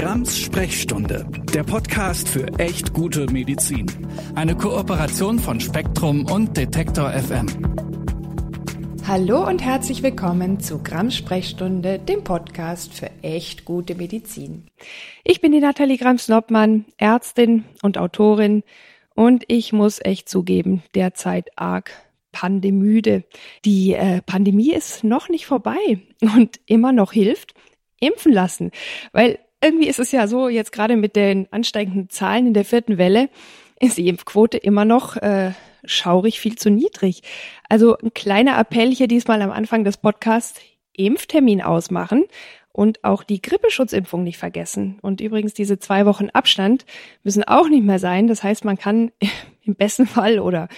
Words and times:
Grams 0.00 0.38
Sprechstunde, 0.38 1.26
der 1.52 1.62
Podcast 1.62 2.26
für 2.26 2.46
echt 2.58 2.94
gute 2.94 3.30
Medizin. 3.30 3.84
Eine 4.34 4.56
Kooperation 4.56 5.38
von 5.38 5.60
Spektrum 5.60 6.24
und 6.24 6.56
Detektor 6.56 7.10
FM. 7.10 7.46
Hallo 9.06 9.46
und 9.46 9.62
herzlich 9.62 10.02
willkommen 10.02 10.58
zu 10.58 10.82
Grams 10.82 11.16
Sprechstunde, 11.16 11.98
dem 11.98 12.24
Podcast 12.24 12.94
für 12.94 13.10
echt 13.20 13.66
gute 13.66 13.94
Medizin. 13.94 14.68
Ich 15.22 15.42
bin 15.42 15.52
die 15.52 15.60
Nathalie 15.60 15.98
Grams-Noppmann, 15.98 16.86
Ärztin 16.96 17.64
und 17.82 17.98
Autorin 17.98 18.62
und 19.14 19.44
ich 19.48 19.74
muss 19.74 20.00
echt 20.02 20.30
zugeben, 20.30 20.82
derzeit 20.94 21.50
arg 21.56 21.90
pandemüde. 22.32 23.24
Die 23.66 23.92
äh, 23.92 24.22
Pandemie 24.22 24.72
ist 24.72 25.04
noch 25.04 25.28
nicht 25.28 25.44
vorbei 25.44 26.00
und 26.22 26.58
immer 26.64 26.94
noch 26.94 27.12
hilft 27.12 27.52
impfen 28.02 28.32
lassen, 28.32 28.70
weil 29.12 29.38
irgendwie 29.62 29.88
ist 29.88 29.98
es 29.98 30.12
ja 30.12 30.26
so, 30.26 30.48
jetzt 30.48 30.72
gerade 30.72 30.96
mit 30.96 31.16
den 31.16 31.46
ansteigenden 31.52 32.08
Zahlen 32.10 32.48
in 32.48 32.54
der 32.54 32.64
vierten 32.64 32.98
Welle, 32.98 33.28
ist 33.78 33.98
die 33.98 34.08
Impfquote 34.08 34.58
immer 34.58 34.84
noch 34.84 35.16
äh, 35.16 35.52
schaurig 35.84 36.40
viel 36.40 36.56
zu 36.56 36.70
niedrig. 36.70 37.22
Also 37.68 37.96
ein 37.98 38.12
kleiner 38.14 38.58
Appell 38.58 38.94
hier 38.94 39.08
diesmal 39.08 39.42
am 39.42 39.50
Anfang 39.50 39.84
des 39.84 39.96
Podcasts, 39.96 40.60
Impftermin 40.92 41.62
ausmachen 41.62 42.24
und 42.72 43.04
auch 43.04 43.22
die 43.22 43.40
Grippeschutzimpfung 43.40 44.22
nicht 44.22 44.38
vergessen. 44.38 44.98
Und 45.02 45.20
übrigens 45.20 45.54
diese 45.54 45.78
zwei 45.78 46.06
Wochen 46.06 46.30
Abstand 46.30 46.84
müssen 47.22 47.44
auch 47.44 47.68
nicht 47.68 47.84
mehr 47.84 47.98
sein. 47.98 48.26
Das 48.26 48.42
heißt, 48.42 48.64
man 48.64 48.78
kann 48.78 49.10
im 49.62 49.74
besten 49.76 50.06
Fall 50.06 50.38
oder 50.38 50.68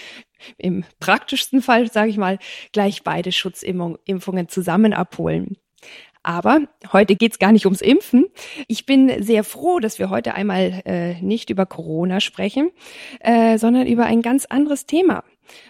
im 0.57 0.83
praktischsten 0.99 1.61
Fall, 1.61 1.91
sage 1.91 2.09
ich 2.09 2.17
mal, 2.17 2.39
gleich 2.71 3.03
beide 3.03 3.31
Schutzimpfungen 3.31 4.49
zusammen 4.49 4.93
abholen. 4.93 5.57
Aber 6.23 6.61
heute 6.93 7.15
geht's 7.15 7.37
gar 7.37 7.51
nicht 7.51 7.65
ums 7.65 7.81
Impfen. 7.81 8.25
Ich 8.67 8.85
bin 8.85 9.21
sehr 9.21 9.43
froh, 9.43 9.79
dass 9.79 9.99
wir 9.99 10.09
heute 10.09 10.33
einmal 10.33 10.81
äh, 10.85 11.21
nicht 11.21 11.49
über 11.49 11.65
Corona 11.65 12.21
sprechen, 12.21 12.71
äh, 13.19 13.57
sondern 13.57 13.87
über 13.87 14.05
ein 14.05 14.21
ganz 14.21 14.45
anderes 14.45 14.85
Thema. 14.85 15.25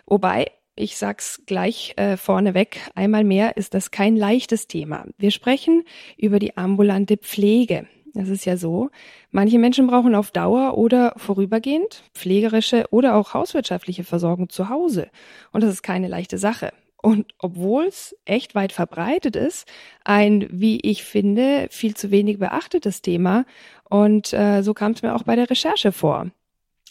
Wobei, 0.06 0.52
ich 0.76 0.98
sag's 0.98 1.42
gleich 1.48 1.94
äh, 1.98 2.18
vorneweg, 2.18 2.80
einmal 2.94 3.24
mehr 3.24 3.58
ist 3.58 3.74
das 3.74 3.90
kein 3.90 4.16
leichtes 4.16 4.68
Thema. 4.68 5.06
Wir 5.18 5.32
sprechen 5.32 5.84
über 6.18 6.38
die 6.38 6.56
ambulante 6.56 7.18
Pflege. 7.18 7.88
Das 8.14 8.30
ist 8.30 8.46
ja 8.46 8.58
so. 8.58 8.92
Manche 9.32 9.58
Menschen 9.58 9.88
brauchen 9.88 10.14
auf 10.14 10.30
Dauer 10.30 10.78
oder 10.78 11.14
vorübergehend 11.18 12.04
pflegerische 12.14 12.86
oder 12.92 13.16
auch 13.16 13.34
hauswirtschaftliche 13.34 14.04
Versorgung 14.04 14.50
zu 14.50 14.70
Hause. 14.70 15.10
Und 15.52 15.64
das 15.64 15.72
ist 15.72 15.82
keine 15.82 16.08
leichte 16.08 16.38
Sache. 16.38 16.72
Und 17.04 17.34
obwohl 17.38 17.88
es 17.88 18.16
echt 18.24 18.56
weit 18.56 18.72
verbreitet 18.72 19.36
ist, 19.36 19.68
ein, 20.06 20.48
wie 20.50 20.80
ich 20.80 21.04
finde, 21.04 21.68
viel 21.70 21.98
zu 21.98 22.12
wenig 22.12 22.40
beachtetes 22.40 23.02
Thema. 23.02 23.46
Und 23.90 24.32
äh, 24.32 24.62
so 24.62 24.74
kam 24.74 24.94
es 24.94 25.02
mir 25.02 25.14
auch 25.14 25.24
bei 25.24 25.36
der 25.36 25.50
Recherche 25.50 25.92
vor. 25.92 26.32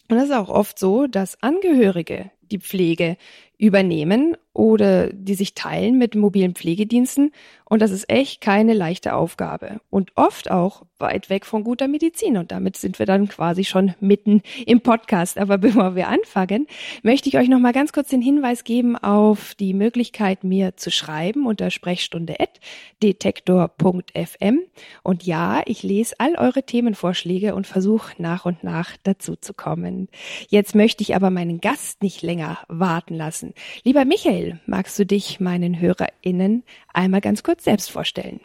Und 0.09 0.17
es 0.17 0.25
ist 0.25 0.35
auch 0.35 0.49
oft 0.49 0.77
so, 0.77 1.07
dass 1.07 1.41
Angehörige 1.41 2.29
die 2.43 2.59
Pflege 2.59 3.17
übernehmen 3.57 4.35
oder 4.53 5.11
die 5.11 5.33
sich 5.33 5.55
teilen 5.55 5.97
mit 5.97 6.15
mobilen 6.15 6.53
Pflegediensten. 6.53 7.31
Und 7.65 7.81
das 7.81 7.91
ist 7.91 8.07
echt 8.07 8.39
keine 8.39 8.73
leichte 8.73 9.15
Aufgabe 9.15 9.81
und 9.89 10.11
oft 10.15 10.49
auch 10.51 10.83
weit 10.99 11.31
weg 11.31 11.43
von 11.45 11.63
guter 11.63 11.87
Medizin. 11.87 12.37
Und 12.37 12.51
damit 12.51 12.77
sind 12.77 12.99
wir 12.99 13.07
dann 13.07 13.27
quasi 13.27 13.63
schon 13.63 13.95
mitten 13.99 14.43
im 14.67 14.81
Podcast. 14.81 15.39
Aber 15.39 15.57
bevor 15.57 15.95
wir 15.95 16.07
anfangen, 16.07 16.67
möchte 17.01 17.29
ich 17.29 17.37
euch 17.37 17.49
noch 17.49 17.57
mal 17.57 17.73
ganz 17.73 17.93
kurz 17.93 18.09
den 18.09 18.21
Hinweis 18.21 18.63
geben 18.63 18.95
auf 18.95 19.55
die 19.55 19.73
Möglichkeit, 19.73 20.43
mir 20.43 20.77
zu 20.77 20.91
schreiben 20.91 21.47
unter 21.47 21.71
sprechstunde.detektor.fm. 21.71 24.59
Und 25.01 25.23
ja, 25.23 25.63
ich 25.65 25.81
lese 25.81 26.13
all 26.19 26.35
eure 26.35 26.61
Themenvorschläge 26.63 27.55
und 27.55 27.65
versuche 27.65 28.21
nach 28.21 28.45
und 28.45 28.63
nach 28.63 28.91
dazu 29.01 29.35
zu 29.35 29.55
kommen. 29.55 30.09
Jetzt 30.47 30.75
möchte 30.75 31.01
ich 31.01 31.15
aber 31.15 31.31
meinen 31.31 31.59
Gast 31.59 32.03
nicht 32.03 32.21
länger 32.21 32.59
warten 32.67 33.15
lassen. 33.15 33.42
Lieber 33.83 34.05
Michael, 34.05 34.59
magst 34.65 34.97
du 34.97 35.05
dich 35.05 35.39
meinen 35.39 35.79
HörerInnen 35.79 36.63
einmal 36.93 37.21
ganz 37.21 37.43
kurz 37.43 37.63
selbst 37.63 37.91
vorstellen? 37.91 38.39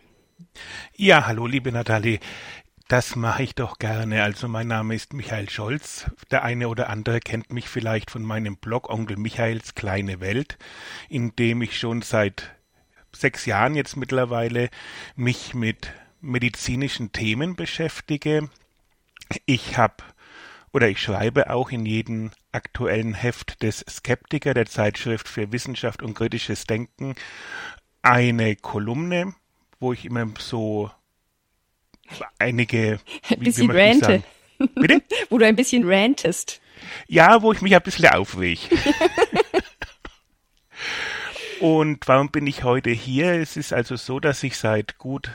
Ja, 0.97 1.27
hallo, 1.27 1.47
liebe 1.47 1.71
Nathalie. 1.71 2.21
Das 2.89 3.17
mache 3.17 3.43
ich 3.43 3.55
doch 3.55 3.79
gerne. 3.79 4.23
Also 4.23 4.49
mein 4.49 4.67
Name 4.67 4.95
ist 4.95 5.13
Michael 5.13 5.51
Scholz. 5.51 6.11
Der 6.31 6.43
eine 6.43 6.69
oder 6.69 6.89
andere 6.89 7.21
kennt 7.21 7.53
mich 7.53 7.69
vielleicht 7.69 8.11
von 8.11 8.23
meinem 8.23 8.57
Blog 8.57 8.89
Onkel 8.89 9.19
Michaels 9.19 9.75
kleine 9.75 10.21
Welt, 10.21 10.57
in 11.11 11.37
dem 11.37 11.61
ich 11.61 11.79
schon 11.79 12.01
seit 12.01 12.57
sechs 13.13 13.45
Jahren 13.45 13.75
jetzt 13.75 13.97
mittlerweile 13.97 14.71
mich 15.17 15.53
mit 15.53 15.93
medizinischen 16.23 17.13
Themen 17.13 17.57
beschäftige. 17.57 18.49
Ich 19.45 19.77
habe 19.77 19.97
oder 20.73 20.89
ich 20.89 21.01
schreibe 21.01 21.51
auch 21.51 21.71
in 21.71 21.85
jedem 21.85 22.31
aktuellen 22.53 23.15
Heft 23.15 23.63
des 23.63 23.85
Skeptiker, 23.89 24.55
der 24.55 24.67
Zeitschrift 24.67 25.29
für 25.29 25.53
Wissenschaft 25.53 26.03
und 26.03 26.15
kritisches 26.15 26.65
Denken, 26.65 27.15
eine 28.03 28.57
Kolumne, 28.57 29.35
wo 29.81 29.93
ich 29.93 30.05
immer 30.05 30.27
so 30.39 30.91
einige 32.39 33.01
ein 33.29 33.41
bisschen 33.41 33.71
rante. 33.71 34.23
Bitte? 34.75 35.03
wo 35.31 35.39
du 35.39 35.47
ein 35.47 35.57
bisschen 35.57 35.89
rantest. 35.89 36.61
Ja, 37.07 37.43
wo 37.43 37.53
ich 37.53 37.61
mich 37.61 37.75
ein 37.75 37.83
bisschen 37.83 38.09
aufreg. 38.09 38.59
und 41.61 42.07
warum 42.07 42.31
bin 42.31 42.47
ich 42.47 42.65
heute 42.65 42.91
hier? 42.91 43.33
Es 43.35 43.57
ist 43.57 43.73
also 43.73 43.97
so, 43.97 44.21
dass 44.21 44.43
ich 44.43 44.57
seit 44.57 44.99
gut 44.99 45.31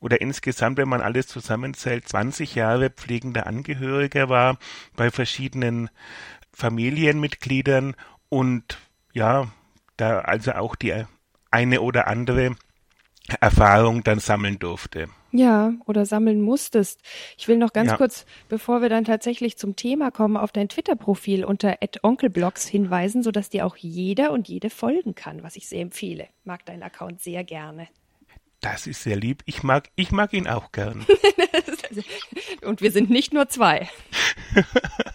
oder 0.00 0.20
insgesamt, 0.20 0.78
wenn 0.78 0.88
man 0.88 1.00
alles 1.00 1.28
zusammenzählt, 1.28 2.08
20 2.08 2.56
Jahre 2.56 2.90
pflegender 2.90 3.46
Angehöriger 3.46 4.28
war 4.28 4.58
bei 4.96 5.10
verschiedenen 5.10 5.90
Familienmitgliedern 6.52 7.94
und 8.28 8.78
ja, 9.12 9.48
da 9.96 10.20
also 10.20 10.52
auch 10.52 10.76
die 10.76 11.04
eine 11.50 11.80
oder 11.80 12.06
andere 12.06 12.56
Erfahrung 13.40 14.02
dann 14.02 14.18
sammeln 14.18 14.58
durfte. 14.58 15.08
Ja, 15.30 15.72
oder 15.86 16.04
sammeln 16.04 16.42
musstest. 16.42 17.00
Ich 17.38 17.48
will 17.48 17.56
noch 17.56 17.72
ganz 17.72 17.92
ja. 17.92 17.96
kurz, 17.96 18.26
bevor 18.48 18.82
wir 18.82 18.90
dann 18.90 19.04
tatsächlich 19.04 19.56
zum 19.56 19.76
Thema 19.76 20.10
kommen, 20.10 20.36
auf 20.36 20.52
dein 20.52 20.68
Twitter-Profil 20.68 21.44
unter 21.44 21.78
@onkelblogs 22.02 22.66
hinweisen, 22.66 23.22
sodass 23.22 23.48
dir 23.48 23.64
auch 23.64 23.76
jeder 23.76 24.32
und 24.32 24.48
jede 24.48 24.68
folgen 24.68 25.14
kann, 25.14 25.42
was 25.42 25.56
ich 25.56 25.68
sehr 25.68 25.80
empfehle. 25.80 26.28
Mag 26.44 26.66
deinen 26.66 26.82
Account 26.82 27.22
sehr 27.22 27.44
gerne. 27.44 27.88
Das 28.60 28.86
ist 28.86 29.02
sehr 29.02 29.16
lieb. 29.16 29.42
Ich 29.46 29.62
mag, 29.62 29.90
ich 29.96 30.12
mag 30.12 30.32
ihn 30.32 30.46
auch 30.46 30.70
gern. 30.70 31.04
Und 32.62 32.80
wir 32.80 32.92
sind 32.92 33.10
nicht 33.10 33.32
nur 33.32 33.48
zwei. 33.48 33.88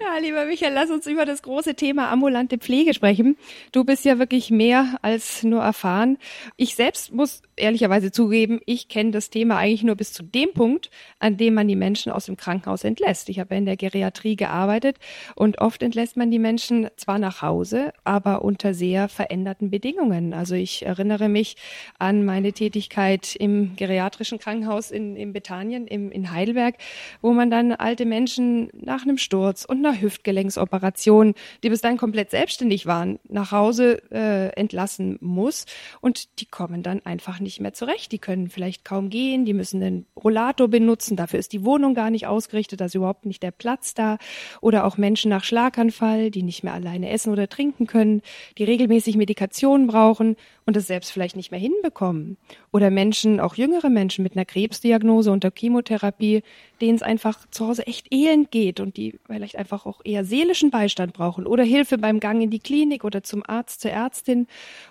Ja, 0.00 0.18
lieber 0.18 0.46
Michael, 0.46 0.72
lass 0.72 0.90
uns 0.90 1.06
über 1.06 1.24
das 1.24 1.42
große 1.42 1.74
Thema 1.74 2.10
ambulante 2.10 2.58
Pflege 2.58 2.94
sprechen. 2.94 3.36
Du 3.72 3.84
bist 3.84 4.04
ja 4.04 4.18
wirklich 4.18 4.50
mehr 4.50 4.98
als 5.02 5.42
nur 5.42 5.62
erfahren. 5.62 6.18
Ich 6.56 6.74
selbst 6.74 7.12
muss 7.12 7.42
ehrlicherweise 7.56 8.10
zugeben, 8.10 8.60
ich 8.66 8.88
kenne 8.88 9.12
das 9.12 9.30
Thema 9.30 9.56
eigentlich 9.58 9.84
nur 9.84 9.96
bis 9.96 10.12
zu 10.12 10.22
dem 10.22 10.52
Punkt, 10.52 10.90
an 11.18 11.36
dem 11.36 11.54
man 11.54 11.68
die 11.68 11.76
Menschen 11.76 12.10
aus 12.10 12.26
dem 12.26 12.36
Krankenhaus 12.36 12.84
entlässt. 12.84 13.28
Ich 13.28 13.38
habe 13.38 13.54
in 13.54 13.66
der 13.66 13.76
Geriatrie 13.76 14.36
gearbeitet 14.36 14.96
und 15.34 15.58
oft 15.58 15.82
entlässt 15.82 16.16
man 16.16 16.30
die 16.30 16.38
Menschen 16.38 16.88
zwar 16.96 17.18
nach 17.18 17.42
Hause, 17.42 17.92
aber 18.02 18.42
unter 18.42 18.74
sehr 18.74 19.08
veränderten 19.08 19.70
Bedingungen. 19.70 20.32
Also 20.32 20.54
ich 20.54 20.84
erinnere 20.84 21.28
mich 21.28 21.56
an 21.98 22.24
meine 22.24 22.52
Tätigkeit 22.52 23.36
im 23.36 23.76
geriatrischen 23.76 24.38
Krankenhaus 24.38 24.90
in, 24.90 25.16
in 25.16 25.32
Bethanien, 25.32 25.86
im, 25.86 26.10
in 26.10 26.30
Heidelberg, 26.32 26.76
wo 27.20 27.32
man 27.32 27.50
dann 27.50 27.72
alte 27.72 28.06
Menschen 28.06 28.70
nach 28.74 29.02
einem 29.02 29.18
Sturz 29.18 29.33
und 29.34 29.84
einer 29.84 30.00
Hüftgelenksoperation, 30.00 31.34
die 31.62 31.68
bis 31.68 31.80
dahin 31.80 31.98
komplett 31.98 32.30
selbstständig 32.30 32.86
waren, 32.86 33.18
nach 33.28 33.52
Hause 33.52 34.02
äh, 34.10 34.48
entlassen 34.58 35.18
muss. 35.20 35.66
Und 36.00 36.40
die 36.40 36.46
kommen 36.46 36.82
dann 36.82 37.04
einfach 37.04 37.40
nicht 37.40 37.60
mehr 37.60 37.72
zurecht. 37.72 38.12
Die 38.12 38.18
können 38.18 38.48
vielleicht 38.48 38.84
kaum 38.84 39.10
gehen, 39.10 39.44
die 39.44 39.54
müssen 39.54 39.80
den 39.80 40.06
Rollator 40.16 40.68
benutzen. 40.68 41.16
Dafür 41.16 41.38
ist 41.38 41.52
die 41.52 41.64
Wohnung 41.64 41.94
gar 41.94 42.10
nicht 42.10 42.26
ausgerichtet, 42.26 42.80
da 42.80 42.86
ist 42.86 42.94
überhaupt 42.94 43.26
nicht 43.26 43.42
der 43.42 43.50
Platz 43.50 43.94
da. 43.94 44.18
Oder 44.60 44.84
auch 44.84 44.96
Menschen 44.96 45.30
nach 45.30 45.44
Schlaganfall, 45.44 46.30
die 46.30 46.42
nicht 46.42 46.64
mehr 46.64 46.74
alleine 46.74 47.10
essen 47.10 47.32
oder 47.32 47.48
trinken 47.48 47.86
können, 47.86 48.22
die 48.58 48.64
regelmäßig 48.64 49.16
Medikation 49.16 49.86
brauchen 49.86 50.36
und 50.66 50.76
es 50.76 50.86
selbst 50.86 51.10
vielleicht 51.10 51.36
nicht 51.36 51.50
mehr 51.50 51.60
hinbekommen. 51.60 52.36
Oder 52.72 52.90
Menschen, 52.90 53.40
auch 53.40 53.54
jüngere 53.56 53.90
Menschen 53.90 54.22
mit 54.22 54.34
einer 54.34 54.44
Krebsdiagnose 54.44 55.30
unter 55.30 55.52
Chemotherapie, 55.54 56.42
denen 56.80 56.96
es 56.96 57.02
einfach 57.02 57.48
zu 57.50 57.66
Hause 57.66 57.86
echt 57.86 58.12
elend 58.12 58.50
geht 58.50 58.80
und 58.80 58.96
die 58.96 59.18
vielleicht 59.26 59.56
einfach 59.56 59.86
auch 59.86 60.00
eher 60.04 60.24
seelischen 60.24 60.70
Beistand 60.70 61.12
brauchen 61.12 61.46
oder 61.46 61.64
Hilfe 61.64 61.98
beim 61.98 62.20
Gang 62.20 62.42
in 62.42 62.50
die 62.50 62.60
Klinik 62.60 63.04
oder 63.04 63.22
zum 63.22 63.42
Arzt, 63.46 63.80
zur 63.80 63.90
Ärztin. 63.90 64.46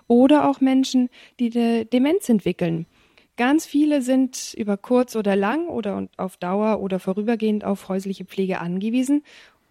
Oder 0.08 0.50
auch 0.50 0.62
Menschen, 0.62 1.10
die 1.40 1.52
eine 1.56 1.86
Demenz 1.86 2.30
entwickeln. 2.30 2.86
Ganz 3.36 3.66
viele 3.66 4.04
sind 4.04 4.54
über 4.56 4.78
kurz 4.78 5.16
oder 5.16 5.36
lang 5.36 5.68
oder 5.68 6.08
auf 6.18 6.38
Dauer 6.38 6.80
oder 6.82 7.00
vorübergehend 7.00 7.66
auf 7.66 7.90
häusliche 7.90 8.26
Pflege 8.26 8.60
angewiesen 8.60 9.24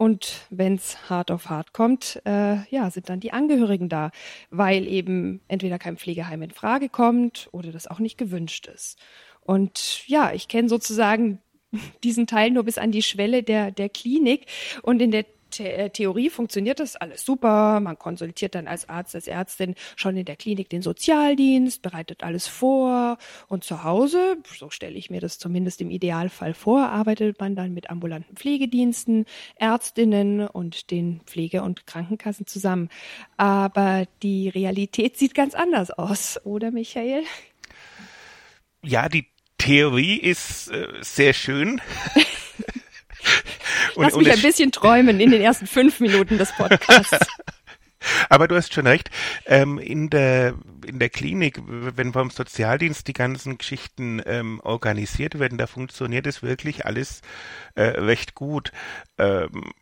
und 0.02 0.48
wenn 0.50 0.74
es 0.74 1.08
hart 1.08 1.30
auf 1.30 1.48
hart 1.48 1.72
kommt, 1.72 2.20
äh, 2.24 2.56
ja, 2.70 2.90
sind 2.90 3.08
dann 3.08 3.20
die 3.20 3.32
Angehörigen 3.32 3.88
da, 3.88 4.10
weil 4.50 4.88
eben 4.88 5.42
entweder 5.46 5.78
kein 5.78 5.96
Pflegeheim 5.96 6.42
in 6.42 6.50
Frage 6.50 6.88
kommt 6.88 7.48
oder 7.52 7.70
das 7.70 7.86
auch 7.86 8.00
nicht 8.00 8.18
gewünscht 8.18 8.66
ist. 8.66 8.98
Und 9.42 10.02
ja, 10.08 10.32
ich 10.32 10.48
kenne 10.48 10.68
sozusagen 10.68 11.38
diesen 12.02 12.26
Teil 12.26 12.50
nur 12.50 12.64
bis 12.64 12.78
an 12.78 12.90
die 12.90 13.04
Schwelle 13.04 13.44
der, 13.44 13.70
der 13.70 13.88
Klinik. 13.88 14.46
Und 14.82 15.00
in 15.00 15.12
der 15.12 15.24
The 15.54 15.64
äh, 15.64 15.90
Theorie 15.90 16.30
funktioniert 16.30 16.80
das 16.80 16.96
alles 16.96 17.24
super. 17.24 17.80
Man 17.80 17.98
konsultiert 17.98 18.54
dann 18.54 18.66
als 18.66 18.88
Arzt, 18.88 19.14
als 19.14 19.26
Ärztin 19.26 19.74
schon 19.96 20.16
in 20.16 20.24
der 20.24 20.36
Klinik 20.36 20.70
den 20.70 20.82
Sozialdienst, 20.82 21.82
bereitet 21.82 22.22
alles 22.22 22.46
vor. 22.46 23.18
Und 23.48 23.64
zu 23.64 23.84
Hause, 23.84 24.36
so 24.56 24.70
stelle 24.70 24.96
ich 24.96 25.10
mir 25.10 25.20
das 25.20 25.38
zumindest 25.38 25.80
im 25.80 25.90
Idealfall 25.90 26.54
vor, 26.54 26.88
arbeitet 26.88 27.40
man 27.40 27.56
dann 27.56 27.74
mit 27.74 27.90
ambulanten 27.90 28.36
Pflegediensten, 28.36 29.26
Ärztinnen 29.56 30.46
und 30.46 30.90
den 30.90 31.20
Pflege- 31.26 31.62
und 31.62 31.86
Krankenkassen 31.86 32.46
zusammen. 32.46 32.88
Aber 33.36 34.06
die 34.22 34.48
Realität 34.48 35.16
sieht 35.16 35.34
ganz 35.34 35.54
anders 35.54 35.90
aus, 35.90 36.40
oder 36.44 36.70
Michael? 36.70 37.24
Ja, 38.82 39.08
die 39.08 39.26
Theorie 39.58 40.16
ist 40.16 40.70
äh, 40.70 40.88
sehr 41.02 41.32
schön. 41.32 41.80
Lass 43.96 44.16
mich 44.16 44.30
ein 44.30 44.42
bisschen 44.42 44.72
träumen 44.72 45.20
in 45.20 45.30
den 45.30 45.42
ersten 45.42 45.66
fünf 45.66 46.00
Minuten 46.00 46.38
des 46.38 46.52
Podcasts. 46.52 47.18
Aber 48.28 48.48
du 48.48 48.56
hast 48.56 48.74
schon 48.74 48.86
recht. 48.86 49.10
Ähm, 49.46 49.78
in 49.78 50.10
der 50.10 50.54
in 50.84 50.98
der 50.98 51.08
Klinik, 51.08 51.60
wenn 51.64 52.12
beim 52.12 52.30
Sozialdienst 52.30 53.06
die 53.06 53.12
ganzen 53.12 53.58
Geschichten 53.58 54.20
ähm, 54.26 54.60
organisiert 54.60 55.38
werden, 55.38 55.58
da 55.58 55.66
funktioniert 55.66 56.26
es 56.26 56.42
wirklich 56.42 56.86
alles 56.86 57.20
äh, 57.74 57.82
recht 57.82 58.34
gut. 58.34 58.72
Ähm, 59.18 59.72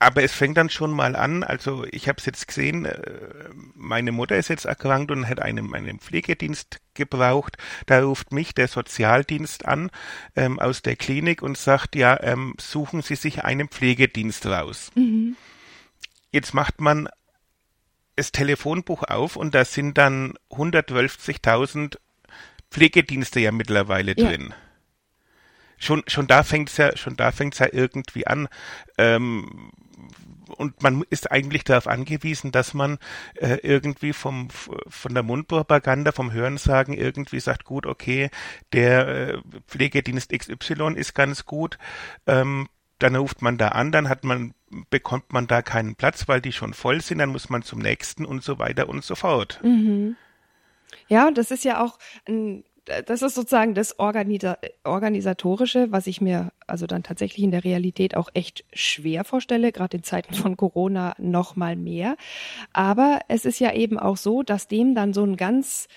aber 0.00 0.22
es 0.22 0.32
fängt 0.32 0.56
dann 0.56 0.70
schon 0.70 0.92
mal 0.92 1.16
an, 1.16 1.42
also 1.42 1.84
ich 1.90 2.08
habe 2.08 2.18
es 2.18 2.26
jetzt 2.26 2.46
gesehen, 2.46 2.84
äh, 2.84 3.50
meine 3.74 4.12
Mutter 4.12 4.36
ist 4.36 4.48
jetzt 4.48 4.64
erkrankt 4.64 5.10
und 5.10 5.28
hat 5.28 5.40
einen, 5.40 5.74
einen 5.74 5.98
Pflegedienst 5.98 6.80
gebraucht. 6.94 7.56
Da 7.86 8.00
ruft 8.00 8.32
mich 8.32 8.54
der 8.54 8.68
Sozialdienst 8.68 9.66
an 9.66 9.90
ähm, 10.36 10.60
aus 10.60 10.82
der 10.82 10.94
Klinik 10.94 11.42
und 11.42 11.58
sagt, 11.58 11.96
ja, 11.96 12.20
ähm, 12.22 12.54
suchen 12.60 13.02
Sie 13.02 13.16
sich 13.16 13.44
einen 13.44 13.68
Pflegedienst 13.68 14.46
raus. 14.46 14.92
Mhm. 14.94 15.36
Jetzt 16.30 16.54
macht 16.54 16.80
man 16.80 17.08
das 18.14 18.30
Telefonbuch 18.30 19.02
auf 19.02 19.34
und 19.36 19.54
da 19.54 19.64
sind 19.64 19.98
dann 19.98 20.34
150.000 20.50 21.96
Pflegedienste 22.70 23.40
ja 23.40 23.50
mittlerweile 23.50 24.14
ja. 24.16 24.28
drin 24.28 24.54
schon 25.78 26.02
schon 26.08 26.26
da 26.26 26.42
fängt's 26.42 26.76
ja 26.76 26.96
schon 26.96 27.16
da 27.16 27.30
fängt's 27.32 27.60
ja 27.60 27.68
irgendwie 27.72 28.26
an 28.26 28.48
ähm, 28.98 29.70
und 30.48 30.82
man 30.82 31.04
ist 31.10 31.30
eigentlich 31.30 31.64
darauf 31.64 31.86
angewiesen, 31.86 32.52
dass 32.52 32.74
man 32.74 32.98
äh, 33.34 33.58
irgendwie 33.62 34.12
vom 34.12 34.48
von 34.50 35.14
der 35.14 35.22
Mundpropaganda, 35.22 36.12
vom 36.12 36.32
Hörensagen 36.32 36.94
irgendwie 36.94 37.40
sagt, 37.40 37.64
gut, 37.64 37.86
okay, 37.86 38.30
der 38.72 39.08
äh, 39.08 39.38
Pflegedienst 39.66 40.30
XY 40.30 40.94
ist 40.94 41.14
ganz 41.14 41.46
gut. 41.46 41.78
Ähm, 42.26 42.68
dann 42.98 43.14
ruft 43.14 43.42
man 43.42 43.58
da 43.58 43.68
an, 43.68 43.92
dann 43.92 44.08
hat 44.08 44.24
man 44.24 44.54
bekommt 44.90 45.32
man 45.32 45.46
da 45.46 45.62
keinen 45.62 45.94
Platz, 45.94 46.28
weil 46.28 46.40
die 46.40 46.52
schon 46.52 46.74
voll 46.74 47.00
sind, 47.00 47.18
dann 47.18 47.30
muss 47.30 47.48
man 47.48 47.62
zum 47.62 47.78
nächsten 47.78 48.24
und 48.24 48.42
so 48.42 48.58
weiter 48.58 48.88
und 48.88 49.04
so 49.04 49.14
fort. 49.14 49.60
Mhm. 49.62 50.16
Ja, 51.06 51.30
das 51.30 51.50
ist 51.50 51.64
ja 51.64 51.82
auch 51.82 51.98
ein 52.26 52.64
das 53.06 53.22
ist 53.22 53.34
sozusagen 53.34 53.74
das 53.74 53.98
Organisa 53.98 54.58
Organisatorische, 54.84 55.90
was 55.92 56.06
ich 56.06 56.20
mir 56.20 56.50
also 56.66 56.86
dann 56.86 57.02
tatsächlich 57.02 57.44
in 57.44 57.50
der 57.50 57.64
Realität 57.64 58.16
auch 58.16 58.28
echt 58.34 58.64
schwer 58.72 59.24
vorstelle, 59.24 59.72
gerade 59.72 59.98
in 59.98 60.02
Zeiten 60.02 60.34
von 60.34 60.56
Corona 60.56 61.14
noch 61.18 61.56
mal 61.56 61.76
mehr. 61.76 62.16
Aber 62.72 63.20
es 63.28 63.44
ist 63.44 63.58
ja 63.58 63.72
eben 63.72 63.98
auch 63.98 64.16
so, 64.16 64.42
dass 64.42 64.68
dem 64.68 64.94
dann 64.94 65.12
so 65.12 65.24
ein 65.24 65.36
ganz 65.36 65.88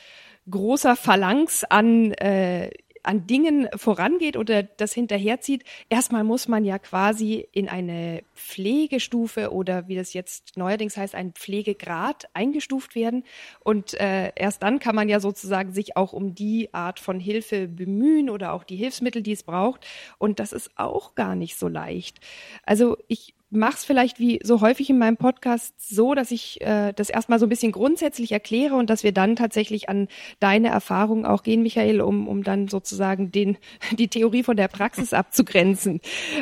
großer 0.49 0.95
Phalanx 0.95 1.63
an 1.63 2.11
äh, 2.13 2.71
an 3.03 3.27
Dingen 3.27 3.67
vorangeht 3.75 4.37
oder 4.37 4.63
das 4.63 4.93
hinterherzieht, 4.93 5.63
erstmal 5.89 6.23
muss 6.23 6.47
man 6.47 6.65
ja 6.65 6.79
quasi 6.79 7.47
in 7.51 7.69
eine 7.69 8.23
Pflegestufe 8.35 9.51
oder 9.51 9.87
wie 9.87 9.95
das 9.95 10.13
jetzt 10.13 10.57
neuerdings 10.57 10.97
heißt, 10.97 11.15
ein 11.15 11.33
Pflegegrad 11.33 12.29
eingestuft 12.33 12.95
werden. 12.95 13.23
Und 13.59 13.93
äh, 13.99 14.31
erst 14.35 14.63
dann 14.63 14.79
kann 14.79 14.95
man 14.95 15.09
ja 15.09 15.19
sozusagen 15.19 15.73
sich 15.73 15.97
auch 15.97 16.13
um 16.13 16.35
die 16.35 16.73
Art 16.73 16.99
von 16.99 17.19
Hilfe 17.19 17.67
bemühen 17.67 18.29
oder 18.29 18.53
auch 18.53 18.63
die 18.63 18.75
Hilfsmittel, 18.75 19.21
die 19.21 19.33
es 19.33 19.43
braucht. 19.43 19.85
Und 20.17 20.39
das 20.39 20.53
ist 20.53 20.71
auch 20.75 21.15
gar 21.15 21.35
nicht 21.35 21.57
so 21.57 21.67
leicht. 21.67 22.19
Also 22.65 22.97
ich 23.07 23.33
mach's 23.51 23.85
vielleicht 23.85 24.19
wie 24.19 24.39
so 24.43 24.61
häufig 24.61 24.89
in 24.89 24.97
meinem 24.97 25.17
Podcast 25.17 25.73
so, 25.77 26.15
dass 26.15 26.31
ich 26.31 26.61
äh, 26.61 26.93
das 26.93 27.09
erstmal 27.09 27.37
so 27.37 27.45
ein 27.45 27.49
bisschen 27.49 27.71
grundsätzlich 27.71 28.31
erkläre 28.31 28.75
und 28.75 28.89
dass 28.89 29.03
wir 29.03 29.11
dann 29.11 29.35
tatsächlich 29.35 29.89
an 29.89 30.07
deine 30.39 30.69
Erfahrungen 30.69 31.25
auch 31.25 31.43
gehen, 31.43 31.61
Michael, 31.61 32.01
um, 32.01 32.27
um 32.27 32.43
dann 32.43 32.69
sozusagen 32.69 33.31
den, 33.31 33.57
die 33.91 34.07
Theorie 34.07 34.43
von 34.43 34.57
der 34.57 34.69
Praxis 34.69 35.13
abzugrenzen. 35.13 35.99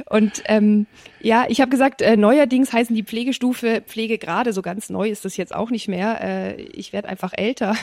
Und 0.10 0.44
ähm, 0.46 0.86
ja, 1.20 1.46
ich 1.50 1.62
habe 1.62 1.72
gesagt, 1.72 2.02
äh, 2.02 2.16
neuerdings 2.16 2.72
heißen 2.72 2.96
die 2.96 3.04
Pflegestufe 3.04 3.82
Pflegegrade, 3.86 4.54
so 4.54 4.62
ganz 4.62 4.90
neu 4.90 5.10
ist 5.10 5.26
das 5.26 5.36
jetzt 5.36 5.54
auch 5.54 5.72
nicht 5.72 5.88
mehr. 5.88 6.22
Äh, 6.22 6.62
ich 6.62 6.94
werde 6.94 7.10
einfach 7.10 7.34
älter 7.36 7.76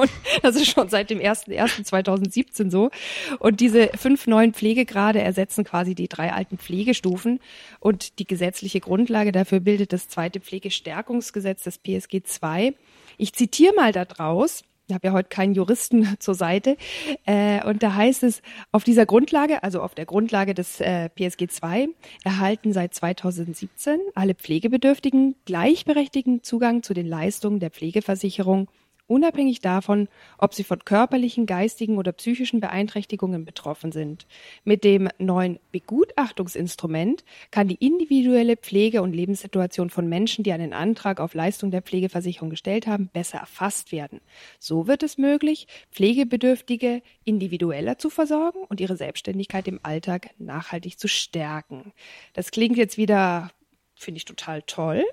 und 0.00 0.10
das 0.42 0.56
ist 0.56 0.70
schon 0.70 0.88
seit 0.88 1.10
dem 1.10 1.18
1.1.2017 1.18 2.70
so. 2.70 2.90
Und 3.38 3.60
diese 3.60 3.90
fünf 3.96 4.26
neuen 4.26 4.54
Pflegegrade 4.54 5.20
ersetzen 5.20 5.64
quasi 5.64 5.94
die 5.94 6.08
drei 6.08 6.32
alten 6.32 6.58
Pflegestufen. 6.58 7.40
Und 7.78 8.18
die 8.18 8.26
gesetzliche 8.26 8.80
Grundlage 8.80 9.32
dafür 9.32 9.60
bildet 9.60 9.92
das 9.92 10.08
zweite 10.08 10.40
Pflegestärkungsgesetz, 10.40 11.64
das 11.64 11.78
PSG 11.78 12.22
2. 12.24 12.74
Ich 13.18 13.32
zitiere 13.34 13.74
mal 13.74 13.92
da 13.92 14.04
draus. 14.04 14.64
Ich 14.90 14.94
habe 14.94 15.06
ja 15.06 15.12
heute 15.12 15.28
keinen 15.28 15.54
Juristen 15.54 16.16
zur 16.18 16.34
Seite. 16.34 16.76
Äh, 17.24 17.64
und 17.64 17.82
da 17.82 17.94
heißt 17.94 18.24
es, 18.24 18.42
auf 18.72 18.82
dieser 18.82 19.06
Grundlage, 19.06 19.62
also 19.62 19.82
auf 19.82 19.94
der 19.94 20.04
Grundlage 20.04 20.52
des 20.52 20.80
äh, 20.80 21.08
PSG 21.10 21.48
2, 21.48 21.88
erhalten 22.24 22.72
seit 22.72 22.94
2017 22.94 24.00
alle 24.14 24.34
Pflegebedürftigen 24.34 25.36
gleichberechtigten 25.44 26.42
Zugang 26.42 26.82
zu 26.82 26.92
den 26.92 27.06
Leistungen 27.06 27.60
der 27.60 27.70
Pflegeversicherung 27.70 28.68
unabhängig 29.10 29.60
davon, 29.60 30.08
ob 30.38 30.54
sie 30.54 30.62
von 30.62 30.84
körperlichen, 30.84 31.44
geistigen 31.44 31.98
oder 31.98 32.12
psychischen 32.12 32.60
Beeinträchtigungen 32.60 33.44
betroffen 33.44 33.90
sind. 33.90 34.26
Mit 34.64 34.84
dem 34.84 35.08
neuen 35.18 35.58
Begutachtungsinstrument 35.72 37.24
kann 37.50 37.66
die 37.66 37.74
individuelle 37.84 38.56
Pflege- 38.56 39.02
und 39.02 39.12
Lebenssituation 39.12 39.90
von 39.90 40.08
Menschen, 40.08 40.44
die 40.44 40.52
einen 40.52 40.72
Antrag 40.72 41.18
auf 41.20 41.34
Leistung 41.34 41.72
der 41.72 41.82
Pflegeversicherung 41.82 42.50
gestellt 42.50 42.86
haben, 42.86 43.08
besser 43.12 43.38
erfasst 43.38 43.90
werden. 43.90 44.20
So 44.60 44.86
wird 44.86 45.02
es 45.02 45.18
möglich, 45.18 45.66
Pflegebedürftige 45.90 47.02
individueller 47.24 47.98
zu 47.98 48.10
versorgen 48.10 48.60
und 48.68 48.80
ihre 48.80 48.96
Selbstständigkeit 48.96 49.66
im 49.66 49.80
Alltag 49.82 50.30
nachhaltig 50.38 50.98
zu 50.98 51.08
stärken. 51.08 51.92
Das 52.32 52.52
klingt 52.52 52.76
jetzt 52.76 52.96
wieder, 52.96 53.50
finde 53.96 54.18
ich 54.18 54.24
total 54.24 54.62
toll. 54.62 55.04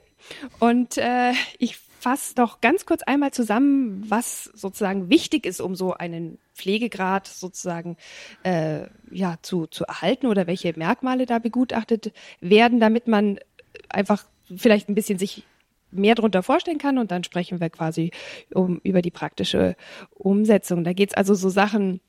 Und 0.59 0.97
äh, 0.97 1.33
ich 1.57 1.77
fasse 1.99 2.35
doch 2.35 2.61
ganz 2.61 2.85
kurz 2.85 3.03
einmal 3.03 3.31
zusammen, 3.31 4.03
was 4.07 4.45
sozusagen 4.45 5.09
wichtig 5.09 5.45
ist, 5.45 5.61
um 5.61 5.75
so 5.75 5.93
einen 5.93 6.37
Pflegegrad 6.53 7.27
sozusagen 7.27 7.97
äh, 8.43 8.87
ja 9.11 9.37
zu, 9.41 9.67
zu 9.67 9.85
erhalten 9.85 10.27
oder 10.27 10.47
welche 10.47 10.73
Merkmale 10.77 11.25
da 11.25 11.39
begutachtet 11.39 12.13
werden, 12.41 12.79
damit 12.79 13.07
man 13.07 13.39
einfach 13.89 14.25
vielleicht 14.55 14.89
ein 14.89 14.95
bisschen 14.95 15.19
sich 15.19 15.43
mehr 15.91 16.15
darunter 16.15 16.43
vorstellen 16.43 16.77
kann 16.77 16.97
und 16.97 17.11
dann 17.11 17.23
sprechen 17.23 17.59
wir 17.59 17.69
quasi 17.69 18.11
um, 18.53 18.79
über 18.83 19.01
die 19.01 19.11
praktische 19.11 19.75
Umsetzung. 20.11 20.83
Da 20.83 20.93
geht's 20.93 21.13
also 21.13 21.33
so 21.33 21.49
Sachen 21.49 22.01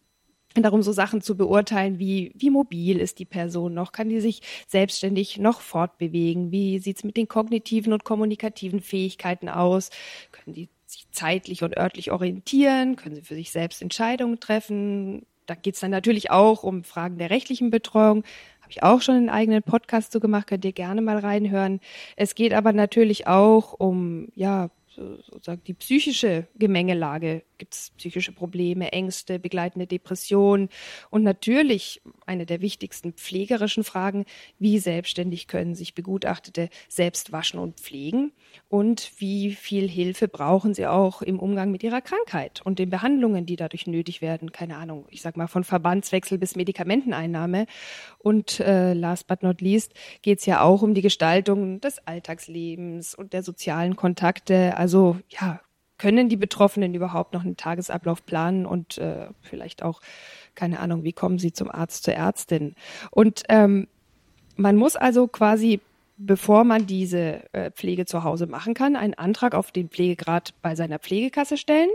darum, 0.62 0.82
so 0.82 0.92
Sachen 0.92 1.20
zu 1.20 1.36
beurteilen, 1.36 1.98
wie, 1.98 2.32
wie 2.34 2.50
mobil 2.50 2.98
ist 2.98 3.18
die 3.18 3.24
Person 3.24 3.74
noch, 3.74 3.92
kann 3.92 4.08
die 4.08 4.20
sich 4.20 4.42
selbstständig 4.66 5.38
noch 5.38 5.60
fortbewegen, 5.60 6.50
wie 6.52 6.78
sieht's 6.78 7.04
mit 7.04 7.16
den 7.16 7.28
kognitiven 7.28 7.92
und 7.92 8.04
kommunikativen 8.04 8.80
Fähigkeiten 8.80 9.48
aus, 9.48 9.90
können 10.32 10.54
die 10.54 10.68
sich 10.86 11.06
zeitlich 11.10 11.62
und 11.62 11.76
örtlich 11.76 12.10
orientieren, 12.10 12.96
können 12.96 13.14
sie 13.14 13.22
für 13.22 13.34
sich 13.34 13.50
selbst 13.50 13.82
Entscheidungen 13.82 14.40
treffen. 14.40 15.26
Da 15.46 15.54
geht's 15.54 15.80
dann 15.80 15.90
natürlich 15.90 16.30
auch 16.30 16.62
um 16.62 16.84
Fragen 16.84 17.18
der 17.18 17.30
rechtlichen 17.30 17.70
Betreuung. 17.70 18.24
Habe 18.62 18.70
ich 18.70 18.82
auch 18.82 19.00
schon 19.00 19.16
einen 19.16 19.30
eigenen 19.30 19.62
Podcast 19.62 20.12
so 20.12 20.20
gemacht, 20.20 20.46
könnt 20.46 20.64
ihr 20.64 20.72
gerne 20.72 21.00
mal 21.00 21.18
reinhören. 21.18 21.80
Es 22.16 22.34
geht 22.34 22.52
aber 22.52 22.72
natürlich 22.72 23.26
auch 23.26 23.72
um 23.72 24.28
ja 24.34 24.70
sozusagen 24.98 25.62
die 25.64 25.74
psychische 25.74 26.46
Gemengelage. 26.56 27.42
Gibt 27.58 27.74
es 27.74 27.92
psychische 27.96 28.32
Probleme, 28.32 28.92
Ängste, 28.92 29.38
begleitende 29.38 29.86
Depressionen 29.86 30.68
und 31.10 31.22
natürlich 31.22 32.00
eine 32.26 32.46
der 32.46 32.60
wichtigsten 32.60 33.12
pflegerischen 33.12 33.84
Fragen, 33.84 34.24
wie 34.58 34.78
selbstständig 34.78 35.48
können 35.48 35.74
sich 35.74 35.94
Begutachtete 35.94 36.68
selbst 36.88 37.32
waschen 37.32 37.58
und 37.58 37.80
pflegen 37.80 38.32
und 38.68 39.12
wie 39.18 39.52
viel 39.52 39.88
Hilfe 39.88 40.28
brauchen 40.28 40.74
sie 40.74 40.86
auch 40.86 41.22
im 41.22 41.38
Umgang 41.38 41.70
mit 41.70 41.82
ihrer 41.82 42.00
Krankheit 42.00 42.60
und 42.64 42.78
den 42.78 42.90
Behandlungen, 42.90 43.46
die 43.46 43.56
dadurch 43.56 43.86
nötig 43.86 44.20
werden. 44.22 44.52
Keine 44.52 44.76
Ahnung, 44.76 45.06
ich 45.10 45.22
sag 45.22 45.36
mal 45.36 45.48
von 45.48 45.64
Verbandswechsel 45.64 46.38
bis 46.38 46.56
Medikamenteneinnahme. 46.56 47.66
Und 48.18 48.60
äh, 48.60 48.92
last 48.92 49.26
but 49.26 49.42
not 49.42 49.60
least 49.60 49.94
geht 50.22 50.40
es 50.40 50.46
ja 50.46 50.62
auch 50.62 50.82
um 50.82 50.94
die 50.94 51.02
Gestaltung 51.02 51.80
des 51.80 51.98
Alltagslebens 52.06 53.14
und 53.14 53.32
der 53.32 53.42
sozialen 53.42 53.96
Kontakte. 53.96 54.76
Also 54.76 54.87
ja, 55.28 55.60
können 55.98 56.28
die 56.28 56.36
Betroffenen 56.36 56.94
überhaupt 56.94 57.34
noch 57.34 57.44
einen 57.44 57.56
Tagesablauf 57.56 58.24
planen 58.24 58.66
und 58.66 58.98
äh, 58.98 59.28
vielleicht 59.40 59.82
auch, 59.82 60.00
keine 60.54 60.80
Ahnung, 60.80 61.04
wie 61.04 61.12
kommen 61.12 61.38
sie 61.38 61.52
zum 61.52 61.70
Arzt, 61.70 62.04
zur 62.04 62.14
Ärztin. 62.14 62.74
Und 63.10 63.42
ähm, 63.48 63.88
man 64.56 64.76
muss 64.76 64.96
also 64.96 65.26
quasi 65.28 65.80
bevor 66.18 66.64
man 66.64 66.86
diese 66.86 67.42
äh, 67.54 67.70
Pflege 67.70 68.04
zu 68.04 68.24
Hause 68.24 68.46
machen 68.46 68.74
kann, 68.74 68.96
einen 68.96 69.14
Antrag 69.14 69.54
auf 69.54 69.70
den 69.70 69.88
Pflegegrad 69.88 70.52
bei 70.60 70.74
seiner 70.74 70.98
Pflegekasse 70.98 71.56
stellen. 71.56 71.88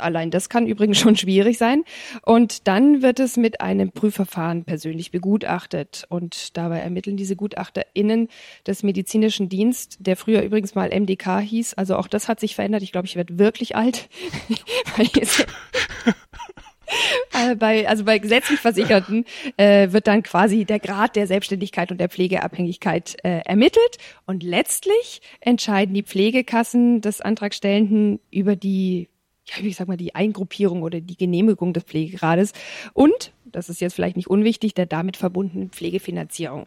Allein 0.00 0.30
das 0.30 0.48
kann 0.48 0.66
übrigens 0.66 0.98
schon 0.98 1.16
schwierig 1.16 1.58
sein. 1.58 1.84
Und 2.22 2.66
dann 2.68 3.02
wird 3.02 3.20
es 3.20 3.36
mit 3.36 3.60
einem 3.60 3.92
Prüfverfahren 3.92 4.64
persönlich 4.64 5.10
begutachtet. 5.10 6.04
Und 6.08 6.56
dabei 6.56 6.78
ermitteln 6.78 7.16
diese 7.16 7.36
GutachterInnen 7.36 8.28
des 8.66 8.82
medizinischen 8.82 9.48
Dienst, 9.48 9.96
der 10.00 10.16
früher 10.16 10.42
übrigens 10.42 10.74
mal 10.74 10.90
MDK 10.90 11.40
hieß. 11.40 11.74
Also 11.74 11.96
auch 11.96 12.08
das 12.08 12.28
hat 12.28 12.40
sich 12.40 12.54
verändert. 12.54 12.82
Ich 12.82 12.92
glaube, 12.92 13.06
ich 13.06 13.16
werde 13.16 13.38
wirklich 13.38 13.76
alt. 13.76 14.08
Äh, 17.32 17.56
bei, 17.56 17.88
also 17.88 18.04
bei 18.04 18.18
gesetzlich 18.18 18.60
Versicherten 18.60 19.24
äh, 19.56 19.92
wird 19.92 20.06
dann 20.06 20.22
quasi 20.22 20.64
der 20.64 20.78
Grad 20.78 21.16
der 21.16 21.26
Selbstständigkeit 21.26 21.90
und 21.90 21.98
der 21.98 22.08
Pflegeabhängigkeit 22.08 23.16
äh, 23.22 23.40
ermittelt 23.44 23.98
und 24.26 24.42
letztlich 24.42 25.20
entscheiden 25.40 25.94
die 25.94 26.02
Pflegekassen 26.02 27.00
des 27.00 27.20
Antragstellenden 27.20 28.20
über 28.30 28.56
die 28.56 29.08
ja, 29.48 29.64
wie 29.64 29.72
sag 29.72 29.88
mal, 29.88 29.96
die 29.96 30.14
Eingruppierung 30.14 30.82
oder 30.82 31.00
die 31.00 31.16
Genehmigung 31.16 31.72
des 31.72 31.84
Pflegegrades 31.84 32.52
und, 32.92 33.32
das 33.44 33.68
ist 33.68 33.80
jetzt 33.80 33.94
vielleicht 33.94 34.16
nicht 34.16 34.28
unwichtig, 34.28 34.74
der 34.74 34.86
damit 34.86 35.16
verbundenen 35.16 35.70
Pflegefinanzierung. 35.70 36.66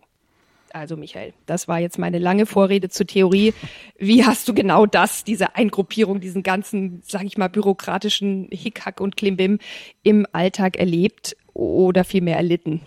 Also 0.73 0.95
Michael, 0.95 1.33
das 1.45 1.67
war 1.67 1.79
jetzt 1.79 1.99
meine 1.99 2.17
lange 2.17 2.45
Vorrede 2.45 2.89
zur 2.89 3.05
Theorie. 3.05 3.53
Wie 3.99 4.25
hast 4.25 4.47
du 4.47 4.53
genau 4.53 4.85
das, 4.85 5.23
diese 5.23 5.55
Eingruppierung, 5.55 6.21
diesen 6.21 6.43
ganzen, 6.43 7.01
sage 7.05 7.25
ich 7.25 7.37
mal, 7.37 7.49
bürokratischen 7.49 8.47
Hickhack 8.51 9.01
und 9.01 9.17
Klimbim 9.17 9.59
im 10.03 10.25
Alltag 10.31 10.77
erlebt 10.77 11.35
oder 11.53 12.03
vielmehr 12.03 12.37
erlitten? 12.37 12.81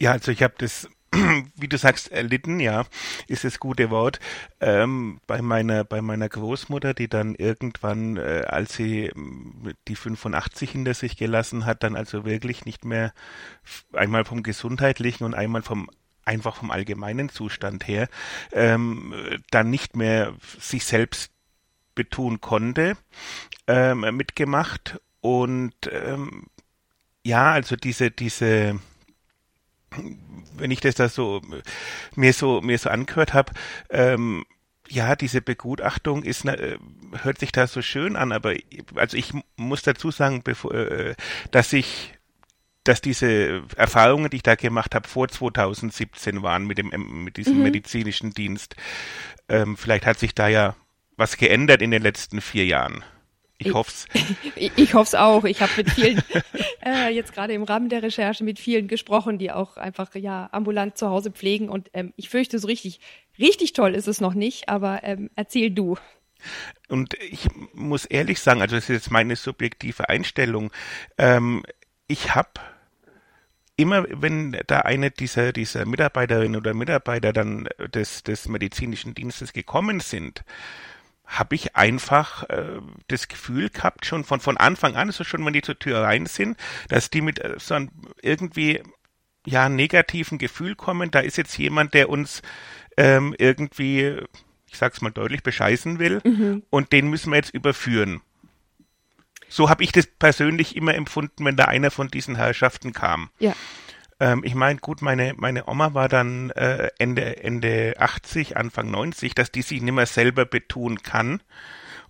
Ja, 0.00 0.12
also 0.12 0.30
ich 0.30 0.42
habe 0.42 0.54
das 0.58 0.88
wie 1.56 1.68
du 1.68 1.78
sagst, 1.78 2.10
erlitten, 2.10 2.60
ja, 2.60 2.84
ist 3.26 3.44
das 3.44 3.58
gute 3.58 3.90
Wort. 3.90 4.20
Ähm, 4.60 5.20
bei 5.26 5.42
meiner, 5.42 5.84
bei 5.84 6.00
meiner 6.02 6.28
Großmutter, 6.28 6.94
die 6.94 7.08
dann 7.08 7.34
irgendwann, 7.34 8.16
äh, 8.16 8.44
als 8.46 8.74
sie 8.74 9.10
mm, 9.14 9.70
die 9.88 9.96
85 9.96 10.70
hinter 10.70 10.94
sich 10.94 11.16
gelassen 11.16 11.66
hat, 11.66 11.82
dann 11.82 11.96
also 11.96 12.24
wirklich 12.24 12.64
nicht 12.64 12.84
mehr 12.84 13.12
einmal 13.92 14.24
vom 14.24 14.42
gesundheitlichen 14.42 15.24
und 15.24 15.34
einmal 15.34 15.62
vom 15.62 15.90
einfach 16.26 16.56
vom 16.56 16.70
allgemeinen 16.70 17.28
Zustand 17.28 17.86
her, 17.86 18.08
ähm, 18.52 19.12
dann 19.50 19.68
nicht 19.68 19.94
mehr 19.94 20.32
sich 20.58 20.86
selbst 20.86 21.30
betun 21.94 22.40
konnte, 22.40 22.96
ähm, 23.66 24.00
mitgemacht 24.16 24.98
und 25.20 25.74
ähm, 25.92 26.46
ja, 27.22 27.52
also 27.52 27.76
diese, 27.76 28.10
diese 28.10 28.80
wenn 30.56 30.70
ich 30.70 30.80
das 30.80 30.94
da 30.94 31.08
so 31.08 31.42
mir 32.14 32.32
so 32.32 32.60
mir 32.60 32.78
so 32.78 32.90
angehört 32.90 33.34
habe, 33.34 33.52
ähm, 33.90 34.44
ja, 34.88 35.16
diese 35.16 35.40
Begutachtung 35.40 36.22
ist 36.22 36.44
äh, 36.44 36.78
hört 37.22 37.38
sich 37.38 37.52
da 37.52 37.66
so 37.66 37.82
schön 37.82 38.16
an, 38.16 38.32
aber 38.32 38.54
also 38.96 39.16
ich 39.16 39.32
muss 39.56 39.82
dazu 39.82 40.10
sagen, 40.10 40.42
bevor, 40.42 40.74
äh, 40.74 41.14
dass 41.50 41.72
ich 41.72 42.14
dass 42.84 43.00
diese 43.00 43.62
Erfahrungen, 43.76 44.28
die 44.28 44.36
ich 44.36 44.42
da 44.42 44.56
gemacht 44.56 44.94
habe, 44.94 45.08
vor 45.08 45.28
2017 45.28 46.42
waren 46.42 46.66
mit 46.66 46.76
dem 46.78 46.90
mit 47.24 47.38
diesem 47.38 47.56
mhm. 47.56 47.62
medizinischen 47.62 48.32
Dienst. 48.32 48.76
Ähm, 49.48 49.76
vielleicht 49.76 50.04
hat 50.04 50.18
sich 50.18 50.34
da 50.34 50.48
ja 50.48 50.76
was 51.16 51.36
geändert 51.36 51.80
in 51.80 51.90
den 51.90 52.02
letzten 52.02 52.40
vier 52.40 52.66
Jahren. 52.66 53.02
Ich, 53.64 53.70
ich 53.70 53.74
hoff's. 53.74 54.06
Ich, 54.56 54.72
ich 54.76 54.94
hoff's 54.94 55.14
auch. 55.14 55.44
Ich 55.44 55.60
habe 55.60 55.72
mit 55.76 55.90
vielen, 55.90 56.22
äh, 56.84 57.08
jetzt 57.08 57.32
gerade 57.32 57.52
im 57.54 57.62
Rahmen 57.62 57.88
der 57.88 58.02
Recherche 58.02 58.44
mit 58.44 58.58
vielen 58.58 58.88
gesprochen, 58.88 59.38
die 59.38 59.50
auch 59.50 59.76
einfach 59.76 60.14
ja 60.14 60.48
ambulant 60.52 60.98
zu 60.98 61.08
Hause 61.08 61.30
pflegen. 61.30 61.68
Und 61.68 61.90
ähm, 61.94 62.12
ich 62.16 62.28
fürchte, 62.28 62.58
so 62.58 62.66
richtig, 62.66 63.00
richtig 63.38 63.72
toll 63.72 63.94
ist 63.94 64.08
es 64.08 64.20
noch 64.20 64.34
nicht, 64.34 64.68
aber 64.68 65.02
ähm, 65.02 65.30
erzähl 65.34 65.70
du. 65.70 65.96
Und 66.88 67.14
ich 67.14 67.46
muss 67.72 68.04
ehrlich 68.04 68.40
sagen, 68.40 68.60
also 68.60 68.76
das 68.76 68.84
ist 68.84 68.94
jetzt 68.94 69.10
meine 69.10 69.36
subjektive 69.36 70.08
Einstellung. 70.08 70.70
Ähm, 71.16 71.62
ich 72.06 72.34
habe 72.34 72.60
immer, 73.76 74.04
wenn 74.08 74.56
da 74.66 74.80
eine 74.80 75.10
dieser, 75.10 75.52
dieser 75.52 75.86
Mitarbeiterinnen 75.86 76.56
oder 76.56 76.74
Mitarbeiter 76.74 77.32
dann 77.32 77.68
des, 77.92 78.22
des 78.22 78.48
medizinischen 78.48 79.14
Dienstes 79.14 79.52
gekommen 79.52 80.00
sind, 80.00 80.44
habe 81.26 81.54
ich 81.54 81.74
einfach 81.74 82.44
äh, 82.50 82.80
das 83.08 83.28
Gefühl 83.28 83.70
gehabt, 83.70 84.06
schon 84.06 84.24
von, 84.24 84.40
von 84.40 84.56
Anfang 84.56 84.94
an, 84.96 85.08
also 85.08 85.24
schon 85.24 85.44
wenn 85.44 85.52
die 85.52 85.62
zur 85.62 85.78
Tür 85.78 86.02
rein 86.02 86.26
sind, 86.26 86.58
dass 86.88 87.10
die 87.10 87.22
mit 87.22 87.38
äh, 87.38 87.54
so 87.58 87.74
einem 87.74 87.90
irgendwie 88.22 88.82
ja 89.46 89.68
negativen 89.68 90.38
Gefühl 90.38 90.74
kommen, 90.74 91.10
da 91.10 91.20
ist 91.20 91.36
jetzt 91.36 91.56
jemand, 91.56 91.94
der 91.94 92.08
uns 92.08 92.42
ähm, 92.96 93.34
irgendwie, 93.38 94.18
ich 94.66 94.76
sag's 94.76 95.00
mal 95.00 95.10
deutlich, 95.10 95.42
bescheißen 95.42 95.98
will 95.98 96.20
mhm. 96.24 96.62
und 96.70 96.92
den 96.92 97.08
müssen 97.08 97.30
wir 97.30 97.36
jetzt 97.36 97.54
überführen. 97.54 98.20
So 99.48 99.70
habe 99.70 99.84
ich 99.84 99.92
das 99.92 100.06
persönlich 100.06 100.76
immer 100.76 100.94
empfunden, 100.94 101.44
wenn 101.44 101.56
da 101.56 101.66
einer 101.66 101.90
von 101.90 102.08
diesen 102.08 102.36
Herrschaften 102.36 102.92
kam. 102.92 103.30
Ja. 103.38 103.54
Ähm, 104.20 104.42
ich 104.44 104.54
meine, 104.54 104.78
gut, 104.80 105.02
meine, 105.02 105.34
meine 105.36 105.68
Oma 105.68 105.94
war 105.94 106.08
dann 106.08 106.50
äh, 106.50 106.90
Ende, 106.98 107.42
Ende 107.42 107.94
80, 107.98 108.56
Anfang 108.56 108.90
90, 108.90 109.34
dass 109.34 109.50
die 109.50 109.62
sich 109.62 109.82
nicht 109.82 109.94
mehr 109.94 110.06
selber 110.06 110.44
betun 110.44 111.02
kann. 111.02 111.42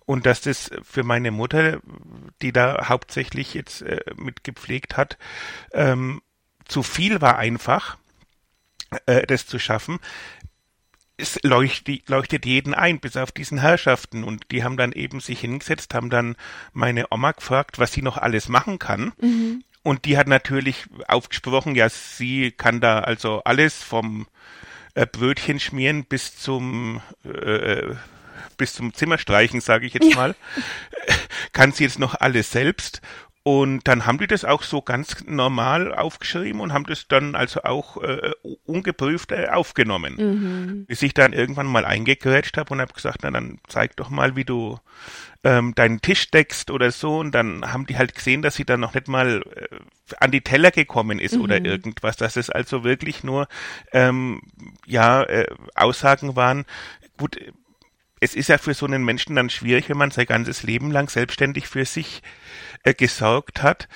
Und 0.05 0.27
dass 0.27 0.41
das 0.41 0.69
für 0.83 1.03
meine 1.03 1.31
Mutter, 1.31 1.79
die 2.41 2.51
da 2.51 2.89
hauptsächlich 2.89 3.55
jetzt 3.55 3.81
äh, 3.81 4.01
mitgepflegt 4.15 4.97
hat, 4.97 5.17
ähm, 5.73 6.21
zu 6.67 6.83
viel 6.83 7.21
war 7.21 7.37
einfach, 7.37 7.97
äh, 9.07 9.25
das 9.25 9.47
zu 9.47 9.57
schaffen 9.57 9.99
es 11.17 11.39
leuchtet, 11.43 12.09
leuchtet 12.09 12.45
jeden 12.45 12.73
ein, 12.73 12.99
bis 12.99 13.17
auf 13.17 13.31
diesen 13.31 13.59
Herrschaften. 13.59 14.23
Und 14.23 14.51
die 14.51 14.63
haben 14.63 14.77
dann 14.77 14.91
eben 14.91 15.19
sich 15.19 15.39
hingesetzt, 15.39 15.93
haben 15.93 16.09
dann 16.09 16.35
meine 16.73 17.11
Oma 17.11 17.31
gefragt, 17.31 17.79
was 17.79 17.93
sie 17.93 18.01
noch 18.01 18.17
alles 18.17 18.49
machen 18.49 18.79
kann. 18.79 19.13
Mhm. 19.21 19.63
Und 19.85 20.05
die 20.05 20.17
hat 20.17 20.27
natürlich 20.27 20.87
aufgesprochen, 21.07 21.75
ja, 21.75 21.89
sie 21.89 22.49
kann 22.49 22.81
da 22.81 23.01
also 23.01 23.43
alles 23.43 23.83
vom 23.83 24.25
äh, 24.95 25.05
Brötchen 25.05 25.59
schmieren 25.59 26.05
bis 26.05 26.35
zum 26.35 27.03
äh, 27.23 27.93
bis 28.57 28.73
zum 28.73 28.95
Zimmerstreichen, 28.95 29.61
sage 29.61 29.85
ich 29.85 29.93
jetzt 29.93 30.09
ja. 30.09 30.15
mal, 30.15 30.35
kann 31.53 31.71
sie 31.71 31.83
jetzt 31.83 31.99
noch 31.99 32.15
alles 32.15 32.49
selbst. 32.51 33.01
Und 33.47 33.87
dann 33.87 34.07
haben 34.07 34.17
die 34.17 34.25
das 34.25 34.43
auch 34.43 34.63
so 34.63 34.81
ganz 34.81 35.23
normal 35.27 35.93
aufgeschrieben 35.93 36.61
und 36.61 36.73
haben 36.73 36.87
das 36.87 37.07
dann 37.07 37.35
also 37.35 37.61
auch 37.61 38.01
äh, 38.01 38.31
ungeprüft 38.65 39.31
äh, 39.31 39.49
aufgenommen. 39.49 40.15
Mhm. 40.17 40.85
Bis 40.87 41.03
ich 41.03 41.13
dann 41.13 41.31
irgendwann 41.31 41.67
mal 41.67 41.85
eingegrätscht 41.85 42.57
habe 42.57 42.73
und 42.73 42.81
habe 42.81 42.93
gesagt, 42.93 43.19
na 43.21 43.29
dann 43.29 43.59
zeig 43.67 43.97
doch 43.97 44.09
mal, 44.09 44.35
wie 44.35 44.45
du 44.45 44.79
ähm, 45.43 45.75
deinen 45.75 46.01
Tisch 46.01 46.31
deckst 46.31 46.71
oder 46.71 46.89
so. 46.89 47.19
Und 47.19 47.33
dann 47.35 47.71
haben 47.71 47.85
die 47.85 47.99
halt 47.99 48.15
gesehen, 48.15 48.41
dass 48.41 48.55
sie 48.55 48.65
dann 48.65 48.79
noch 48.79 48.95
nicht 48.95 49.07
mal 49.07 49.43
äh, 49.55 49.77
an 50.19 50.31
die 50.31 50.41
Teller 50.41 50.71
gekommen 50.71 51.19
ist 51.19 51.35
mhm. 51.35 51.41
oder 51.41 51.63
irgendwas. 51.63 52.17
Dass 52.17 52.37
es 52.37 52.49
also 52.49 52.83
wirklich 52.83 53.23
nur 53.23 53.47
ähm, 53.91 54.41
ja 54.87 55.21
äh, 55.21 55.45
Aussagen 55.75 56.35
waren. 56.35 56.65
Gut, 57.19 57.37
es 58.25 58.35
ist 58.35 58.49
ja 58.49 58.57
für 58.57 58.73
so 58.73 58.85
einen 58.85 59.05
Menschen 59.05 59.35
dann 59.35 59.49
schwierig, 59.49 59.87
wenn 59.87 59.97
man 59.97 60.11
sein 60.11 60.25
ganzes 60.25 60.63
Leben 60.63 60.91
lang 60.91 61.09
selbstständig 61.09 61.67
für 61.67 61.85
sich 61.85 62.21
äh, 62.83 62.93
gesorgt 62.93 63.61
hat, 63.63 63.87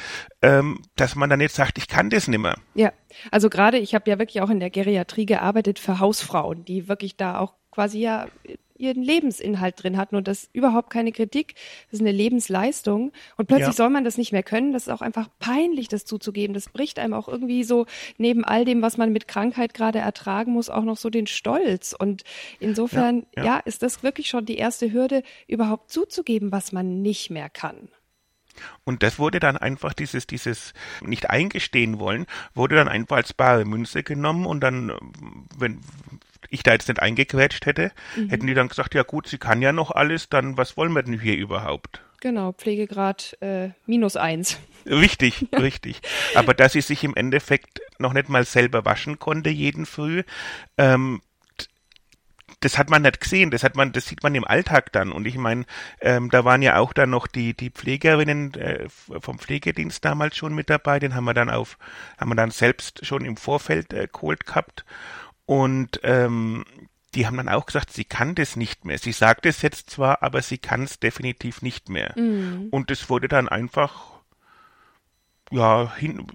ähm, 0.42 0.84
dass 0.96 1.16
man 1.16 1.30
dann 1.30 1.42
jetzt 1.42 1.56
sagt, 1.56 1.78
ich 1.78 1.88
kann 1.88 2.10
das 2.10 2.28
nimmer. 2.28 2.56
Ja, 2.76 2.94
also 3.32 3.50
gerade, 3.50 3.78
ich 3.80 3.96
habe 3.96 4.10
ja 4.10 4.20
wirklich 4.20 4.42
auch 4.42 4.50
in 4.50 4.60
der 4.60 4.70
Geriatrie 4.70 5.26
gearbeitet 5.26 5.80
für 5.80 6.00
Hausfrauen, 6.00 6.64
die 6.64 6.88
wirklich 6.88 7.18
da 7.18 7.40
auch 7.40 7.56
quasi 7.72 8.00
ja 8.00 8.28
ihren 8.80 9.04
Lebensinhalt 9.04 9.84
drin 9.84 9.98
hatten 9.98 10.16
und 10.16 10.28
das 10.28 10.50
überhaupt 10.54 10.90
keine 10.90 11.12
Kritik. 11.12 11.56
Das 11.86 12.00
ist 12.00 12.02
eine 12.02 12.12
Lebensleistung 12.12 13.12
und 13.38 13.48
plötzlich 13.48 13.68
ja. 13.68 13.74
soll 13.74 13.90
man 13.90 14.04
das 14.04 14.18
nicht 14.18 14.32
mehr 14.32 14.44
können. 14.44 14.74
Das 14.74 14.88
ist 14.88 14.94
auch 14.94 15.02
einfach 15.02 15.28
peinlich, 15.40 15.88
das 15.88 16.06
zuzugeben. 16.06 16.54
Das 16.54 16.70
bricht 16.70 17.00
einem 17.00 17.14
auch 17.14 17.28
irgendwie 17.28 17.64
so 17.64 17.86
neben 18.18 18.46
all 18.46 18.66
dem, 18.66 18.82
was 18.82 18.98
man 18.98 19.12
mit 19.12 19.28
Krankheit 19.28 19.74
gerade 19.74 20.00
ertragen 20.00 20.54
muss, 20.54 20.70
auch 20.70 20.84
noch 20.84 20.98
so 20.98 21.10
den 21.10 21.28
Stolz. 21.28 21.94
Und 21.98 22.24
insofern, 22.60 23.26
ja, 23.36 23.44
ja. 23.44 23.46
ja 23.46 23.58
ist 23.60 23.84
das 23.84 24.02
wirklich 24.04 24.30
schon 24.30 24.46
die 24.46 24.58
erste 24.58 24.92
Hürde, 24.92 25.24
überhaupt 25.48 25.92
zuzugeben, 25.92 26.52
was 26.52 26.72
man 26.72 27.02
nicht 27.02 27.30
mehr 27.30 27.50
kann. 27.50 27.90
Und 28.84 29.04
das 29.04 29.20
wurde 29.20 29.40
dann 29.40 29.58
einfach 29.58 29.94
dieses, 29.94 30.28
dieses 30.28 30.74
nicht 31.02 31.30
eingestehen 31.30 32.00
wollen, 32.00 32.26
wurde 32.54 32.76
dann 32.76 32.88
einfach 32.88 33.18
als 33.18 33.34
bare 33.34 33.66
Münze 33.66 34.04
genommen 34.04 34.46
und 34.46 34.62
dann, 34.62 34.92
wenn 35.58 35.80
ich 36.50 36.63
da 36.63 36.74
jetzt 36.74 36.88
nicht 36.88 37.01
eingequetscht 37.01 37.65
hätte, 37.65 37.91
mhm. 38.15 38.29
hätten 38.29 38.48
die 38.48 38.53
dann 38.53 38.69
gesagt, 38.69 38.96
ja 38.96 39.03
gut, 39.03 39.27
sie 39.27 39.38
kann 39.38 39.62
ja 39.62 39.72
noch 39.72 39.91
alles, 39.91 40.29
dann 40.29 40.58
was 40.58 40.77
wollen 40.77 40.93
wir 40.93 41.03
denn 41.03 41.19
hier 41.19 41.38
überhaupt? 41.38 42.01
Genau, 42.22 42.51
Pflegegrad 42.51 43.38
äh, 43.41 43.69
minus 43.86 44.17
eins. 44.17 44.60
Richtig, 44.86 45.48
richtig. 45.53 46.01
Aber 46.36 46.53
dass 46.53 46.74
sie 46.74 46.81
sich 46.81 47.03
im 47.03 47.15
Endeffekt 47.15 47.81
noch 47.98 48.13
nicht 48.13 48.29
mal 48.29 48.43
selber 48.43 48.86
waschen 48.86 49.19
konnte 49.19 49.50
jeden 49.50 49.86
Früh, 49.86 50.24
ähm, 50.77 51.22
das 52.62 52.77
hat 52.77 52.89
man 52.89 53.03
nicht 53.03 53.22
gesehen, 53.22 53.51
das 53.51 53.63
hat 53.63 53.75
man, 53.75 53.93
das 53.93 54.05
sieht 54.08 54.22
man 54.22 54.36
im 54.36 54.43
Alltag 54.43 54.91
dann. 54.91 55.12
Und 55.12 55.25
ich 55.25 55.38
meine, 55.38 55.65
ähm, 56.01 56.29
da 56.29 56.43
waren 56.43 56.62
ja 56.62 56.77
auch 56.77 56.91
dann 56.91 57.10
noch 57.10 57.27
die 57.27 57.53
die 57.53 57.69
Pflegerinnen 57.69 58.53
äh, 58.55 58.88
vom 58.89 59.39
Pflegedienst 59.39 60.03
damals 60.03 60.36
schon 60.36 60.53
mit 60.53 60.69
dabei. 60.69 61.00
Den 61.00 61.15
haben 61.15 61.25
wir 61.25 61.34
dann 61.34 61.50
auf, 61.50 61.77
haben 62.17 62.29
wir 62.29 62.36
dann 62.36 62.51
selbst 62.51 63.05
schon 63.05 63.24
im 63.24 63.38
Vorfeld 63.38 63.93
äh, 63.93 64.08
geholt 64.12 64.46
gehabt. 64.46 64.84
Und 65.50 66.00
ähm, 66.03 66.63
die 67.15 67.25
haben 67.25 67.38
dann 67.38 67.50
auch 67.50 67.65
gesagt, 67.65 67.91
sie 67.91 68.06
kann 68.06 68.36
das 68.36 68.56
nicht 68.56 68.86
mehr. 68.86 69.00
Sie 69.00 69.12
sagt 69.12 69.48
es 69.48 69.63
jetzt 69.63 69.89
zwar, 69.89 70.22
aber 70.22 70.44
sie 70.44 70.60
kann 70.60 70.84
es 70.84 71.00
definitiv 71.00 71.63
nicht 71.63 71.89
mehr. 71.89 72.13
Mhm. 72.15 72.68
Und 72.70 72.91
es 72.91 73.10
wurde 73.10 73.27
dann 73.27 73.50
einfach 73.50 74.20
ja 75.50 75.91
hin, 75.96 76.27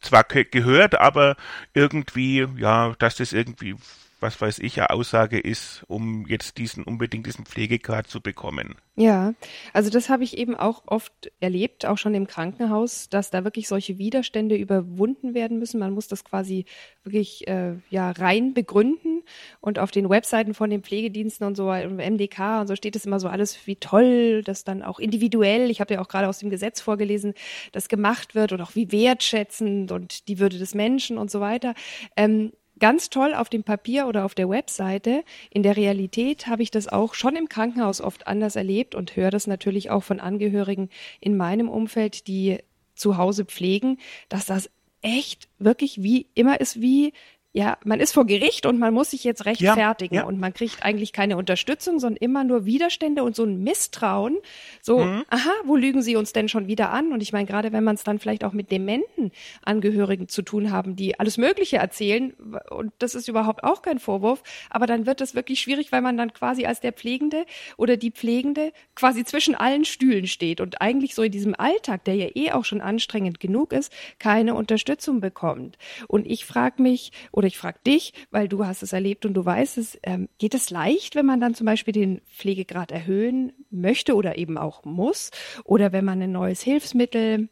zwar 0.00 0.24
gehört, 0.24 0.94
aber 0.94 1.36
irgendwie 1.74 2.48
ja, 2.56 2.94
dass 2.98 3.16
das 3.16 3.34
irgendwie 3.34 3.76
was 4.22 4.40
weiß 4.40 4.60
ich, 4.60 4.78
eine 4.78 4.90
Aussage 4.90 5.38
ist, 5.38 5.84
um 5.88 6.26
jetzt 6.26 6.58
diesen 6.58 6.84
unbedingt 6.84 7.26
diesen 7.26 7.44
Pflegegrad 7.44 8.06
zu 8.06 8.20
bekommen. 8.20 8.76
Ja, 8.94 9.32
also 9.72 9.88
das 9.88 10.10
habe 10.10 10.22
ich 10.22 10.36
eben 10.36 10.54
auch 10.54 10.82
oft 10.86 11.32
erlebt, 11.40 11.86
auch 11.86 11.96
schon 11.96 12.14
im 12.14 12.26
Krankenhaus, 12.26 13.08
dass 13.08 13.30
da 13.30 13.42
wirklich 13.42 13.66
solche 13.66 13.96
Widerstände 13.96 14.54
überwunden 14.54 15.32
werden 15.32 15.58
müssen. 15.58 15.80
Man 15.80 15.92
muss 15.94 16.08
das 16.08 16.24
quasi 16.24 16.66
wirklich 17.02 17.48
äh, 17.48 17.76
ja 17.88 18.10
rein 18.10 18.52
begründen 18.52 19.22
und 19.60 19.78
auf 19.78 19.90
den 19.90 20.10
Webseiten 20.10 20.52
von 20.52 20.68
den 20.68 20.82
Pflegediensten 20.82 21.46
und 21.46 21.56
so 21.56 21.72
MDK 21.72 22.60
und 22.60 22.66
so 22.66 22.76
steht 22.76 22.94
es 22.94 23.06
immer 23.06 23.18
so 23.18 23.28
alles 23.28 23.66
wie 23.66 23.76
toll, 23.76 24.42
dass 24.44 24.64
dann 24.64 24.82
auch 24.82 24.98
individuell, 24.98 25.70
ich 25.70 25.80
habe 25.80 25.94
ja 25.94 26.02
auch 26.02 26.08
gerade 26.08 26.28
aus 26.28 26.38
dem 26.38 26.50
Gesetz 26.50 26.80
vorgelesen, 26.82 27.32
das 27.72 27.88
gemacht 27.88 28.34
wird 28.34 28.52
und 28.52 28.60
auch 28.60 28.74
wie 28.74 28.92
wertschätzend 28.92 29.90
und 29.90 30.28
die 30.28 30.38
Würde 30.38 30.58
des 30.58 30.74
Menschen 30.74 31.16
und 31.16 31.30
so 31.30 31.40
weiter. 31.40 31.74
Ähm, 32.16 32.52
ganz 32.82 33.10
toll 33.10 33.32
auf 33.32 33.48
dem 33.48 33.62
Papier 33.62 34.08
oder 34.08 34.24
auf 34.24 34.34
der 34.34 34.48
Webseite. 34.48 35.22
In 35.50 35.62
der 35.62 35.76
Realität 35.76 36.48
habe 36.48 36.64
ich 36.64 36.72
das 36.72 36.88
auch 36.88 37.14
schon 37.14 37.36
im 37.36 37.48
Krankenhaus 37.48 38.00
oft 38.00 38.26
anders 38.26 38.56
erlebt 38.56 38.96
und 38.96 39.14
höre 39.14 39.30
das 39.30 39.46
natürlich 39.46 39.90
auch 39.90 40.02
von 40.02 40.18
Angehörigen 40.18 40.88
in 41.20 41.36
meinem 41.36 41.68
Umfeld, 41.68 42.26
die 42.26 42.58
zu 42.96 43.16
Hause 43.18 43.44
pflegen, 43.44 43.98
dass 44.28 44.46
das 44.46 44.68
echt 45.00 45.48
wirklich 45.60 46.02
wie 46.02 46.26
immer 46.34 46.60
ist 46.60 46.80
wie 46.80 47.12
ja, 47.54 47.76
man 47.84 48.00
ist 48.00 48.14
vor 48.14 48.24
Gericht 48.24 48.64
und 48.64 48.78
man 48.78 48.94
muss 48.94 49.10
sich 49.10 49.24
jetzt 49.24 49.44
rechtfertigen 49.44 50.14
ja, 50.14 50.22
ja. 50.22 50.26
und 50.26 50.40
man 50.40 50.54
kriegt 50.54 50.82
eigentlich 50.82 51.12
keine 51.12 51.36
Unterstützung, 51.36 51.98
sondern 51.98 52.16
immer 52.16 52.44
nur 52.44 52.64
Widerstände 52.64 53.22
und 53.22 53.36
so 53.36 53.44
ein 53.44 53.62
Misstrauen. 53.62 54.38
So, 54.80 55.00
mhm. 55.00 55.24
aha, 55.28 55.50
wo 55.64 55.76
lügen 55.76 56.00
sie 56.00 56.16
uns 56.16 56.32
denn 56.32 56.48
schon 56.48 56.66
wieder 56.66 56.90
an? 56.90 57.12
Und 57.12 57.22
ich 57.22 57.34
meine, 57.34 57.44
gerade 57.44 57.70
wenn 57.72 57.84
man 57.84 57.96
es 57.96 58.04
dann 58.04 58.18
vielleicht 58.18 58.44
auch 58.44 58.54
mit 58.54 58.70
dementen 58.70 59.32
Angehörigen 59.62 60.28
zu 60.28 60.40
tun 60.40 60.70
haben, 60.70 60.96
die 60.96 61.20
alles 61.20 61.36
Mögliche 61.36 61.76
erzählen, 61.76 62.32
und 62.70 62.94
das 62.98 63.14
ist 63.14 63.28
überhaupt 63.28 63.64
auch 63.64 63.82
kein 63.82 63.98
Vorwurf, 63.98 64.42
aber 64.70 64.86
dann 64.86 65.04
wird 65.04 65.20
es 65.20 65.34
wirklich 65.34 65.60
schwierig, 65.60 65.92
weil 65.92 66.00
man 66.00 66.16
dann 66.16 66.32
quasi 66.32 66.64
als 66.64 66.80
der 66.80 66.92
Pflegende 66.92 67.44
oder 67.76 67.98
die 67.98 68.12
Pflegende 68.12 68.72
quasi 68.94 69.24
zwischen 69.24 69.54
allen 69.54 69.84
Stühlen 69.84 70.26
steht 70.26 70.62
und 70.62 70.80
eigentlich 70.80 71.14
so 71.14 71.22
in 71.22 71.32
diesem 71.32 71.54
Alltag, 71.54 72.04
der 72.04 72.14
ja 72.14 72.28
eh 72.34 72.52
auch 72.52 72.64
schon 72.64 72.80
anstrengend 72.80 73.40
genug 73.40 73.74
ist, 73.74 73.92
keine 74.18 74.54
Unterstützung 74.54 75.20
bekommt. 75.20 75.76
Und 76.08 76.26
ich 76.26 76.46
frage 76.46 76.80
mich, 76.80 77.12
oder 77.42 77.48
ich 77.48 77.58
frage 77.58 77.80
dich, 77.86 78.12
weil 78.30 78.48
du 78.48 78.64
hast 78.64 78.82
es 78.82 78.92
erlebt 78.92 79.26
und 79.26 79.34
du 79.34 79.44
weißt 79.44 79.78
es, 79.78 79.98
ähm, 80.04 80.28
geht 80.38 80.54
es 80.54 80.70
leicht, 80.70 81.14
wenn 81.16 81.26
man 81.26 81.40
dann 81.40 81.54
zum 81.54 81.66
Beispiel 81.66 81.92
den 81.92 82.20
Pflegegrad 82.32 82.92
erhöhen 82.92 83.52
möchte 83.70 84.14
oder 84.14 84.38
eben 84.38 84.56
auch 84.56 84.84
muss? 84.84 85.30
Oder 85.64 85.92
wenn 85.92 86.04
man 86.04 86.22
ein 86.22 86.32
neues 86.32 86.62
Hilfsmittel 86.62 87.48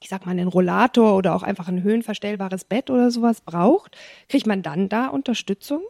ich 0.00 0.08
sag 0.08 0.26
mal, 0.26 0.32
einen 0.32 0.48
Rollator 0.48 1.16
oder 1.16 1.34
auch 1.34 1.42
einfach 1.42 1.68
ein 1.68 1.82
höhenverstellbares 1.82 2.64
Bett 2.64 2.88
oder 2.88 3.10
sowas 3.10 3.40
braucht, 3.40 3.98
kriegt 4.28 4.46
man 4.46 4.62
dann 4.62 4.88
da 4.88 5.08
Unterstützung? 5.08 5.82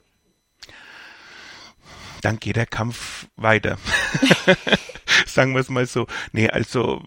Dann 2.23 2.39
geht 2.39 2.57
der 2.57 2.67
Kampf 2.67 3.29
weiter. 3.37 3.79
Sagen 5.27 5.53
wir 5.53 5.61
es 5.61 5.69
mal 5.69 5.87
so. 5.87 6.07
Nee, 6.33 6.49
also 6.49 7.03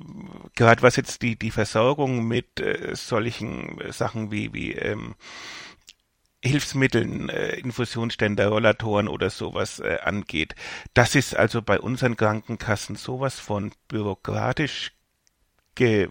gerade 0.56 0.82
was 0.82 0.96
jetzt 0.96 1.22
die, 1.22 1.38
die 1.38 1.52
Versorgung 1.52 2.28
mit 2.28 2.60
äh, 2.60 2.96
solchen 2.96 3.80
Sachen 3.90 4.32
wie, 4.32 4.54
wie 4.54 4.74
ähm, 4.74 5.16
Hilfsmitteln, 6.44 7.30
äh, 7.30 7.56
Infusionsständer, 7.60 8.48
Rollatoren 8.48 9.08
oder 9.08 9.30
sowas 9.30 9.80
äh, 9.80 10.00
angeht. 10.04 10.56
Das 10.94 11.16
ist 11.16 11.36
also 11.36 11.62
bei 11.62 11.80
unseren 11.80 12.18
Krankenkassen 12.18 12.96
sowas 12.96 13.40
von 13.40 13.72
bürokratisch 13.88 14.94
ge 15.76 16.10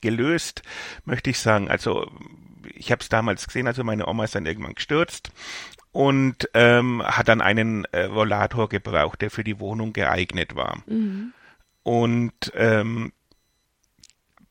gelöst, 0.00 0.62
möchte 1.04 1.30
ich 1.30 1.38
sagen. 1.38 1.70
Also 1.70 2.10
ich 2.74 2.90
habe 2.90 3.00
es 3.00 3.08
damals 3.08 3.46
gesehen, 3.46 3.66
also 3.66 3.84
meine 3.84 4.06
Oma 4.06 4.24
ist 4.24 4.34
dann 4.34 4.46
irgendwann 4.46 4.74
gestürzt 4.74 5.30
und 5.92 6.48
ähm, 6.54 7.02
hat 7.04 7.28
dann 7.28 7.40
einen 7.40 7.84
äh, 7.86 8.04
Rollator 8.04 8.68
gebraucht, 8.68 9.22
der 9.22 9.30
für 9.30 9.44
die 9.44 9.60
Wohnung 9.60 9.92
geeignet 9.92 10.54
war. 10.54 10.82
Mhm. 10.86 11.32
Und 11.82 12.52
ähm, 12.54 13.12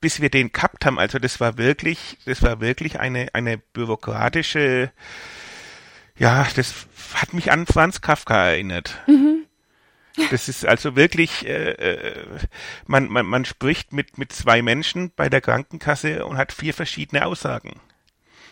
bis 0.08 0.22
wir 0.22 0.30
den 0.30 0.54
gehabt 0.54 0.86
haben, 0.86 1.00
also 1.00 1.20
das 1.20 1.42
war 1.42 1.58
wirklich, 1.58 2.18
das 2.24 2.42
war 2.42 2.62
wirklich 2.62 3.02
eine, 3.02 3.28
eine 3.34 3.58
bürokratische, 3.58 4.90
ja, 6.18 6.48
das 6.56 6.88
hat 7.14 7.34
mich 7.34 7.52
an 7.52 7.66
Franz 7.66 8.00
Kafka 8.00 8.52
erinnert. 8.52 8.98
Mhm. 9.06 9.44
Das 10.32 10.48
ist 10.48 10.66
also 10.66 10.96
wirklich, 10.96 11.46
äh, 11.46 11.72
äh, 11.72 12.26
man, 12.86 13.10
man, 13.10 13.26
man 13.26 13.44
spricht 13.44 13.92
mit, 13.92 14.18
mit 14.18 14.32
zwei 14.32 14.62
Menschen 14.62 15.12
bei 15.14 15.28
der 15.28 15.42
Krankenkasse 15.42 16.26
und 16.26 16.38
hat 16.38 16.54
vier 16.54 16.74
verschiedene 16.74 17.26
Aussagen. 17.26 17.82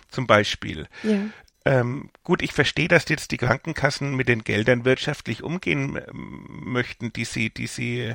Zum 0.10 0.28
Beispiel. 0.28 0.90
Ja. 1.04 1.20
Ähm, 1.64 2.10
gut, 2.26 2.42
ich 2.42 2.52
verstehe, 2.52 2.90
dass 2.90 3.08
jetzt 3.08 3.32
die 3.32 3.38
Krankenkassen 3.38 4.14
mit 4.14 4.28
den 4.28 4.44
Geldern 4.44 4.84
wirtschaftlich 4.84 5.42
umgehen 5.42 6.02
ähm, 6.06 6.48
möchten, 6.50 7.14
die 7.14 7.24
sie, 7.24 7.50
die 7.50 7.68
sie 7.68 8.14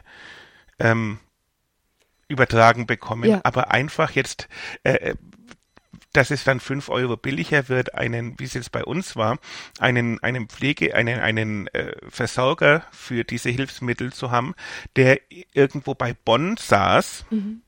ähm, 0.79 1.21
übertragen 2.31 2.87
bekommen, 2.87 3.29
ja. 3.29 3.41
aber 3.43 3.71
einfach 3.71 4.13
jetzt, 4.13 4.49
äh, 4.85 4.93
äh, 4.93 5.15
dass 6.13 6.31
es 6.31 6.45
dann 6.45 6.61
fünf 6.61 6.89
Euro 6.89 7.17
billiger 7.17 7.69
wird, 7.69 7.95
einen, 7.95 8.39
wie 8.39 8.45
es 8.45 8.55
jetzt 8.55 8.73
bei 8.73 8.85
uns 8.85 9.17
war, 9.17 9.39
einen, 9.79 10.23
einen 10.23 10.49
Pflege, 10.49 10.95
einen, 10.95 11.21
einen 11.21 11.67
äh, 11.69 11.93
Versorger 12.09 12.85
für 12.93 13.25
diese 13.25 13.51
Hilfsmittel 13.51 14.13
zu 14.13 14.31
haben, 14.31 14.55
der 14.97 15.21
irgendwo 15.53 15.95
bei 15.95 16.15
Bonn 16.15 16.57
saß 16.57 17.27
mhm. 17.31 17.63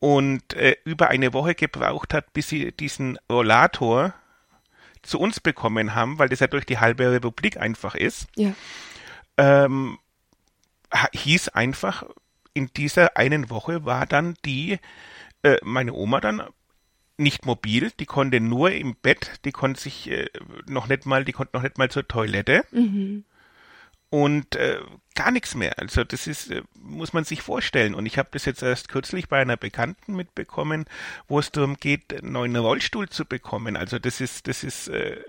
und 0.00 0.54
äh, 0.54 0.76
über 0.84 1.08
eine 1.08 1.32
Woche 1.32 1.54
gebraucht 1.54 2.12
hat, 2.12 2.32
bis 2.32 2.48
sie 2.48 2.72
diesen 2.72 3.18
Rollator 3.30 4.14
zu 5.02 5.18
uns 5.18 5.40
bekommen 5.40 5.94
haben, 5.94 6.18
weil 6.18 6.28
das 6.28 6.40
ja 6.40 6.46
durch 6.46 6.66
die 6.66 6.78
halbe 6.78 7.10
Republik 7.10 7.58
einfach 7.58 7.94
ist. 7.94 8.26
Ja. 8.36 8.54
Ähm, 9.36 9.98
hieß 11.12 11.48
einfach, 11.50 12.04
in 12.54 12.70
dieser 12.76 13.16
einen 13.16 13.50
Woche 13.50 13.84
war 13.84 14.06
dann 14.06 14.36
die, 14.44 14.78
äh, 15.42 15.58
meine 15.62 15.92
Oma 15.92 16.20
dann 16.20 16.42
nicht 17.16 17.44
mobil, 17.46 17.92
die 18.00 18.06
konnte 18.06 18.40
nur 18.40 18.72
im 18.72 18.96
Bett, 18.96 19.40
die 19.44 19.52
konnte 19.52 19.80
sich 19.80 20.10
äh, 20.10 20.28
noch 20.66 20.88
nicht 20.88 21.06
mal, 21.06 21.24
die 21.24 21.32
konnte 21.32 21.56
noch 21.56 21.62
nicht 21.62 21.78
mal 21.78 21.90
zur 21.90 22.08
Toilette. 22.08 22.64
Mhm. 22.72 23.24
Und 24.10 24.54
äh, 24.54 24.78
gar 25.16 25.32
nichts 25.32 25.56
mehr. 25.56 25.76
Also 25.80 26.04
das 26.04 26.28
ist, 26.28 26.50
äh, 26.50 26.62
muss 26.78 27.12
man 27.12 27.24
sich 27.24 27.42
vorstellen. 27.42 27.96
Und 27.96 28.06
ich 28.06 28.16
habe 28.16 28.28
das 28.30 28.44
jetzt 28.44 28.62
erst 28.62 28.88
kürzlich 28.88 29.28
bei 29.28 29.40
einer 29.40 29.56
Bekannten 29.56 30.14
mitbekommen, 30.14 30.84
wo 31.26 31.40
es 31.40 31.50
darum 31.50 31.76
geht, 31.76 32.14
einen 32.16 32.30
neuen 32.30 32.54
Rollstuhl 32.54 33.08
zu 33.08 33.24
bekommen. 33.24 33.76
Also 33.76 33.98
das 33.98 34.20
ist, 34.20 34.46
das 34.46 34.62
ist, 34.62 34.86
äh, 34.86 35.20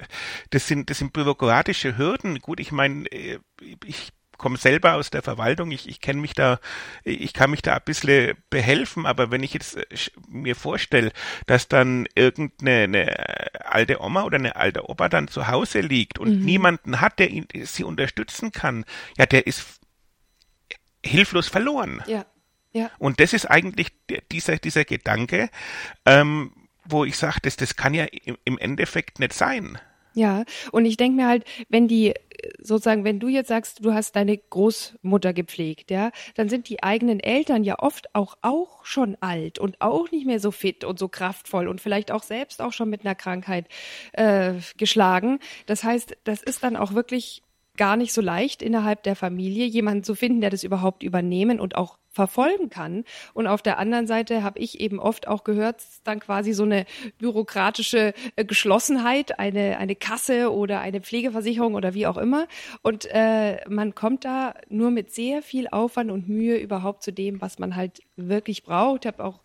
das 0.52 0.68
sind, 0.68 0.92
das 0.92 1.00
sind 1.00 1.14
bürokratische 1.14 1.98
Hürden. 1.98 2.40
Gut, 2.42 2.60
ich 2.60 2.72
meine, 2.72 3.08
äh, 3.12 3.40
ich 3.84 4.12
komme 4.38 4.58
selber 4.58 4.96
aus 4.96 5.10
der 5.10 5.22
Verwaltung, 5.22 5.72
ich, 5.72 5.88
ich 5.88 6.02
kenne 6.02 6.22
mich 6.22 6.34
da, 6.34 6.60
ich 7.04 7.34
kann 7.34 7.52
mich 7.52 7.62
da 7.62 7.76
ein 7.76 7.82
bisschen 7.86 8.36
behelfen, 8.50 9.06
aber 9.06 9.32
wenn 9.32 9.44
ich 9.44 9.54
jetzt 9.54 9.78
äh, 9.78 9.86
mir 10.28 10.56
vorstelle, 10.56 11.12
dass 11.46 11.68
dann 11.68 12.08
irgendeine 12.16 13.16
alte 13.66 14.02
Oma 14.02 14.24
oder 14.24 14.38
eine 14.38 14.56
alte 14.56 14.90
Opa 14.90 15.10
dann 15.10 15.28
zu 15.28 15.48
Hause 15.48 15.82
liegt 15.82 16.20
und 16.20 16.40
mhm. 16.40 16.46
niemanden 16.46 17.02
hat, 17.02 17.20
der 17.20 17.30
ihn, 17.30 17.48
sie 17.64 17.84
unterstützen 17.84 18.52
kann, 18.52 18.86
ja, 19.18 19.26
der 19.26 19.48
ist 19.48 19.80
hilflos 21.04 21.48
verloren. 21.48 22.04
Ja. 22.08 22.26
Ja. 22.74 22.92
Und 22.98 23.22
das 23.22 23.32
ist 23.32 23.46
eigentlich 23.46 23.94
dieser, 24.34 24.58
dieser 24.58 24.84
Gedanke, 24.84 25.50
ähm, 26.06 26.52
wo 26.84 27.06
ich 27.06 27.18
sage, 27.18 27.40
das, 27.42 27.56
das 27.56 27.78
kann 27.78 27.94
ja 27.94 28.06
im 28.44 28.58
Endeffekt 28.58 29.20
nicht 29.20 29.32
sein. 29.32 29.80
Ja, 30.16 30.46
und 30.72 30.86
ich 30.86 30.96
denke 30.96 31.18
mir 31.18 31.28
halt, 31.28 31.44
wenn 31.68 31.90
die 31.90 32.14
sozusagen, 32.62 33.04
wenn 33.04 33.20
du 33.20 33.28
jetzt 33.28 33.50
sagst, 33.50 33.84
du 33.84 33.94
hast 33.94 34.16
deine 34.16 34.38
Großmutter 34.38 35.34
gepflegt, 35.34 35.92
ja, 35.92 36.12
dann 36.36 36.48
sind 36.50 36.70
die 36.70 36.84
eigenen 36.84 37.20
Eltern 37.20 37.64
ja 37.64 37.80
oft 37.80 38.14
auch 38.14 38.38
auch 38.42 38.86
schon 38.86 39.18
alt 39.20 39.60
und 39.60 39.82
auch 39.82 40.10
nicht 40.12 40.26
mehr 40.26 40.40
so 40.40 40.52
fit 40.52 40.84
und 40.84 41.00
so 41.00 41.08
kraftvoll 41.08 41.68
und 41.68 41.82
vielleicht 41.82 42.12
auch 42.12 42.24
selbst 42.24 42.62
auch 42.62 42.74
schon 42.74 42.90
mit 42.90 43.02
einer 43.02 43.16
Krankheit 43.16 43.68
äh, 44.14 44.54
geschlagen. 44.78 45.40
Das 45.66 45.84
heißt, 45.84 46.18
das 46.24 46.42
ist 46.42 46.64
dann 46.64 46.76
auch 46.76 46.94
wirklich 46.94 47.42
gar 47.78 47.98
nicht 47.98 48.14
so 48.14 48.22
leicht 48.22 48.62
innerhalb 48.62 49.04
der 49.04 49.18
Familie 49.18 49.66
jemanden 49.66 50.04
zu 50.04 50.16
finden, 50.16 50.40
der 50.40 50.50
das 50.50 50.64
überhaupt 50.64 51.04
übernehmen 51.04 51.60
und 51.60 51.76
auch 51.76 51.98
verfolgen 52.16 52.70
kann. 52.70 53.04
Und 53.34 53.46
auf 53.46 53.62
der 53.62 53.78
anderen 53.78 54.08
Seite 54.08 54.42
habe 54.42 54.58
ich 54.60 54.80
eben 54.80 55.00
oft 55.00 55.28
auch 55.28 55.44
gehört, 55.44 55.84
dann 56.06 56.22
quasi 56.22 56.54
so 56.54 56.64
eine 56.64 56.86
bürokratische 57.18 58.14
äh, 58.38 58.46
Geschlossenheit, 58.46 59.38
eine, 59.38 59.78
eine 59.78 59.96
Kasse 59.96 60.52
oder 60.52 60.80
eine 60.80 61.02
Pflegeversicherung 61.02 61.76
oder 61.76 61.94
wie 61.94 62.08
auch 62.08 62.18
immer. 62.18 62.48
Und 62.82 63.06
äh, 63.12 63.58
man 63.70 63.94
kommt 63.96 64.24
da 64.24 64.54
nur 64.70 64.92
mit 64.92 65.14
sehr 65.14 65.42
viel 65.42 65.68
Aufwand 65.68 66.10
und 66.10 66.30
Mühe 66.30 66.58
überhaupt 66.58 67.04
zu 67.04 67.12
dem, 67.12 67.42
was 67.42 67.60
man 67.60 67.76
halt 67.76 68.02
wirklich 68.16 68.64
braucht. 68.64 69.04
Ich 69.04 69.12
habe 69.12 69.24
auch 69.24 69.42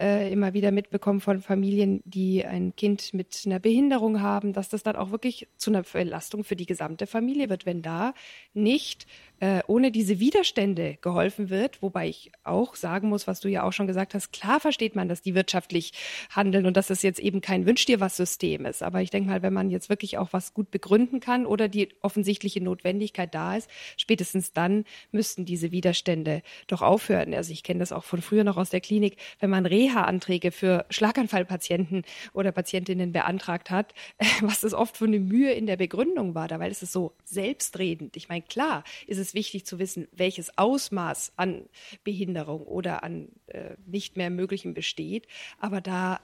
äh, 0.00 0.32
immer 0.32 0.54
wieder 0.54 0.70
mitbekommen 0.70 1.20
von 1.20 1.42
Familien, 1.42 2.02
die 2.04 2.44
ein 2.44 2.76
Kind 2.76 3.12
mit 3.14 3.42
einer 3.46 3.58
Behinderung 3.58 4.22
haben, 4.22 4.52
dass 4.52 4.68
das 4.68 4.84
dann 4.84 4.94
auch 4.94 5.10
wirklich 5.10 5.48
zu 5.56 5.70
einer 5.70 5.82
Belastung 5.82 6.44
für 6.44 6.54
die 6.54 6.66
gesamte 6.66 7.08
Familie 7.08 7.48
wird, 7.50 7.66
wenn 7.66 7.82
da 7.82 8.14
nicht 8.54 9.08
äh, 9.42 9.60
ohne 9.66 9.90
diese 9.90 10.20
Widerstände 10.20 10.98
geholfen 11.00 11.50
wird, 11.50 11.82
wobei 11.82 12.08
ich 12.08 12.30
auch 12.44 12.76
sagen 12.76 13.08
muss, 13.08 13.26
was 13.26 13.40
du 13.40 13.48
ja 13.48 13.64
auch 13.64 13.72
schon 13.72 13.88
gesagt 13.88 14.14
hast, 14.14 14.32
klar 14.32 14.60
versteht 14.60 14.94
man, 14.94 15.08
dass 15.08 15.20
die 15.20 15.34
wirtschaftlich 15.34 15.92
handeln 16.30 16.64
und 16.64 16.76
dass 16.76 16.90
es 16.90 17.02
jetzt 17.02 17.18
eben 17.18 17.40
kein 17.40 17.66
Wünsch 17.66 17.84
dir 17.84 17.98
was 17.98 18.16
System 18.16 18.64
ist. 18.66 18.84
Aber 18.84 19.02
ich 19.02 19.10
denke 19.10 19.28
mal, 19.28 19.42
wenn 19.42 19.52
man 19.52 19.68
jetzt 19.68 19.88
wirklich 19.88 20.16
auch 20.16 20.32
was 20.32 20.54
gut 20.54 20.70
begründen 20.70 21.18
kann 21.18 21.44
oder 21.44 21.66
die 21.66 21.88
offensichtliche 22.02 22.62
Notwendigkeit 22.62 23.34
da 23.34 23.56
ist, 23.56 23.68
spätestens 23.96 24.52
dann 24.52 24.84
müssten 25.10 25.44
diese 25.44 25.72
Widerstände 25.72 26.42
doch 26.68 26.80
aufhören. 26.80 27.34
Also 27.34 27.52
ich 27.52 27.64
kenne 27.64 27.80
das 27.80 27.90
auch 27.90 28.04
von 28.04 28.22
früher 28.22 28.44
noch 28.44 28.56
aus 28.56 28.70
der 28.70 28.80
Klinik, 28.80 29.16
wenn 29.40 29.50
man 29.50 29.66
Reha-Anträge 29.66 30.52
für 30.52 30.86
Schlaganfallpatienten 30.90 32.04
oder 32.32 32.52
Patientinnen 32.52 33.10
beantragt 33.10 33.70
hat, 33.72 33.92
was 34.40 34.60
das 34.60 34.72
oft 34.72 34.96
für 34.96 35.06
eine 35.06 35.18
Mühe 35.18 35.50
in 35.50 35.66
der 35.66 35.78
Begründung 35.78 36.36
war, 36.36 36.46
da 36.46 36.60
weil 36.60 36.70
es 36.70 36.84
ist 36.84 36.92
so 36.92 37.10
selbstredend. 37.24 38.16
Ich 38.16 38.28
meine, 38.28 38.42
klar 38.42 38.84
ist 39.08 39.18
es 39.18 39.31
wichtig 39.34 39.66
zu 39.66 39.78
wissen, 39.78 40.08
welches 40.12 40.56
Ausmaß 40.58 41.32
an 41.36 41.68
Behinderung 42.04 42.62
oder 42.66 43.02
an 43.02 43.28
äh, 43.46 43.76
nicht 43.86 44.16
mehr 44.16 44.30
Möglichem 44.30 44.74
besteht. 44.74 45.26
Aber 45.58 45.80
da 45.80 46.20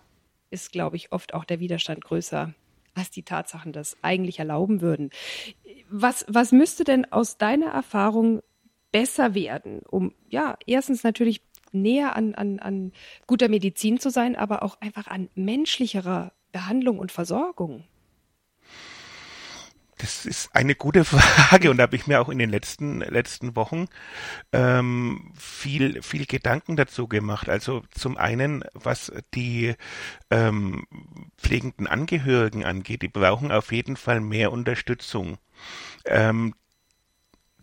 ist, 0.51 0.73
glaube 0.73 0.97
ich, 0.97 1.13
oft 1.13 1.35
auch 1.35 1.45
der 1.45 1.61
Widerstand 1.61 2.05
größer, 2.05 2.55
als 2.95 3.11
die 3.11 3.23
Tatsachen 3.23 3.73
das 3.73 3.97
eigentlich 4.03 4.39
erlauben 4.39 4.81
würden. 4.81 5.11
Was, 5.91 6.25
was 6.29 6.53
müsste 6.53 6.85
denn 6.85 7.11
aus 7.13 7.39
deiner 7.39 7.71
Erfahrung 7.71 8.43
besser 8.93 9.35
werden, 9.35 9.81
um 9.81 10.15
ja, 10.29 10.57
erstens 10.67 11.05
natürlich 11.05 11.43
näher 11.73 12.17
an, 12.17 12.35
an, 12.35 12.59
an 12.59 12.93
guter 13.27 13.49
Medizin 13.49 14.01
zu 14.01 14.11
sein, 14.11 14.37
aber 14.37 14.63
auch 14.63 14.81
einfach 14.81 15.07
an 15.07 15.29
menschlicherer 15.35 16.33
Behandlung 16.53 16.99
und 16.99 17.13
Versorgung? 17.13 17.85
Das 19.99 20.27
ist 20.27 20.55
eine 20.55 20.75
gute 20.75 21.05
Frage 21.05 21.71
und 21.71 21.77
da 21.77 21.83
habe 21.83 21.97
ich 21.97 22.07
mir 22.07 22.21
auch 22.21 22.29
in 22.29 22.39
den 22.39 22.51
letzten 22.51 23.01
letzten 23.01 23.57
Wochen 23.57 23.87
ähm, 24.53 25.33
viel 25.37 26.03
viel 26.03 26.27
Gedanken 26.27 26.77
dazu 26.77 27.09
gemacht. 27.09 27.49
Also 27.49 27.83
zum 27.91 28.17
einen, 28.17 28.65
was 28.75 29.13
die 29.35 29.75
ähm, 30.31 30.87
pflegenden 31.37 31.87
Angehörigen 31.87 32.65
angeht, 32.65 33.03
die 33.03 33.09
brauchen 33.09 33.53
auf 33.53 33.73
jeden 33.73 33.97
Fall 33.97 34.21
mehr 34.21 34.53
Unterstützung. 34.53 35.39
Ähm, 36.05 36.55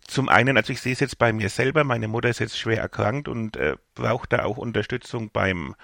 zum 0.06 0.28
einen, 0.28 0.56
also 0.56 0.72
ich 0.72 0.80
sehe 0.80 0.92
es 0.92 1.00
jetzt 1.00 1.18
bei 1.18 1.32
mir 1.32 1.48
selber, 1.48 1.84
meine 1.84 2.08
Mutter 2.08 2.28
ist 2.28 2.38
jetzt 2.38 2.58
schwer 2.58 2.80
erkrankt 2.80 3.28
und 3.28 3.56
äh, 3.56 3.76
braucht 3.94 4.32
da 4.32 4.44
auch 4.44 4.56
Unterstützung 4.56 5.30
beim 5.30 5.74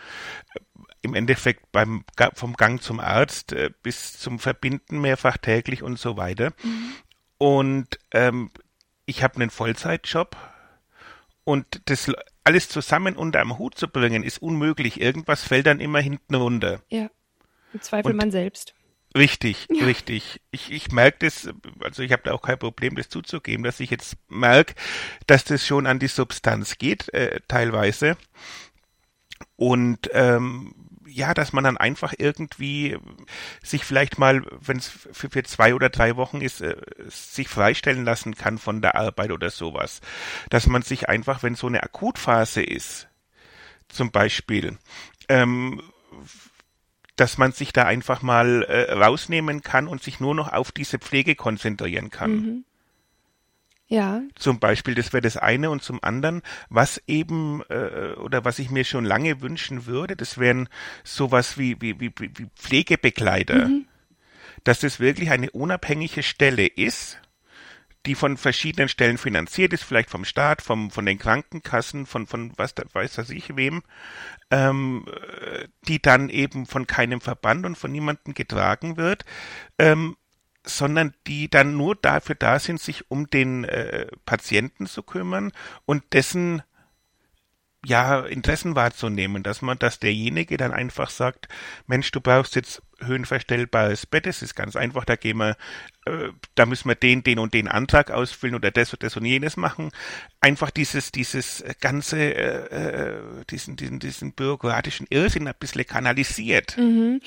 äh, 0.55 0.61
im 1.03 1.15
Endeffekt 1.15 1.73
beim 1.73 2.05
vom 2.35 2.55
Gang 2.55 2.81
zum 2.81 3.01
Arzt 3.01 3.53
äh, 3.53 3.71
bis 3.83 4.19
zum 4.19 4.39
Verbinden 4.39 5.01
mehrfach 5.01 5.37
täglich 5.37 5.83
und 5.83 5.99
so 5.99 6.17
weiter. 6.17 6.53
Mhm. 6.63 6.93
Und 7.39 7.99
ähm, 8.13 8.51
ich 9.05 9.23
habe 9.25 9.35
einen 9.37 9.51
Vollzeitjob 9.51 10.37
und 11.45 11.83
das 11.87 12.11
alles 12.45 12.69
zusammen 12.69 13.17
unter 13.17 13.41
einem 13.41 13.59
Hut 13.59 13.77
zu 13.77 13.89
bringen, 13.89 14.23
ist 14.23 14.41
unmöglich. 14.41 15.01
Irgendwas 15.01 15.43
fällt 15.43 15.67
dann 15.67 15.81
immer 15.81 16.01
hinten 16.01 16.37
runter. 16.37 16.81
Ja, 16.89 17.11
im 17.73 17.81
Zweifel 17.81 18.13
und 18.13 18.17
man 18.17 18.31
selbst. 18.31 18.75
Richtig, 19.15 19.67
ja. 19.71 19.85
richtig. 19.85 20.41
Ich, 20.51 20.71
ich 20.73 20.91
merke 20.91 21.27
das, 21.27 21.49
also 21.81 22.03
ich 22.03 22.13
habe 22.13 22.23
da 22.25 22.33
auch 22.33 22.43
kein 22.43 22.59
Problem, 22.59 22.97
das 22.97 23.09
zuzugeben, 23.09 23.63
dass 23.63 23.81
ich 23.81 23.91
jetzt 23.91 24.17
merke, 24.29 24.75
dass 25.27 25.45
das 25.45 25.67
schon 25.67 25.87
an 25.87 25.99
die 25.99 26.09
Substanz 26.09 26.79
geht, 26.79 27.13
äh, 27.13 27.41
teilweise. 27.47 28.17
Und 29.57 30.09
ähm, 30.13 30.75
ja, 31.07 31.35
dass 31.35 31.53
man 31.53 31.65
dann 31.65 31.77
einfach 31.77 32.15
irgendwie 32.17 32.97
sich 33.63 33.85
vielleicht 33.85 34.19
mal, 34.19 34.43
wenn 34.61 34.79
es 34.79 34.89
für, 34.89 35.29
für, 35.29 35.43
zwei 35.43 35.75
oder 35.75 35.91
drei 35.91 36.17
Wochen 36.17 36.41
ist, 36.41 36.63
äh, 36.63 36.77
sich 37.09 37.49
freistellen 37.49 38.05
lassen 38.05 38.35
kann 38.35 38.59
von 38.59 38.81
der 38.81 38.95
Arbeit 38.95 39.31
oder 39.31 39.51
sowas. 39.51 40.01
Dass 40.49 40.67
man 40.67 40.83
sich 40.83 41.09
einfach, 41.09 41.43
wenn 41.43 41.55
so 41.55 41.67
eine 41.67 41.83
Akutphase 41.83 42.63
ist, 42.63 43.09
zum 43.89 44.11
Beispiel, 44.11 44.79
ähm, 45.29 45.83
dass 47.17 47.39
man 47.39 47.53
sich 47.53 47.73
da 47.73 47.85
einfach 47.85 48.23
mal 48.23 48.63
äh, 48.63 48.93
rausnehmen 48.93 49.63
kann 49.63 49.87
und 49.87 50.03
sich 50.03 50.21
nur 50.21 50.35
noch 50.35 50.53
auf 50.53 50.73
diese 50.73 50.99
Pflege 50.99 51.35
konzentrieren 51.35 52.11
kann. 52.11 52.31
Mhm. 52.31 52.65
Ja. 53.93 54.23
Zum 54.37 54.59
Beispiel, 54.59 54.95
das 54.95 55.13
wäre 55.13 55.21
das 55.21 55.37
eine 55.37 55.69
und 55.69 55.83
zum 55.83 56.03
anderen, 56.03 56.41
was 56.71 57.03
eben 57.07 57.63
äh, 57.69 58.15
oder 58.15 58.43
was 58.43 58.59
ich 58.59 58.71
mir 58.71 58.85
schon 58.85 59.05
lange 59.05 59.43
wünschen 59.43 59.85
würde, 59.85 60.17
das 60.17 60.39
wären 60.39 60.71
sowas 61.05 61.59
wie 61.59 61.79
wie 61.83 62.01
wie, 62.01 62.11
wie 62.19 62.47
Pflegebegleiter, 62.57 63.69
mhm. 63.69 63.85
dass 64.65 64.81
das 64.81 64.99
wirklich 64.99 65.31
eine 65.31 65.51
unabhängige 65.51 66.23
Stelle 66.23 66.67
ist, 66.67 67.19
die 68.07 68.15
von 68.15 68.37
verschiedenen 68.37 68.89
Stellen 68.89 69.19
finanziert 69.19 69.73
ist, 69.73 69.85
vielleicht 69.85 70.11
vom 70.11 70.25
Staat, 70.25 70.63
vom, 70.63 70.91
von 70.91 71.07
den 71.07 71.19
Krankenkassen, 71.19 72.07
von, 72.07 72.27
von 72.27 72.53
was 72.57 72.75
da, 72.75 72.83
weiß 72.93 73.15
das 73.15 73.31
ich 73.31 73.57
wem, 73.57 73.83
ähm, 74.51 75.07
die 75.87 76.03
dann 76.03 76.29
eben 76.29 76.67
von 76.67 76.87
keinem 76.87 77.21
Verband 77.21 77.65
und 77.65 77.79
von 77.79 77.93
niemandem 77.93 78.35
getragen 78.35 78.97
wird, 78.97 79.25
ähm, 79.79 80.17
sondern 80.65 81.15
die 81.27 81.49
dann 81.49 81.77
nur 81.77 81.95
dafür 81.97 82.35
da 82.35 82.59
sind, 82.59 82.81
sich 82.81 83.11
um 83.11 83.29
den 83.29 83.65
äh, 83.65 84.07
Patienten 84.25 84.87
zu 84.87 85.03
kümmern 85.03 85.53
und 85.87 86.13
dessen 86.13 86.63
ja, 87.85 88.21
Interessen 88.21 88.77
wahrzunehmen, 88.77 89.43
dass 89.43 89.61
man, 89.61 89.79
dass 89.79 89.99
derjenige 89.99 90.57
dann 90.57 90.73
einfach 90.73 91.11
sagt, 91.11 91.49
Mensch, 91.87 92.13
du 92.13 92.21
brauchst 92.21 92.55
jetzt 92.55 92.81
höhenverstellbares 93.07 94.07
Bett, 94.07 94.27
das 94.27 94.43
ist 94.43 94.55
ganz 94.55 94.77
einfach, 94.77 95.05
da 95.05 95.17
gehen 95.17 95.39
wir, 95.39 95.57
äh, 96.07 96.29
da 96.55 96.67
müssen 96.67 96.89
wir 96.89 96.95
den, 96.95 97.23
den 97.23 97.39
und 97.39 97.55
den 97.55 97.69
Antrag 97.69 98.11
ausfüllen 98.11 98.55
oder 98.55 98.71
das 98.71 98.93
und 98.93 99.03
das 99.03 99.17
und 99.17 99.25
jenes 99.25 99.57
machen. 99.57 99.91
Einfach 100.41 100.71
dieses, 100.71 101.13
dieses 101.13 101.65
ganze, 101.81 102.19
äh, 102.19 103.15
äh 103.15 103.45
diesen, 103.51 103.77
diesen, 103.77 103.99
diesen 103.99 104.33
bürokratischen 104.33 105.07
Irrsinn 105.11 105.47
ein 105.47 105.55
bisschen 105.59 105.87
kanalisiert. 105.87 106.77
Mhm 106.79 107.21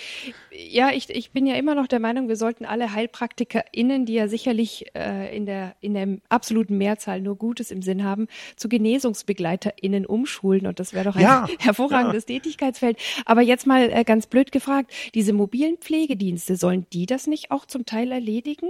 ja, 0.57 0.91
ich, 0.91 1.09
ich 1.09 1.31
bin 1.31 1.45
ja 1.45 1.55
immer 1.55 1.75
noch 1.75 1.87
der 1.87 1.99
Meinung, 1.99 2.27
wir 2.27 2.35
sollten 2.35 2.65
alle 2.65 2.93
HeilpraktikerInnen, 2.93 4.05
die 4.05 4.13
ja 4.13 4.27
sicherlich 4.27 4.85
äh, 4.95 5.35
in, 5.35 5.45
der, 5.45 5.75
in 5.81 5.93
der 5.93 6.07
absoluten 6.29 6.77
Mehrzahl 6.77 7.21
nur 7.21 7.35
Gutes 7.35 7.71
im 7.71 7.81
Sinn 7.81 8.03
haben, 8.03 8.27
zu 8.55 8.69
GenesungsbegleiterInnen 8.69 10.05
umschulen. 10.05 10.67
Und 10.67 10.79
das 10.79 10.93
wäre 10.93 11.05
doch 11.05 11.15
ein 11.15 11.21
ja, 11.21 11.47
hervorragendes 11.59 12.25
ja. 12.27 12.35
Tätigkeitsfeld. 12.35 12.97
Aber 13.25 13.41
jetzt 13.41 13.67
mal 13.67 13.89
äh, 13.91 14.03
ganz 14.03 14.27
blöd 14.27 14.51
gefragt, 14.51 14.91
diese 15.13 15.33
mobilen 15.65 15.77
Pflegedienste, 15.77 16.55
sollen 16.55 16.85
die 16.93 17.05
das 17.05 17.27
nicht 17.27 17.51
auch 17.51 17.65
zum 17.65 17.85
Teil 17.85 18.11
erledigen? 18.11 18.69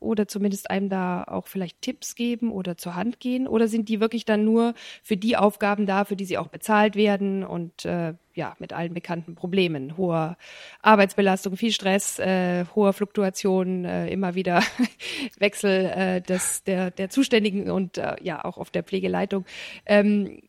Oder 0.00 0.28
zumindest 0.28 0.70
einem 0.70 0.88
da 0.88 1.24
auch 1.24 1.46
vielleicht 1.46 1.80
Tipps 1.82 2.14
geben 2.14 2.50
oder 2.52 2.76
zur 2.76 2.94
Hand 2.94 3.20
gehen? 3.20 3.46
Oder 3.46 3.68
sind 3.68 3.88
die 3.88 4.00
wirklich 4.00 4.24
dann 4.24 4.44
nur 4.44 4.74
für 5.02 5.16
die 5.16 5.36
Aufgaben 5.36 5.86
da, 5.86 6.04
für 6.04 6.16
die 6.16 6.24
sie 6.24 6.38
auch 6.38 6.48
bezahlt 6.48 6.96
werden 6.96 7.44
und 7.44 7.84
äh, 7.84 8.14
ja, 8.34 8.56
mit 8.58 8.72
allen 8.72 8.94
bekannten 8.94 9.34
Problemen, 9.34 9.96
hoher 9.96 10.36
Arbeitsbelastung, 10.80 11.56
viel 11.56 11.72
Stress, 11.72 12.18
äh, 12.18 12.64
hoher 12.74 12.94
Fluktuation, 12.94 13.84
äh, 13.84 14.08
immer 14.08 14.34
wieder 14.34 14.62
Wechsel 15.38 15.86
äh, 15.86 16.20
des, 16.22 16.64
der, 16.64 16.90
der 16.90 17.10
Zuständigen 17.10 17.70
und 17.70 17.98
äh, 17.98 18.16
ja 18.22 18.44
auch 18.44 18.56
auf 18.56 18.70
der 18.70 18.82
Pflegeleitung. 18.82 19.44
Ähm, 19.84 20.42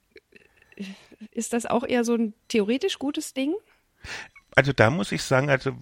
ist 1.31 1.53
das 1.53 1.65
auch 1.65 1.85
eher 1.85 2.03
so 2.03 2.15
ein 2.15 2.33
theoretisch 2.47 2.99
gutes 2.99 3.33
Ding? 3.33 3.53
Also 4.55 4.73
da 4.73 4.89
muss 4.89 5.11
ich 5.11 5.23
sagen, 5.23 5.49
also 5.49 5.75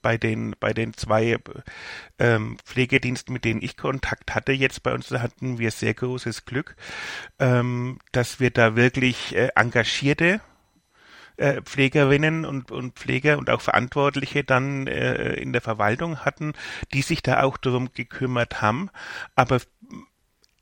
bei 0.00 0.16
den 0.16 0.54
bei 0.58 0.72
den 0.72 0.94
zwei 0.94 1.38
ähm, 2.18 2.56
Pflegediensten, 2.64 3.32
mit 3.32 3.44
denen 3.44 3.62
ich 3.62 3.76
Kontakt 3.76 4.34
hatte, 4.34 4.52
jetzt 4.52 4.82
bei 4.82 4.92
uns 4.92 5.08
da 5.08 5.20
hatten 5.20 5.58
wir 5.58 5.70
sehr 5.70 5.94
großes 5.94 6.44
Glück, 6.44 6.76
ähm, 7.38 7.98
dass 8.12 8.40
wir 8.40 8.50
da 8.50 8.76
wirklich 8.76 9.34
äh, 9.36 9.50
engagierte 9.54 10.40
äh, 11.36 11.62
Pflegerinnen 11.62 12.44
und, 12.44 12.70
und 12.70 12.98
Pfleger 12.98 13.38
und 13.38 13.50
auch 13.50 13.60
Verantwortliche 13.60 14.44
dann 14.44 14.86
äh, 14.86 15.34
in 15.34 15.52
der 15.52 15.62
Verwaltung 15.62 16.20
hatten, 16.20 16.52
die 16.92 17.02
sich 17.02 17.22
da 17.22 17.42
auch 17.42 17.56
darum 17.56 17.92
gekümmert 17.92 18.62
haben. 18.62 18.90
Aber 19.34 19.60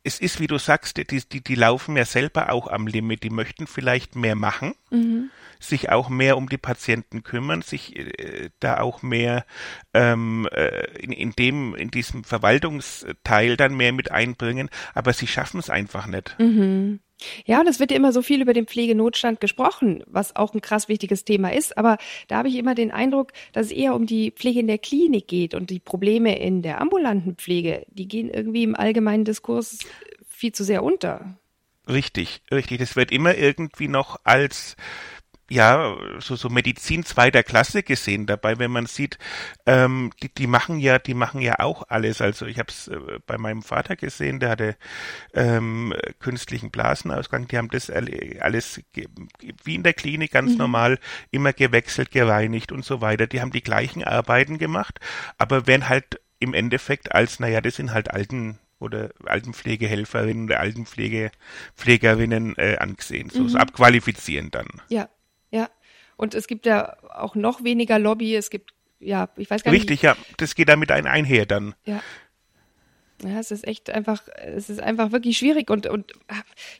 es 0.02 0.18
ist, 0.18 0.40
wie 0.40 0.46
du 0.46 0.58
sagst, 0.58 0.96
die, 0.96 1.04
die, 1.04 1.42
die 1.42 1.54
laufen 1.54 1.96
ja 1.96 2.04
selber 2.04 2.52
auch 2.52 2.68
am 2.68 2.86
Limit. 2.86 3.22
Die 3.22 3.30
möchten 3.30 3.66
vielleicht 3.66 4.16
mehr 4.16 4.34
machen, 4.34 4.74
mhm. 4.90 5.30
sich 5.58 5.90
auch 5.90 6.08
mehr 6.08 6.36
um 6.36 6.48
die 6.48 6.58
Patienten 6.58 7.22
kümmern, 7.22 7.62
sich 7.62 7.96
äh, 7.96 8.50
da 8.60 8.80
auch 8.80 9.02
mehr 9.02 9.44
ähm, 9.92 10.48
äh, 10.52 10.86
in, 10.98 11.12
in 11.12 11.32
dem, 11.32 11.74
in 11.74 11.90
diesem 11.90 12.24
Verwaltungsteil 12.24 13.56
dann 13.56 13.76
mehr 13.76 13.92
mit 13.92 14.10
einbringen, 14.10 14.70
aber 14.94 15.12
sie 15.12 15.26
schaffen 15.26 15.60
es 15.60 15.68
einfach 15.68 16.06
nicht. 16.06 16.36
Mhm. 16.38 17.00
Ja, 17.46 17.60
und 17.60 17.66
es 17.66 17.80
wird 17.80 17.90
ja 17.90 17.96
immer 17.96 18.12
so 18.12 18.22
viel 18.22 18.40
über 18.40 18.52
den 18.52 18.66
Pflegenotstand 18.66 19.40
gesprochen, 19.40 20.02
was 20.06 20.36
auch 20.36 20.54
ein 20.54 20.60
krass 20.60 20.88
wichtiges 20.88 21.24
Thema 21.24 21.52
ist. 21.52 21.76
Aber 21.76 21.98
da 22.28 22.38
habe 22.38 22.48
ich 22.48 22.56
immer 22.56 22.74
den 22.74 22.90
Eindruck, 22.90 23.32
dass 23.52 23.66
es 23.66 23.72
eher 23.72 23.94
um 23.94 24.06
die 24.06 24.30
Pflege 24.30 24.60
in 24.60 24.66
der 24.66 24.78
Klinik 24.78 25.28
geht 25.28 25.54
und 25.54 25.70
die 25.70 25.80
Probleme 25.80 26.38
in 26.38 26.62
der 26.62 26.80
ambulanten 26.80 27.36
Pflege, 27.36 27.84
die 27.88 28.08
gehen 28.08 28.30
irgendwie 28.30 28.62
im 28.62 28.74
allgemeinen 28.74 29.24
Diskurs 29.24 29.78
viel 30.28 30.52
zu 30.52 30.64
sehr 30.64 30.82
unter. 30.82 31.38
Richtig, 31.88 32.42
richtig. 32.50 32.78
Das 32.78 32.96
wird 32.96 33.10
immer 33.10 33.36
irgendwie 33.36 33.88
noch 33.88 34.20
als 34.24 34.76
ja, 35.50 35.96
so, 36.20 36.36
so 36.36 36.48
Medizin 36.48 37.04
zweiter 37.04 37.42
Klasse 37.42 37.82
gesehen 37.82 38.26
dabei, 38.26 38.58
wenn 38.58 38.70
man 38.70 38.86
sieht, 38.86 39.18
ähm, 39.66 40.12
die, 40.22 40.32
die 40.32 40.46
machen 40.46 40.78
ja, 40.78 40.98
die 40.98 41.14
machen 41.14 41.40
ja 41.40 41.58
auch 41.58 41.82
alles. 41.88 42.20
Also 42.20 42.46
ich 42.46 42.58
habe 42.58 42.68
es 42.68 42.86
äh, 42.88 42.98
bei 43.26 43.36
meinem 43.36 43.62
Vater 43.62 43.96
gesehen, 43.96 44.38
der 44.38 44.50
hatte 44.50 44.76
ähm, 45.34 45.92
künstlichen 46.20 46.70
Blasenausgang, 46.70 47.48
die 47.48 47.58
haben 47.58 47.68
das 47.68 47.90
alles 47.90 48.80
wie 49.64 49.74
in 49.74 49.82
der 49.82 49.94
Klinik 49.94 50.30
ganz 50.30 50.52
mhm. 50.52 50.58
normal 50.58 50.98
immer 51.32 51.52
gewechselt, 51.52 52.12
gereinigt 52.12 52.70
und 52.70 52.84
so 52.84 53.00
weiter. 53.00 53.26
Die 53.26 53.40
haben 53.40 53.50
die 53.50 53.62
gleichen 53.62 54.04
Arbeiten 54.04 54.56
gemacht, 54.58 55.00
aber 55.36 55.66
werden 55.66 55.88
halt 55.88 56.20
im 56.38 56.54
Endeffekt 56.54 57.12
als, 57.12 57.40
naja, 57.40 57.60
das 57.60 57.74
sind 57.74 57.92
halt 57.92 58.12
alten 58.12 58.60
oder 58.78 59.10
Altenpflegehelferinnen 59.26 60.44
oder 60.46 60.60
Altenpflegerinnen 60.60 62.56
äh, 62.56 62.76
angesehen, 62.78 63.30
so, 63.30 63.42
mhm. 63.42 63.48
so 63.48 63.58
abqualifizieren 63.58 64.50
dann. 64.50 64.68
Ja. 64.88 65.08
Und 66.20 66.34
es 66.34 66.46
gibt 66.46 66.66
ja 66.66 66.98
auch 67.14 67.34
noch 67.34 67.64
weniger 67.64 67.98
Lobby. 67.98 68.36
Es 68.36 68.50
gibt, 68.50 68.74
ja, 68.98 69.30
ich 69.38 69.48
weiß 69.48 69.62
gar 69.62 69.72
Richtig, 69.72 70.02
nicht. 70.02 70.04
Richtig, 70.04 70.26
ja. 70.28 70.34
Das 70.36 70.54
geht 70.54 70.68
damit 70.68 70.90
ein 70.90 71.06
einher 71.06 71.46
dann. 71.46 71.74
Ja. 71.86 72.02
Ja, 73.22 73.40
es 73.40 73.50
ist 73.50 73.66
echt 73.66 73.88
einfach, 73.88 74.28
es 74.36 74.68
ist 74.68 74.80
einfach 74.80 75.12
wirklich 75.12 75.38
schwierig 75.38 75.70
und, 75.70 75.86
und 75.86 76.12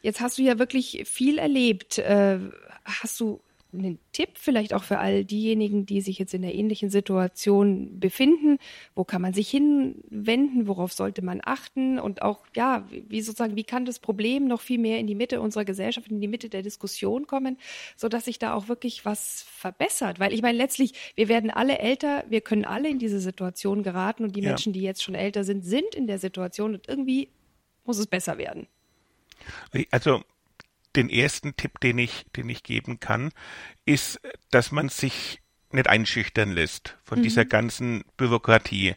jetzt 0.02 0.20
hast 0.20 0.36
du 0.36 0.42
ja 0.42 0.58
wirklich 0.58 1.04
viel 1.06 1.38
erlebt. 1.38 1.96
Äh, 1.96 2.38
hast 2.84 3.18
du 3.18 3.40
einen 3.72 3.98
Tipp 4.12 4.30
vielleicht 4.34 4.74
auch 4.74 4.82
für 4.82 4.98
all 4.98 5.24
diejenigen, 5.24 5.86
die 5.86 6.00
sich 6.00 6.18
jetzt 6.18 6.34
in 6.34 6.42
der 6.42 6.54
ähnlichen 6.54 6.90
Situation 6.90 7.98
befinden? 8.00 8.58
Wo 8.94 9.04
kann 9.04 9.22
man 9.22 9.32
sich 9.32 9.48
hinwenden? 9.50 10.66
Worauf 10.66 10.92
sollte 10.92 11.22
man 11.22 11.40
achten? 11.44 11.98
Und 11.98 12.22
auch, 12.22 12.46
ja, 12.54 12.86
wie 12.90 13.20
sozusagen, 13.20 13.56
wie 13.56 13.64
kann 13.64 13.84
das 13.84 13.98
Problem 13.98 14.46
noch 14.46 14.60
viel 14.60 14.78
mehr 14.78 14.98
in 14.98 15.06
die 15.06 15.14
Mitte 15.14 15.40
unserer 15.40 15.64
Gesellschaft, 15.64 16.10
in 16.10 16.20
die 16.20 16.28
Mitte 16.28 16.48
der 16.48 16.62
Diskussion 16.62 17.26
kommen, 17.26 17.58
sodass 17.96 18.24
sich 18.24 18.38
da 18.38 18.54
auch 18.54 18.68
wirklich 18.68 19.04
was 19.04 19.42
verbessert? 19.42 20.20
Weil 20.20 20.32
ich 20.32 20.42
meine, 20.42 20.58
letztlich, 20.58 20.92
wir 21.14 21.28
werden 21.28 21.50
alle 21.50 21.78
älter, 21.78 22.24
wir 22.28 22.40
können 22.40 22.64
alle 22.64 22.88
in 22.88 22.98
diese 22.98 23.20
Situation 23.20 23.82
geraten 23.82 24.24
und 24.24 24.36
die 24.36 24.42
ja. 24.42 24.50
Menschen, 24.50 24.72
die 24.72 24.82
jetzt 24.82 25.02
schon 25.02 25.14
älter 25.14 25.44
sind, 25.44 25.64
sind 25.64 25.94
in 25.94 26.06
der 26.06 26.18
Situation 26.18 26.74
und 26.74 26.88
irgendwie 26.88 27.28
muss 27.84 27.98
es 27.98 28.06
besser 28.06 28.38
werden. 28.38 28.66
Also 29.90 30.22
den 30.96 31.08
ersten 31.08 31.56
Tipp, 31.56 31.80
den 31.80 31.98
ich, 31.98 32.26
den 32.36 32.48
ich 32.48 32.62
geben 32.62 33.00
kann, 33.00 33.30
ist, 33.84 34.20
dass 34.50 34.72
man 34.72 34.88
sich 34.88 35.40
nicht 35.72 35.88
einschüchtern 35.88 36.50
lässt 36.50 36.96
von 37.04 37.18
mhm. 37.18 37.22
dieser 37.22 37.44
ganzen 37.44 38.04
Bürokratie. 38.16 38.96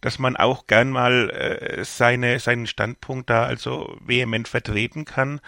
Dass 0.00 0.18
man 0.18 0.36
auch 0.36 0.66
gern 0.66 0.90
mal 0.90 1.30
äh, 1.30 1.84
seine, 1.84 2.38
seinen 2.38 2.66
Standpunkt 2.66 3.30
da 3.30 3.44
also 3.44 3.96
vehement 4.04 4.48
vertreten 4.48 5.06
kann. 5.06 5.40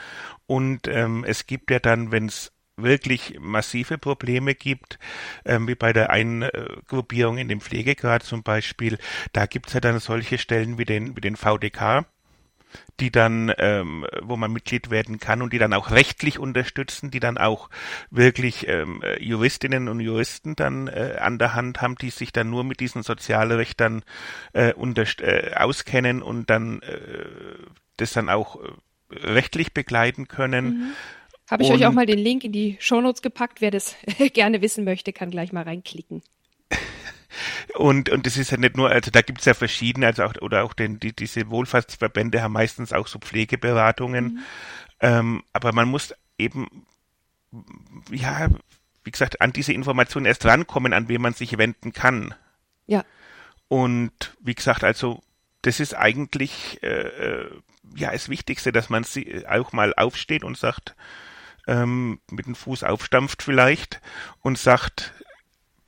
Und 0.46 0.88
ähm, 0.88 1.24
es 1.26 1.46
gibt 1.46 1.70
ja 1.70 1.78
dann, 1.78 2.10
wenn 2.10 2.26
es 2.26 2.52
wirklich 2.76 3.38
massive 3.40 3.98
Probleme 3.98 4.54
gibt, 4.54 4.98
ähm, 5.44 5.66
wie 5.68 5.74
bei 5.74 5.92
der 5.92 6.10
Eingruppierung 6.10 7.38
in 7.38 7.48
dem 7.48 7.60
Pflegegrad 7.60 8.22
zum 8.22 8.42
Beispiel, 8.42 8.98
da 9.32 9.46
gibt's 9.46 9.72
ja 9.72 9.80
dann 9.80 9.98
solche 9.98 10.38
Stellen 10.38 10.78
wie 10.78 10.84
den, 10.84 11.16
wie 11.16 11.22
den 11.22 11.36
VDK, 11.36 12.06
die 13.00 13.10
dann, 13.10 13.52
ähm, 13.58 14.06
wo 14.22 14.36
man 14.36 14.52
Mitglied 14.52 14.90
werden 14.90 15.18
kann 15.18 15.42
und 15.42 15.52
die 15.52 15.58
dann 15.58 15.72
auch 15.72 15.90
rechtlich 15.90 16.38
unterstützen, 16.38 17.10
die 17.10 17.20
dann 17.20 17.38
auch 17.38 17.70
wirklich 18.10 18.68
ähm, 18.68 19.02
Juristinnen 19.18 19.88
und 19.88 20.00
Juristen 20.00 20.56
dann 20.56 20.88
äh, 20.88 21.16
an 21.20 21.38
der 21.38 21.54
Hand 21.54 21.82
haben, 21.82 21.96
die 21.96 22.10
sich 22.10 22.32
dann 22.32 22.50
nur 22.50 22.64
mit 22.64 22.80
diesen 22.80 23.02
Sozialrechtern 23.02 24.02
äh, 24.52 24.70
äh, 24.70 25.54
auskennen 25.54 26.22
und 26.22 26.50
dann 26.50 26.82
äh, 26.82 27.26
das 27.96 28.12
dann 28.12 28.28
auch 28.28 28.56
äh, 28.56 28.68
rechtlich 29.10 29.72
begleiten 29.72 30.28
können. 30.28 30.66
Mhm. 30.66 30.92
Habe 31.50 31.62
ich 31.62 31.70
und, 31.70 31.76
euch 31.76 31.86
auch 31.86 31.92
mal 31.92 32.06
den 32.06 32.18
Link 32.18 32.44
in 32.44 32.52
die 32.52 32.76
Shownotes 32.80 33.22
gepackt. 33.22 33.60
Wer 33.60 33.70
das 33.70 33.94
gerne 34.32 34.62
wissen 34.62 34.84
möchte, 34.84 35.12
kann 35.12 35.30
gleich 35.30 35.52
mal 35.52 35.62
reinklicken. 35.62 36.22
Und, 37.74 38.08
und 38.10 38.26
das 38.26 38.36
ist 38.36 38.50
ja 38.50 38.56
nicht 38.56 38.76
nur, 38.76 38.90
also 38.90 39.10
da 39.10 39.22
gibt's 39.22 39.44
ja 39.44 39.54
verschiedene, 39.54 40.06
also 40.06 40.24
auch, 40.24 40.34
oder 40.40 40.64
auch 40.64 40.72
den, 40.72 40.98
die, 40.98 41.14
diese 41.14 41.50
Wohlfahrtsverbände 41.50 42.42
haben 42.42 42.52
meistens 42.52 42.92
auch 42.92 43.06
so 43.06 43.18
Pflegeberatungen. 43.18 44.24
Mhm. 44.24 44.38
Ähm, 45.00 45.42
aber 45.52 45.72
man 45.72 45.88
muss 45.88 46.14
eben, 46.38 46.86
ja, 48.10 48.48
wie 49.04 49.10
gesagt, 49.10 49.40
an 49.40 49.52
diese 49.52 49.72
Informationen 49.72 50.26
erst 50.26 50.44
rankommen, 50.44 50.92
an 50.92 51.08
wen 51.08 51.22
man 51.22 51.34
sich 51.34 51.58
wenden 51.58 51.92
kann. 51.92 52.34
Ja. 52.86 53.04
Und 53.68 54.36
wie 54.40 54.54
gesagt, 54.54 54.84
also 54.84 55.22
das 55.62 55.80
ist 55.80 55.94
eigentlich 55.94 56.82
äh, 56.82 57.08
äh 57.08 57.50
ja 57.94 58.10
das 58.10 58.28
Wichtigste, 58.28 58.72
dass 58.72 58.90
man 58.90 59.04
sie 59.04 59.46
auch 59.48 59.72
mal 59.72 59.94
aufsteht 59.94 60.44
und 60.44 60.58
sagt, 60.58 60.96
ähm, 61.66 62.20
mit 62.30 62.46
dem 62.46 62.54
Fuß 62.54 62.84
aufstampft 62.84 63.42
vielleicht 63.42 64.00
und 64.40 64.58
sagt, 64.58 65.12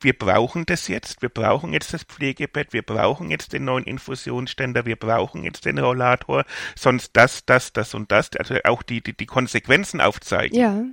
wir 0.01 0.17
brauchen 0.17 0.67
das 0.67 0.89
jetzt, 0.89 1.23
wir 1.23 1.29
brauchen 1.29 1.73
jetzt 1.73 1.93
das 1.93 2.05
Pflegebett, 2.05 2.73
wir 2.73 2.83
brauchen 2.83 3.31
jetzt 3.31 3.53
den 3.53 3.65
neuen 3.65 3.85
Infusionsständer, 3.85 4.87
wir 4.87 4.97
brauchen 4.97 5.45
jetzt 5.45 5.65
den 5.65 5.79
Rollator, 5.79 6.45
sonst 6.77 7.11
das, 7.15 7.45
das, 7.45 7.73
das 7.73 7.95
und 7.95 8.13
das, 8.13 8.31
also 8.37 8.57
auch 8.65 8.83
die, 8.83 9.03
die, 9.03 9.17
die 9.17 9.27
Konsequenzen 9.27 10.01
aufzeigen. 10.01 10.59
Ja. 10.59 10.85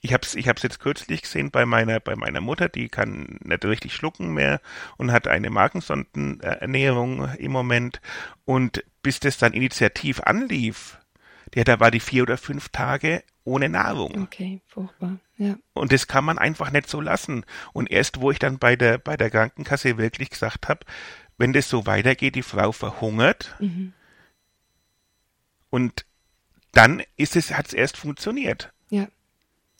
Ich 0.00 0.12
habe 0.12 0.22
es 0.24 0.36
ich 0.36 0.46
hab's 0.46 0.62
jetzt 0.62 0.78
kürzlich 0.78 1.22
gesehen 1.22 1.50
bei 1.50 1.66
meiner, 1.66 1.98
bei 1.98 2.14
meiner 2.14 2.40
Mutter, 2.40 2.68
die 2.68 2.88
kann 2.88 3.38
nicht 3.42 3.64
richtig 3.64 3.94
schlucken 3.94 4.32
mehr 4.32 4.60
und 4.96 5.10
hat 5.10 5.26
eine 5.26 5.50
Magensondenernährung 5.50 7.34
im 7.34 7.50
Moment. 7.50 8.00
Und 8.44 8.84
bis 9.02 9.18
das 9.18 9.38
dann 9.38 9.54
initiativ 9.54 10.20
anlief, 10.20 10.98
ja, 11.54 11.64
da 11.64 11.80
war 11.80 11.90
die 11.90 12.00
vier 12.00 12.22
oder 12.22 12.38
fünf 12.38 12.68
Tage 12.68 13.24
ohne 13.48 13.68
Nahrung. 13.68 14.22
Okay, 14.22 14.60
furchtbar. 14.66 15.18
Ja. 15.36 15.56
Und 15.72 15.92
das 15.92 16.06
kann 16.06 16.24
man 16.24 16.38
einfach 16.38 16.70
nicht 16.70 16.88
so 16.88 17.00
lassen. 17.00 17.44
Und 17.72 17.90
erst 17.90 18.20
wo 18.20 18.30
ich 18.30 18.38
dann 18.38 18.58
bei 18.58 18.76
der, 18.76 18.98
bei 18.98 19.16
der 19.16 19.30
Krankenkasse 19.30 19.98
wirklich 19.98 20.30
gesagt 20.30 20.68
habe, 20.68 20.80
wenn 21.38 21.52
das 21.52 21.68
so 21.68 21.86
weitergeht, 21.86 22.34
die 22.34 22.42
Frau 22.42 22.72
verhungert. 22.72 23.56
Mhm. 23.58 23.92
Und 25.70 26.04
dann 26.72 27.02
ist 27.16 27.36
es, 27.36 27.54
hat 27.54 27.66
es 27.66 27.72
erst 27.72 27.96
funktioniert. 27.96 28.72
Ja. 28.90 29.08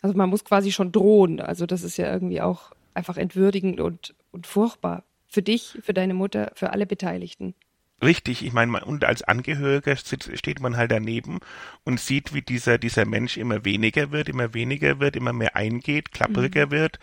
Also 0.01 0.17
man 0.17 0.31
muss 0.31 0.45
quasi 0.45 0.73
schon 0.73 0.93
drohen. 0.93 1.41
Also 1.41 1.67
das 1.67 1.83
ist 1.83 1.97
ja 1.97 2.11
irgendwie 2.13 2.41
auch 2.41 2.73
einfach 2.95 3.17
entwürdigend 3.17 3.81
und, 3.81 4.15
und 4.31 4.47
furchtbar. 4.47 5.05
Für 5.27 5.43
dich, 5.43 5.79
für 5.83 5.93
deine 5.93 6.15
Mutter, 6.15 6.53
für 6.55 6.73
alle 6.73 6.87
Beteiligten. 6.87 7.55
Richtig, 8.01 8.45
ich 8.45 8.53
meine, 8.53 8.85
und 8.85 9.05
als 9.05 9.23
Angehöriger 9.23 9.97
steht 9.97 10.61
man 10.61 10.77
halt 10.77 10.93
daneben 10.93 11.41
und 11.85 11.99
sieht, 11.99 12.33
wie 12.33 12.43
dieser, 12.43 12.79
dieser 12.79 13.05
Mensch 13.05 13.37
immer 13.37 13.65
weniger 13.65 14.13
wird, 14.13 14.29
immer 14.29 14.55
weniger 14.55 15.01
wird, 15.01 15.17
immer 15.17 15.33
mehr 15.33 15.57
eingeht, 15.57 16.13
klappriger 16.13 16.67
mhm. 16.67 16.71
wird. 16.71 17.01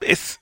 Es, 0.00 0.40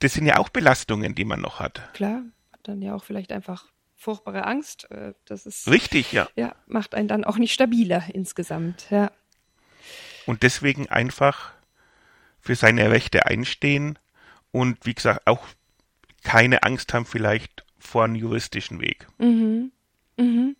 das 0.00 0.14
sind 0.14 0.26
ja 0.26 0.38
auch 0.38 0.48
Belastungen, 0.48 1.14
die 1.14 1.24
man 1.24 1.40
noch 1.40 1.60
hat. 1.60 1.88
Klar, 1.94 2.22
hat 2.52 2.60
dann 2.64 2.82
ja 2.82 2.94
auch 2.94 3.04
vielleicht 3.04 3.30
einfach 3.30 3.66
furchtbare 3.94 4.44
Angst. 4.44 4.90
Äh, 4.90 5.14
das 5.24 5.46
ist. 5.46 5.68
Richtig, 5.68 6.12
ja. 6.12 6.28
Ja, 6.34 6.56
macht 6.66 6.96
einen 6.96 7.08
dann 7.08 7.24
auch 7.24 7.38
nicht 7.38 7.52
stabiler 7.52 8.04
insgesamt, 8.12 8.90
ja. 8.90 9.12
Und 10.26 10.42
deswegen 10.42 10.88
einfach 10.88 11.52
für 12.40 12.56
seine 12.56 12.90
Rechte 12.90 13.26
einstehen 13.26 13.98
und 14.50 14.84
wie 14.84 14.94
gesagt 14.94 15.26
auch 15.26 15.46
keine 16.24 16.64
Angst 16.64 16.92
haben 16.92 17.06
vielleicht 17.06 17.64
vor 17.78 18.04
einem 18.04 18.14
juristischen 18.14 18.80
Weg. 18.80 19.06
Mhm. 19.18 19.72
Mhm. 20.16 20.56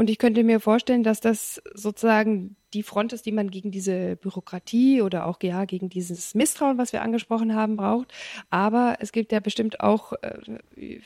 Und 0.00 0.08
ich 0.08 0.16
könnte 0.16 0.44
mir 0.44 0.60
vorstellen, 0.60 1.02
dass 1.02 1.20
das 1.20 1.60
sozusagen 1.74 2.56
die 2.72 2.82
Front 2.82 3.12
ist, 3.12 3.26
die 3.26 3.32
man 3.32 3.50
gegen 3.50 3.70
diese 3.70 4.16
Bürokratie 4.16 5.02
oder 5.02 5.26
auch 5.26 5.36
ja, 5.42 5.66
gegen 5.66 5.90
dieses 5.90 6.34
Misstrauen, 6.34 6.78
was 6.78 6.94
wir 6.94 7.02
angesprochen 7.02 7.54
haben, 7.54 7.76
braucht. 7.76 8.10
Aber 8.48 8.96
es 9.00 9.12
gibt 9.12 9.30
ja 9.30 9.40
bestimmt 9.40 9.80
auch, 9.80 10.14
äh, 10.22 11.00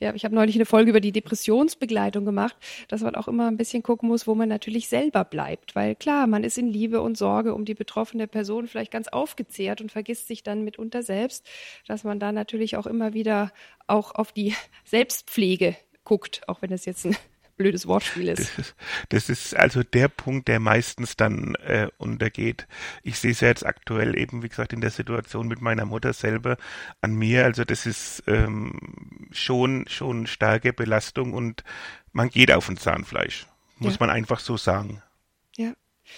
ja, 0.00 0.14
ich 0.14 0.24
habe 0.24 0.34
neulich 0.34 0.54
eine 0.54 0.64
Folge 0.64 0.88
über 0.88 1.00
die 1.00 1.12
Depressionsbegleitung 1.12 2.24
gemacht, 2.24 2.56
dass 2.88 3.02
man 3.02 3.16
auch 3.16 3.28
immer 3.28 3.48
ein 3.48 3.58
bisschen 3.58 3.82
gucken 3.82 4.08
muss, 4.08 4.26
wo 4.26 4.34
man 4.34 4.48
natürlich 4.48 4.88
selber 4.88 5.26
bleibt. 5.26 5.76
Weil 5.76 5.94
klar, 5.94 6.26
man 6.26 6.42
ist 6.42 6.56
in 6.56 6.68
Liebe 6.68 7.02
und 7.02 7.18
Sorge 7.18 7.52
um 7.54 7.66
die 7.66 7.74
betroffene 7.74 8.28
Person 8.28 8.66
vielleicht 8.66 8.92
ganz 8.92 9.08
aufgezehrt 9.08 9.82
und 9.82 9.92
vergisst 9.92 10.26
sich 10.26 10.42
dann 10.42 10.64
mitunter 10.64 11.02
selbst, 11.02 11.46
dass 11.86 12.02
man 12.02 12.18
da 12.18 12.32
natürlich 12.32 12.78
auch 12.78 12.86
immer 12.86 13.12
wieder 13.12 13.52
auch 13.86 14.14
auf 14.14 14.32
die 14.32 14.54
Selbstpflege 14.86 15.76
guckt, 16.04 16.48
auch 16.48 16.62
wenn 16.62 16.72
es 16.72 16.86
jetzt 16.86 17.04
ein 17.04 17.14
blödes 17.58 17.86
Wortspiel 17.86 18.28
ist. 18.28 18.38
Das, 18.38 18.58
ist. 18.58 18.76
das 19.10 19.28
ist 19.28 19.56
also 19.56 19.82
der 19.82 20.08
Punkt, 20.08 20.48
der 20.48 20.60
meistens 20.60 21.16
dann 21.16 21.54
äh, 21.56 21.88
untergeht. 21.98 22.66
Ich 23.02 23.18
sehe 23.18 23.32
es 23.32 23.40
ja 23.40 23.48
jetzt 23.48 23.66
aktuell 23.66 24.18
eben, 24.18 24.42
wie 24.42 24.48
gesagt, 24.48 24.72
in 24.72 24.80
der 24.80 24.90
Situation 24.90 25.48
mit 25.48 25.60
meiner 25.60 25.84
Mutter 25.84 26.14
selber 26.14 26.56
an 27.02 27.14
mir. 27.14 27.44
Also 27.44 27.64
das 27.64 27.84
ist 27.84 28.22
ähm, 28.26 29.28
schon, 29.32 29.86
schon 29.88 30.26
starke 30.26 30.72
Belastung 30.72 31.34
und 31.34 31.64
man 32.12 32.30
geht 32.30 32.50
auf 32.50 32.68
ein 32.68 32.78
Zahnfleisch. 32.78 33.46
Muss 33.78 33.94
ja. 33.94 33.98
man 34.00 34.10
einfach 34.10 34.40
so 34.40 34.56
sagen. 34.56 35.02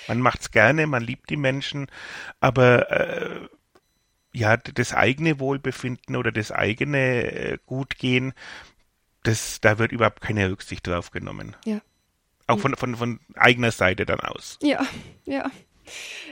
Man 0.09 0.21
macht's 0.21 0.51
gerne, 0.51 0.87
man 0.87 1.03
liebt 1.03 1.31
die 1.31 1.37
Menschen, 1.37 1.87
aber 2.41 2.91
äh, 2.91 3.49
ja, 4.33 4.57
das 4.57 4.95
eigene 4.95 5.41
Wohlbefinden 5.41 6.17
oder 6.17 6.33
das 6.33 6.53
eigene 6.53 7.33
äh, 7.33 7.59
Gutgehen, 7.67 8.33
das, 9.23 9.61
da 9.61 9.79
wird 9.79 9.93
überhaupt 9.93 10.21
keine 10.21 10.51
Rücksicht 10.51 10.87
drauf 10.87 11.11
genommen. 11.11 11.57
Ja. 11.65 11.81
Auch 12.47 12.59
von, 12.59 12.75
von, 12.77 12.97
von 12.97 13.21
eigener 13.35 13.71
Seite 13.71 14.07
dann 14.07 14.21
aus. 14.21 14.59
Ja, 14.63 14.85
ja. 15.25 15.51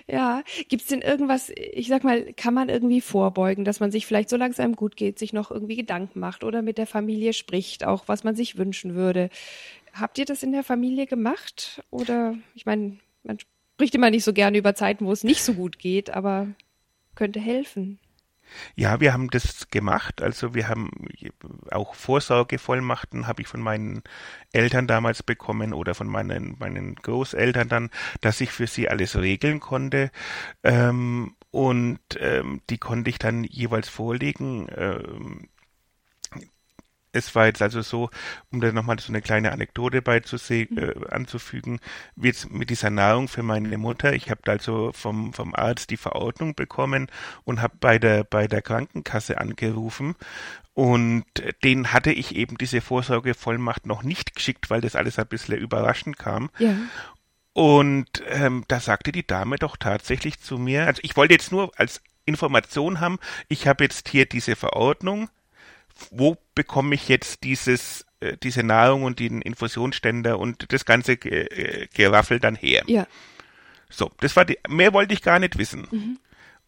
Ja, 0.06 0.42
gibt's 0.68 0.86
denn 0.86 1.02
irgendwas, 1.02 1.50
ich 1.50 1.88
sag 1.88 2.04
mal, 2.04 2.32
kann 2.34 2.54
man 2.54 2.68
irgendwie 2.68 3.00
vorbeugen, 3.00 3.64
dass 3.64 3.80
man 3.80 3.90
sich 3.90 4.06
vielleicht, 4.06 4.30
solange 4.30 4.52
es 4.52 4.60
einem 4.60 4.76
gut 4.76 4.96
geht, 4.96 5.18
sich 5.18 5.32
noch 5.32 5.50
irgendwie 5.50 5.76
Gedanken 5.76 6.20
macht 6.20 6.44
oder 6.44 6.62
mit 6.62 6.78
der 6.78 6.86
Familie 6.86 7.32
spricht, 7.32 7.84
auch 7.84 8.06
was 8.06 8.24
man 8.24 8.36
sich 8.36 8.56
wünschen 8.56 8.94
würde. 8.94 9.30
Habt 9.92 10.18
ihr 10.18 10.24
das 10.24 10.42
in 10.42 10.52
der 10.52 10.64
Familie 10.64 11.06
gemacht? 11.06 11.82
Oder, 11.90 12.36
ich 12.54 12.66
meine, 12.66 12.98
man 13.24 13.38
spricht 13.40 13.94
immer 13.94 14.10
nicht 14.10 14.24
so 14.24 14.32
gerne 14.32 14.58
über 14.58 14.74
Zeiten, 14.74 15.06
wo 15.06 15.12
es 15.12 15.24
nicht 15.24 15.42
so 15.42 15.54
gut 15.54 15.78
geht, 15.78 16.10
aber 16.10 16.48
könnte 17.14 17.40
helfen. 17.40 17.98
Ja, 18.76 19.00
wir 19.00 19.12
haben 19.12 19.28
das 19.30 19.70
gemacht. 19.70 20.22
Also 20.22 20.54
wir 20.54 20.68
haben 20.68 20.90
auch 21.70 21.94
Vorsorgevollmachten 21.94 23.26
habe 23.26 23.42
ich 23.42 23.48
von 23.48 23.60
meinen 23.60 24.02
Eltern 24.52 24.86
damals 24.86 25.22
bekommen 25.22 25.72
oder 25.72 25.94
von 25.94 26.06
meinen, 26.06 26.56
meinen 26.58 26.96
Großeltern 26.96 27.68
dann, 27.68 27.90
dass 28.20 28.40
ich 28.40 28.50
für 28.50 28.66
sie 28.66 28.88
alles 28.88 29.16
regeln 29.16 29.60
konnte. 29.60 30.10
Ähm, 30.64 31.34
und 31.50 32.00
ähm, 32.18 32.60
die 32.70 32.78
konnte 32.78 33.10
ich 33.10 33.18
dann 33.18 33.44
jeweils 33.44 33.88
vorlegen. 33.88 34.68
Ähm, 34.76 35.48
es 37.12 37.34
war 37.34 37.46
jetzt 37.46 37.62
also 37.62 37.82
so, 37.82 38.10
um 38.50 38.60
da 38.60 38.72
nochmal 38.72 38.98
so 38.98 39.10
eine 39.12 39.22
kleine 39.22 39.52
Anekdote 39.52 40.02
beizusehen, 40.02 40.68
mhm. 40.70 40.78
äh, 40.78 41.08
anzufügen, 41.10 41.80
wie 42.16 42.28
jetzt 42.28 42.50
mit 42.50 42.70
dieser 42.70 42.90
Nahrung 42.90 43.28
für 43.28 43.42
meine 43.42 43.78
Mutter. 43.78 44.12
Ich 44.12 44.30
habe 44.30 44.40
also 44.46 44.92
vom, 44.92 45.32
vom 45.32 45.54
Arzt 45.54 45.90
die 45.90 45.96
Verordnung 45.96 46.54
bekommen 46.54 47.08
und 47.44 47.62
habe 47.62 47.74
bei 47.80 47.98
der, 47.98 48.24
bei 48.24 48.46
der 48.46 48.62
Krankenkasse 48.62 49.38
angerufen 49.38 50.14
und 50.78 51.24
den 51.64 51.92
hatte 51.92 52.12
ich 52.12 52.36
eben 52.36 52.56
diese 52.56 52.80
Vorsorgevollmacht 52.80 53.84
noch 53.84 54.04
nicht 54.04 54.36
geschickt, 54.36 54.70
weil 54.70 54.80
das 54.80 54.94
alles 54.94 55.18
ein 55.18 55.26
bisschen 55.26 55.58
überraschend 55.58 56.18
kam. 56.18 56.50
Ja. 56.58 56.76
Und 57.52 58.22
ähm, 58.28 58.64
da 58.68 58.78
sagte 58.78 59.10
die 59.10 59.26
Dame 59.26 59.56
doch 59.56 59.76
tatsächlich 59.76 60.38
zu 60.38 60.56
mir, 60.56 60.86
also 60.86 61.00
ich 61.02 61.16
wollte 61.16 61.34
jetzt 61.34 61.50
nur 61.50 61.72
als 61.74 62.00
Information 62.26 63.00
haben, 63.00 63.18
ich 63.48 63.66
habe 63.66 63.82
jetzt 63.82 64.08
hier 64.08 64.26
diese 64.26 64.54
Verordnung, 64.54 65.28
wo 66.10 66.36
bekomme 66.54 66.94
ich 66.94 67.08
jetzt 67.08 67.44
dieses, 67.44 68.06
äh, 68.20 68.36
diese 68.42 68.62
Nahrung 68.62 69.04
und 69.04 69.18
den 69.18 69.42
Infusionsständer 69.42 70.38
und 70.38 70.72
das 70.72 70.84
ganze 70.84 71.12
äh, 71.12 71.88
Geraffel 71.94 72.40
dann 72.40 72.54
her? 72.54 72.82
Ja. 72.86 73.06
So, 73.90 74.10
das 74.20 74.36
war 74.36 74.44
die, 74.44 74.58
mehr 74.68 74.92
wollte 74.92 75.14
ich 75.14 75.22
gar 75.22 75.38
nicht 75.38 75.58
wissen. 75.58 75.88
Mhm. 75.90 76.18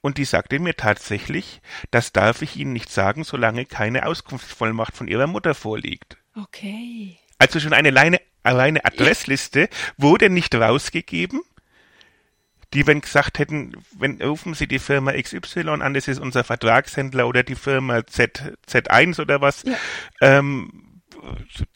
Und 0.01 0.17
die 0.17 0.25
sagte 0.25 0.59
mir 0.59 0.77
tatsächlich, 0.77 1.61
das 1.91 2.13
darf 2.13 2.41
ich 2.41 2.57
Ihnen 2.57 2.73
nicht 2.73 2.91
sagen, 2.91 3.25
solange 3.25 3.67
keine 3.67 4.07
Auskunftsvollmacht 4.07 4.97
von 4.97 5.09
Ihrer 5.09 5.27
Mutter 5.27 5.55
vorliegt. 5.55 6.17
Okay. 6.35 7.19
Also 7.39 7.61
schon 7.61 7.75
eine 7.75 7.89
alleine, 7.89 8.21
alleine 8.43 8.85
Adressliste 8.85 9.69
wurde 9.99 10.31
nicht 10.31 10.55
rausgegeben 10.55 11.43
die, 12.75 12.87
wenn 12.87 13.01
gesagt 13.01 13.39
hätten, 13.39 13.73
wenn 13.99 14.21
rufen 14.23 14.55
Sie 14.55 14.69
die 14.69 14.79
Firma 14.79 15.13
XY 15.13 15.69
an, 15.81 15.95
das 15.95 16.09
ist 16.09 16.21
unser 16.21 16.45
Vertragshändler 16.45 17.27
oder 17.27 17.43
die 17.43 17.57
Firma 17.57 18.07
Z, 18.07 18.57
Z1 18.69 19.21
oder 19.21 19.41
was, 19.41 19.65
ja. 19.65 19.77
ähm, 20.21 21.01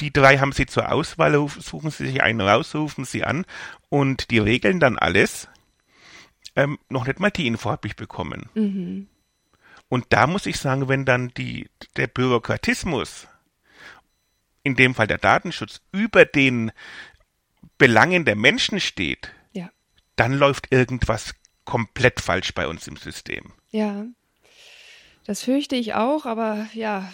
die 0.00 0.12
drei 0.12 0.38
haben 0.38 0.52
Sie 0.52 0.66
zur 0.66 0.92
Auswahl, 0.92 1.32
suchen 1.48 1.90
Sie 1.90 2.06
sich 2.06 2.22
einen 2.22 2.40
raus, 2.40 2.74
rufen 2.74 3.04
Sie 3.04 3.24
an 3.24 3.44
und 3.88 4.30
die 4.30 4.38
regeln 4.38 4.80
dann 4.80 4.98
alles. 4.98 5.48
Ähm, 6.56 6.78
noch 6.88 7.06
nicht 7.06 7.18
mal 7.18 7.30
die 7.30 7.48
Info 7.48 7.70
habe 7.70 7.88
ich 7.88 7.96
bekommen. 7.96 8.48
Mhm. 8.54 9.08
Und 9.88 10.06
da 10.10 10.26
muss 10.26 10.46
ich 10.46 10.58
sagen, 10.58 10.88
wenn 10.88 11.04
dann 11.04 11.28
die, 11.34 11.68
der 11.96 12.06
Bürokratismus, 12.06 13.26
in 14.62 14.76
dem 14.76 14.94
Fall 14.94 15.06
der 15.06 15.18
Datenschutz, 15.18 15.80
über 15.92 16.24
den 16.24 16.72
Belangen 17.76 18.24
der 18.24 18.36
Menschen 18.36 18.80
steht, 18.80 19.32
dann 20.16 20.32
läuft 20.32 20.72
irgendwas 20.72 21.34
komplett 21.64 22.20
falsch 22.20 22.54
bei 22.54 22.68
uns 22.68 22.86
im 22.86 22.96
System. 22.96 23.52
Ja. 23.70 24.06
Das 25.26 25.42
fürchte 25.42 25.74
ich 25.74 25.94
auch, 25.94 26.26
aber 26.26 26.66
ja, 26.74 27.10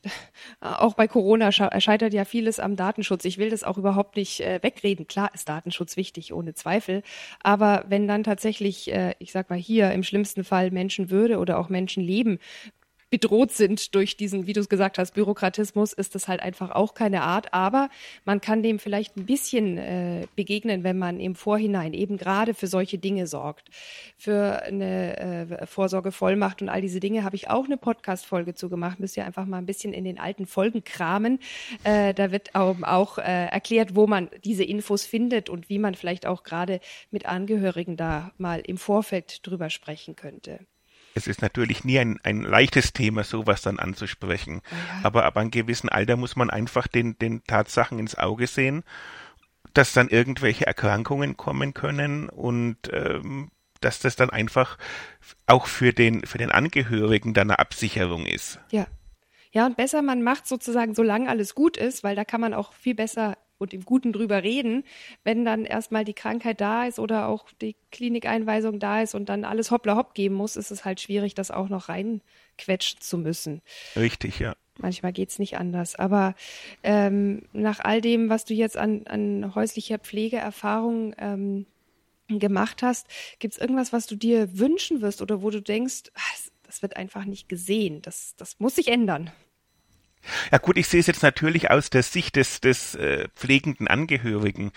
auch 0.60 0.94
bei 0.94 1.06
Corona 1.06 1.52
scheitert 1.52 2.12
ja 2.12 2.24
vieles 2.24 2.58
am 2.58 2.74
Datenschutz. 2.74 3.24
Ich 3.24 3.38
will 3.38 3.48
das 3.48 3.62
auch 3.62 3.78
überhaupt 3.78 4.16
nicht 4.16 4.40
äh, 4.40 4.58
wegreden. 4.60 5.06
Klar 5.06 5.30
ist 5.34 5.48
Datenschutz 5.48 5.96
wichtig, 5.96 6.32
ohne 6.32 6.54
Zweifel. 6.54 7.04
Aber 7.44 7.84
wenn 7.86 8.08
dann 8.08 8.24
tatsächlich, 8.24 8.92
äh, 8.92 9.14
ich 9.20 9.30
sag 9.30 9.50
mal 9.50 9.58
hier, 9.58 9.92
im 9.92 10.02
schlimmsten 10.02 10.42
Fall 10.42 10.72
Menschenwürde 10.72 11.38
oder 11.38 11.58
auch 11.60 11.68
Menschenleben 11.68 12.40
bedroht 13.14 13.52
sind 13.52 13.94
durch 13.94 14.16
diesen, 14.16 14.48
wie 14.48 14.54
du 14.54 14.58
es 14.58 14.68
gesagt 14.68 14.98
hast, 14.98 15.14
Bürokratismus, 15.14 15.92
ist 15.92 16.16
das 16.16 16.26
halt 16.26 16.40
einfach 16.40 16.72
auch 16.72 16.94
keine 16.94 17.22
Art. 17.22 17.54
Aber 17.54 17.88
man 18.24 18.40
kann 18.40 18.64
dem 18.64 18.80
vielleicht 18.80 19.16
ein 19.16 19.24
bisschen 19.24 19.78
äh, 19.78 20.26
begegnen, 20.34 20.82
wenn 20.82 20.98
man 20.98 21.20
im 21.20 21.36
Vorhinein 21.36 21.92
eben 21.94 22.16
gerade 22.16 22.54
für 22.54 22.66
solche 22.66 22.98
Dinge 22.98 23.28
sorgt. 23.28 23.68
Für 24.18 24.64
eine 24.64 25.16
äh, 25.16 25.66
Vorsorgevollmacht 25.68 26.60
und 26.60 26.68
all 26.68 26.80
diese 26.80 26.98
Dinge 26.98 27.22
habe 27.22 27.36
ich 27.36 27.48
auch 27.48 27.66
eine 27.66 27.76
Podcast-Folge 27.76 28.56
zu 28.56 28.68
gemacht. 28.68 28.98
Müsst 28.98 29.16
ihr 29.16 29.24
einfach 29.24 29.46
mal 29.46 29.58
ein 29.58 29.66
bisschen 29.66 29.92
in 29.92 30.02
den 30.02 30.18
alten 30.18 30.46
Folgen 30.46 30.82
kramen. 30.82 31.38
Äh, 31.84 32.14
da 32.14 32.32
wird 32.32 32.56
auch, 32.56 32.82
auch 32.82 33.18
äh, 33.18 33.46
erklärt, 33.46 33.94
wo 33.94 34.08
man 34.08 34.28
diese 34.44 34.64
Infos 34.64 35.06
findet 35.06 35.48
und 35.48 35.68
wie 35.68 35.78
man 35.78 35.94
vielleicht 35.94 36.26
auch 36.26 36.42
gerade 36.42 36.80
mit 37.12 37.26
Angehörigen 37.26 37.96
da 37.96 38.32
mal 38.38 38.58
im 38.58 38.76
Vorfeld 38.76 39.46
drüber 39.46 39.70
sprechen 39.70 40.16
könnte 40.16 40.58
es 41.14 41.26
ist 41.26 41.42
natürlich 41.42 41.84
nie 41.84 41.98
ein, 41.98 42.18
ein 42.22 42.42
leichtes 42.42 42.92
Thema, 42.92 43.24
sowas 43.24 43.62
dann 43.62 43.78
anzusprechen. 43.78 44.62
Ja. 44.70 45.04
Aber 45.04 45.24
ab 45.24 45.36
einem 45.36 45.50
gewissen 45.50 45.88
Alter 45.88 46.16
muss 46.16 46.36
man 46.36 46.50
einfach 46.50 46.88
den, 46.88 47.18
den 47.18 47.44
Tatsachen 47.44 47.98
ins 47.98 48.16
Auge 48.16 48.46
sehen, 48.46 48.82
dass 49.72 49.92
dann 49.92 50.08
irgendwelche 50.08 50.66
Erkrankungen 50.66 51.36
kommen 51.36 51.72
können 51.72 52.28
und 52.28 52.76
ähm, 52.92 53.50
dass 53.80 54.00
das 54.00 54.16
dann 54.16 54.30
einfach 54.30 54.78
auch 55.46 55.66
für 55.66 55.92
den, 55.92 56.26
für 56.26 56.38
den 56.38 56.50
Angehörigen 56.50 57.34
dann 57.34 57.50
eine 57.50 57.58
Absicherung 57.58 58.26
ist. 58.26 58.58
Ja. 58.70 58.86
Ja, 59.52 59.66
und 59.66 59.76
besser 59.76 60.02
man 60.02 60.22
macht 60.22 60.48
sozusagen, 60.48 60.96
solange 60.96 61.28
alles 61.28 61.54
gut 61.54 61.76
ist, 61.76 62.02
weil 62.02 62.16
da 62.16 62.24
kann 62.24 62.40
man 62.40 62.54
auch 62.54 62.72
viel 62.72 62.96
besser 62.96 63.36
und 63.58 63.72
im 63.72 63.84
Guten 63.84 64.12
drüber 64.12 64.42
reden, 64.42 64.84
wenn 65.22 65.44
dann 65.44 65.64
erstmal 65.64 66.04
die 66.04 66.14
Krankheit 66.14 66.60
da 66.60 66.86
ist 66.86 66.98
oder 66.98 67.28
auch 67.28 67.46
die 67.60 67.76
Klinikeinweisung 67.92 68.78
da 68.78 69.02
ist 69.02 69.14
und 69.14 69.28
dann 69.28 69.44
alles 69.44 69.70
hoppla 69.70 69.96
hopp 69.96 70.14
geben 70.14 70.34
muss, 70.34 70.56
ist 70.56 70.70
es 70.70 70.84
halt 70.84 71.00
schwierig, 71.00 71.34
das 71.34 71.50
auch 71.50 71.68
noch 71.68 71.88
reinquetschen 71.88 73.00
zu 73.00 73.18
müssen. 73.18 73.62
Richtig, 73.96 74.38
ja. 74.38 74.54
Manchmal 74.78 75.12
geht's 75.12 75.38
nicht 75.38 75.56
anders. 75.56 75.94
Aber 75.94 76.34
ähm, 76.82 77.42
nach 77.52 77.80
all 77.80 78.00
dem, 78.00 78.28
was 78.28 78.44
du 78.44 78.54
jetzt 78.54 78.76
an, 78.76 79.06
an 79.06 79.54
häuslicher 79.54 79.98
Pflegeerfahrung 79.98 81.14
ähm, 81.18 81.66
gemacht 82.28 82.82
hast, 82.82 83.06
gibt's 83.38 83.58
irgendwas, 83.58 83.92
was 83.92 84.06
du 84.06 84.16
dir 84.16 84.58
wünschen 84.58 85.00
wirst 85.00 85.22
oder 85.22 85.42
wo 85.42 85.50
du 85.50 85.62
denkst, 85.62 86.10
ach, 86.14 86.34
das 86.64 86.82
wird 86.82 86.96
einfach 86.96 87.24
nicht 87.24 87.48
gesehen, 87.48 88.02
das, 88.02 88.34
das 88.36 88.58
muss 88.58 88.74
sich 88.74 88.88
ändern? 88.88 89.30
Ja 90.50 90.58
gut, 90.58 90.76
ich 90.76 90.88
sehe 90.88 91.00
es 91.00 91.06
jetzt 91.06 91.22
natürlich 91.22 91.70
aus 91.70 91.90
der 91.90 92.02
Sicht 92.02 92.36
des, 92.36 92.60
des 92.60 92.94
äh, 92.94 93.28
pflegenden 93.34 93.88
Angehörigen. 93.88 94.72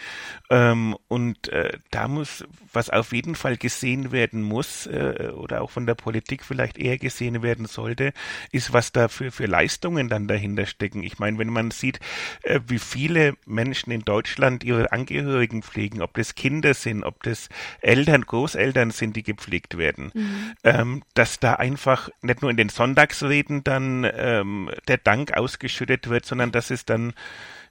Ähm, 0.49 0.97
und 1.07 1.49
äh, 1.49 1.77
da 1.91 2.07
muss, 2.07 2.43
was 2.73 2.89
auf 2.89 3.13
jeden 3.13 3.35
Fall 3.35 3.57
gesehen 3.57 4.11
werden 4.11 4.41
muss, 4.41 4.87
äh, 4.87 5.31
oder 5.35 5.61
auch 5.61 5.71
von 5.71 5.85
der 5.85 5.95
Politik 5.95 6.43
vielleicht 6.43 6.77
eher 6.77 6.97
gesehen 6.97 7.41
werden 7.41 7.65
sollte, 7.65 8.13
ist, 8.51 8.73
was 8.73 8.91
da 8.91 9.07
für, 9.07 9.31
für 9.31 9.45
Leistungen 9.45 10.09
dann 10.09 10.27
dahinter 10.27 10.65
stecken. 10.65 11.03
Ich 11.03 11.19
meine, 11.19 11.37
wenn 11.37 11.49
man 11.49 11.71
sieht, 11.71 11.99
äh, 12.43 12.59
wie 12.67 12.79
viele 12.79 13.35
Menschen 13.45 13.91
in 13.91 14.01
Deutschland 14.01 14.63
ihre 14.63 14.91
Angehörigen 14.91 15.63
pflegen, 15.63 16.01
ob 16.01 16.13
das 16.15 16.35
Kinder 16.35 16.73
sind, 16.73 17.03
ob 17.03 17.23
das 17.23 17.49
Eltern, 17.81 18.21
Großeltern 18.21 18.91
sind, 18.91 19.15
die 19.15 19.23
gepflegt 19.23 19.77
werden, 19.77 20.11
mhm. 20.13 20.53
ähm, 20.63 21.03
dass 21.13 21.39
da 21.39 21.53
einfach 21.53 22.09
nicht 22.21 22.41
nur 22.41 22.51
in 22.51 22.57
den 22.57 22.69
Sonntagsreden 22.69 23.63
dann 23.63 24.09
ähm, 24.13 24.69
der 24.87 24.97
Dank 24.97 25.36
ausgeschüttet 25.37 26.09
wird, 26.09 26.25
sondern 26.25 26.51
dass 26.51 26.71
es 26.71 26.85
dann 26.85 27.13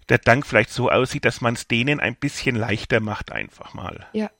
der 0.08 0.18
Dank 0.18 0.46
vielleicht 0.46 0.70
so 0.70 0.90
aussieht, 0.90 1.24
dass 1.24 1.40
man 1.40 1.54
es 1.54 1.68
denen 1.68 2.00
ein 2.00 2.16
bisschen 2.16 2.56
leichter 2.56 3.00
macht, 3.00 3.32
einfach 3.32 3.74
mal. 3.74 4.06
Ja. 4.12 4.30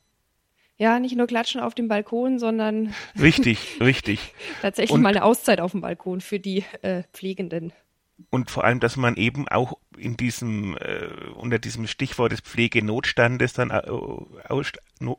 Ja, 0.78 0.98
nicht 0.98 1.16
nur 1.16 1.26
klatschen 1.26 1.60
auf 1.62 1.74
dem 1.74 1.88
Balkon, 1.88 2.38
sondern. 2.38 2.94
Richtig, 3.18 3.78
richtig. 3.80 4.34
tatsächlich 4.60 4.92
und, 4.92 5.00
mal 5.00 5.08
eine 5.08 5.24
Auszeit 5.24 5.58
auf 5.58 5.72
dem 5.72 5.80
Balkon 5.80 6.20
für 6.20 6.38
die 6.38 6.64
äh, 6.82 7.02
Pflegenden. 7.14 7.72
Und 8.30 8.50
vor 8.50 8.64
allem, 8.64 8.80
dass 8.80 8.96
man 8.96 9.16
eben 9.16 9.48
auch 9.48 9.78
in 9.96 10.18
diesem, 10.18 10.76
äh, 10.76 11.08
unter 11.34 11.58
diesem 11.58 11.86
Stichwort 11.86 12.32
des 12.32 12.40
Pflegenotstandes 12.40 13.54
dann 13.54 13.70
äh, 13.70 13.88
aus, 14.48 14.72
no, 15.00 15.18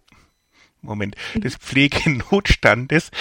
Moment, 0.82 1.15
des 1.36 1.55
Pflegenotstandes 1.55 3.11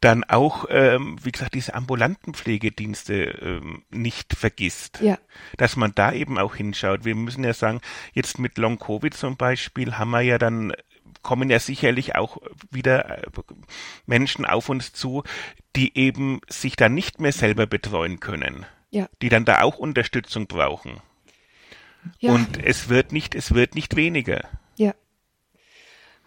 dann 0.00 0.24
auch, 0.24 0.66
ähm, 0.70 1.18
wie 1.22 1.32
gesagt, 1.32 1.54
diese 1.54 1.74
ambulanten 1.74 2.34
Pflegedienste 2.34 3.24
ähm, 3.42 3.82
nicht 3.90 4.34
vergisst. 4.34 5.00
Ja. 5.00 5.18
Dass 5.56 5.76
man 5.76 5.92
da 5.94 6.12
eben 6.12 6.38
auch 6.38 6.54
hinschaut. 6.54 7.04
Wir 7.04 7.14
müssen 7.14 7.44
ja 7.44 7.52
sagen, 7.52 7.80
jetzt 8.12 8.38
mit 8.38 8.56
Long 8.58 8.78
Covid 8.78 9.12
zum 9.12 9.36
Beispiel 9.36 9.98
haben 9.98 10.10
wir 10.10 10.22
ja 10.22 10.38
dann 10.38 10.72
kommen 11.22 11.50
ja 11.50 11.58
sicherlich 11.58 12.16
auch 12.16 12.38
wieder 12.70 13.18
äh, 13.18 13.22
Menschen 14.06 14.46
auf 14.46 14.68
uns 14.68 14.92
zu, 14.92 15.22
die 15.76 15.96
eben 15.96 16.40
sich 16.48 16.76
dann 16.76 16.94
nicht 16.94 17.20
mehr 17.20 17.32
selber 17.32 17.66
betreuen 17.66 18.20
können. 18.20 18.66
Ja. 18.90 19.08
Die 19.22 19.28
dann 19.28 19.44
da 19.44 19.62
auch 19.62 19.76
Unterstützung 19.76 20.46
brauchen. 20.46 21.00
Ja. 22.18 22.32
Und 22.32 22.62
es 22.62 22.88
wird 22.88 23.12
nicht, 23.12 23.34
es 23.34 23.54
wird 23.54 23.74
nicht 23.74 23.96
weniger. 23.96 24.48
Ja. 24.76 24.94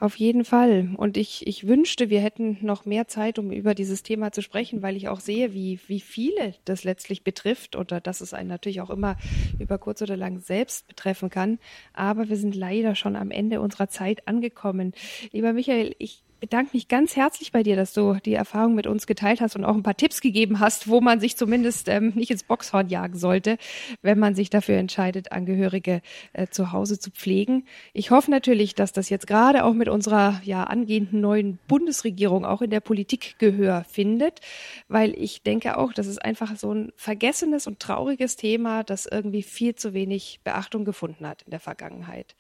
Auf 0.03 0.17
jeden 0.17 0.43
Fall. 0.43 0.89
Und 0.97 1.15
ich, 1.15 1.47
ich 1.47 1.65
wünschte, 1.65 2.09
wir 2.09 2.19
hätten 2.19 2.57
noch 2.59 2.83
mehr 2.83 3.07
Zeit, 3.07 3.39
um 3.39 3.51
über 3.53 3.73
dieses 3.73 4.03
Thema 4.03 4.33
zu 4.33 4.41
sprechen, 4.41 4.81
weil 4.81 4.97
ich 4.97 5.07
auch 5.07 5.21
sehe, 5.21 5.53
wie, 5.53 5.79
wie 5.87 6.01
viele 6.01 6.55
das 6.65 6.83
letztlich 6.83 7.23
betrifft 7.23 7.77
oder 7.77 8.01
dass 8.01 8.19
es 8.19 8.33
einen 8.33 8.49
natürlich 8.49 8.81
auch 8.81 8.89
immer 8.89 9.15
über 9.59 9.77
kurz 9.77 10.01
oder 10.01 10.17
lang 10.17 10.41
selbst 10.41 10.89
betreffen 10.89 11.29
kann. 11.29 11.57
Aber 11.93 12.27
wir 12.27 12.35
sind 12.35 12.53
leider 12.53 12.95
schon 12.95 13.15
am 13.15 13.31
Ende 13.31 13.61
unserer 13.61 13.87
Zeit 13.87 14.27
angekommen. 14.27 14.91
Lieber 15.31 15.53
Michael, 15.53 15.95
ich 15.99 16.21
bedanke 16.43 16.71
mich 16.73 16.89
ganz 16.89 17.15
herzlich 17.15 17.53
bei 17.53 17.63
dir, 17.63 17.77
dass 17.77 17.93
du 17.93 18.15
die 18.15 18.33
Erfahrung 18.33 18.75
mit 18.75 18.85
uns 18.85 19.07
geteilt 19.07 19.39
hast 19.39 19.55
und 19.55 19.63
auch 19.63 19.75
ein 19.75 19.81
paar 19.81 19.95
Tipps 19.95 20.19
gegeben 20.19 20.59
hast, 20.59 20.89
wo 20.89 20.99
man 20.99 21.21
sich 21.21 21.37
zumindest 21.37 21.87
ähm, 21.87 22.11
nicht 22.15 22.31
ins 22.31 22.43
Boxhorn 22.43 22.89
jagen 22.89 23.17
sollte, 23.17 23.57
wenn 24.01 24.19
man 24.19 24.35
sich 24.35 24.49
dafür 24.49 24.75
entscheidet, 24.75 25.31
Angehörige 25.31 26.01
äh, 26.33 26.47
zu 26.47 26.73
Hause 26.73 26.99
zu 26.99 27.11
pflegen. 27.11 27.65
Ich 27.93 28.11
hoffe 28.11 28.29
natürlich, 28.29 28.75
dass 28.75 28.91
das 28.91 29.09
jetzt 29.09 29.25
gerade 29.25 29.63
auch 29.63 29.71
mit 29.71 29.87
unserer 29.87 30.41
ja 30.43 30.65
angehenden 30.65 31.21
neuen 31.21 31.59
Bundesregierung 31.69 32.43
auch 32.43 32.61
in 32.61 32.71
der 32.71 32.81
Politik 32.81 33.35
Gehör 33.39 33.85
findet, 33.89 34.41
weil 34.89 35.17
ich 35.17 35.43
denke 35.43 35.77
auch, 35.77 35.93
das 35.93 36.07
ist 36.07 36.21
einfach 36.21 36.57
so 36.57 36.73
ein 36.73 36.91
vergessenes 36.97 37.67
und 37.67 37.79
trauriges 37.79 38.35
Thema, 38.35 38.83
das 38.83 39.05
irgendwie 39.05 39.43
viel 39.43 39.75
zu 39.75 39.93
wenig 39.93 40.41
Beachtung 40.43 40.83
gefunden 40.83 41.25
hat 41.25 41.43
in 41.43 41.51
der 41.51 41.61
Vergangenheit. 41.61 42.35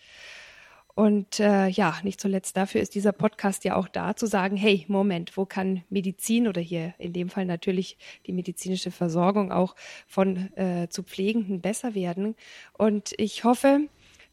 Und 0.95 1.39
äh, 1.39 1.67
ja, 1.69 1.97
nicht 2.03 2.21
zuletzt 2.21 2.55
dafür 2.55 2.79
ist 2.79 2.93
dieser 2.93 3.13
Podcast 3.13 3.63
ja 3.63 3.75
auch 3.75 3.87
da, 3.87 4.15
zu 4.15 4.27
sagen, 4.27 4.55
hey, 4.55 4.85
Moment, 4.87 5.35
wo 5.37 5.45
kann 5.45 5.83
Medizin 5.89 6.47
oder 6.47 6.61
hier 6.61 6.93
in 6.99 7.13
dem 7.13 7.29
Fall 7.29 7.45
natürlich 7.45 7.97
die 8.27 8.31
medizinische 8.31 8.91
Versorgung 8.91 9.51
auch 9.51 9.75
von 10.05 10.55
äh, 10.55 10.87
zu 10.89 11.01
Pflegenden 11.01 11.61
besser 11.61 11.95
werden. 11.95 12.35
Und 12.77 13.13
ich 13.17 13.43
hoffe, 13.43 13.87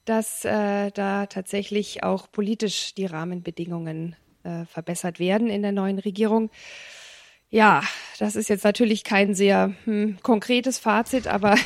dass 0.05 0.45
äh, 0.45 0.91
da 0.91 1.27
tatsächlich 1.27 2.03
auch 2.03 2.31
politisch 2.31 2.95
die 2.95 3.07
Rahmenbedingungen 3.07 4.17
äh, 4.43 4.67
verbessert 4.67 5.19
werden 5.19 5.49
in 5.49 5.63
der 5.63 5.73
neuen 5.73 5.99
Regierung. 5.99 6.51
Ja, 7.51 7.83
das 8.19 8.37
ist 8.37 8.49
jetzt 8.49 8.65
natürlich 8.65 9.03
kein 9.03 9.35
sehr 9.35 9.75
hm, 9.85 10.19
konkretes 10.23 10.79
Fazit, 10.79 11.27
aber 11.27 11.57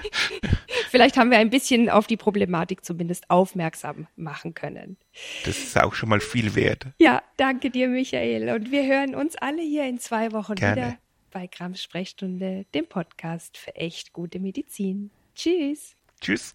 vielleicht 0.90 1.16
haben 1.16 1.30
wir 1.30 1.38
ein 1.38 1.48
bisschen 1.48 1.88
auf 1.88 2.06
die 2.06 2.18
Problematik 2.18 2.84
zumindest 2.84 3.30
aufmerksam 3.30 4.06
machen 4.16 4.52
können. 4.52 4.98
Das 5.46 5.58
ist 5.58 5.80
auch 5.80 5.94
schon 5.94 6.10
mal 6.10 6.20
viel 6.20 6.54
wert. 6.54 6.88
Ja, 6.98 7.22
danke 7.38 7.70
dir, 7.70 7.88
Michael. 7.88 8.50
Und 8.50 8.70
wir 8.70 8.86
hören 8.86 9.14
uns 9.14 9.34
alle 9.36 9.62
hier 9.62 9.86
in 9.86 9.98
zwei 9.98 10.32
Wochen 10.32 10.56
Gerne. 10.56 10.76
wieder 10.76 10.98
bei 11.30 11.46
Grams 11.46 11.82
Sprechstunde, 11.82 12.66
dem 12.74 12.86
Podcast 12.86 13.56
für 13.56 13.74
echt 13.76 14.12
gute 14.12 14.40
Medizin. 14.40 15.10
Tschüss. 15.34 15.94
Tschüss. 16.20 16.54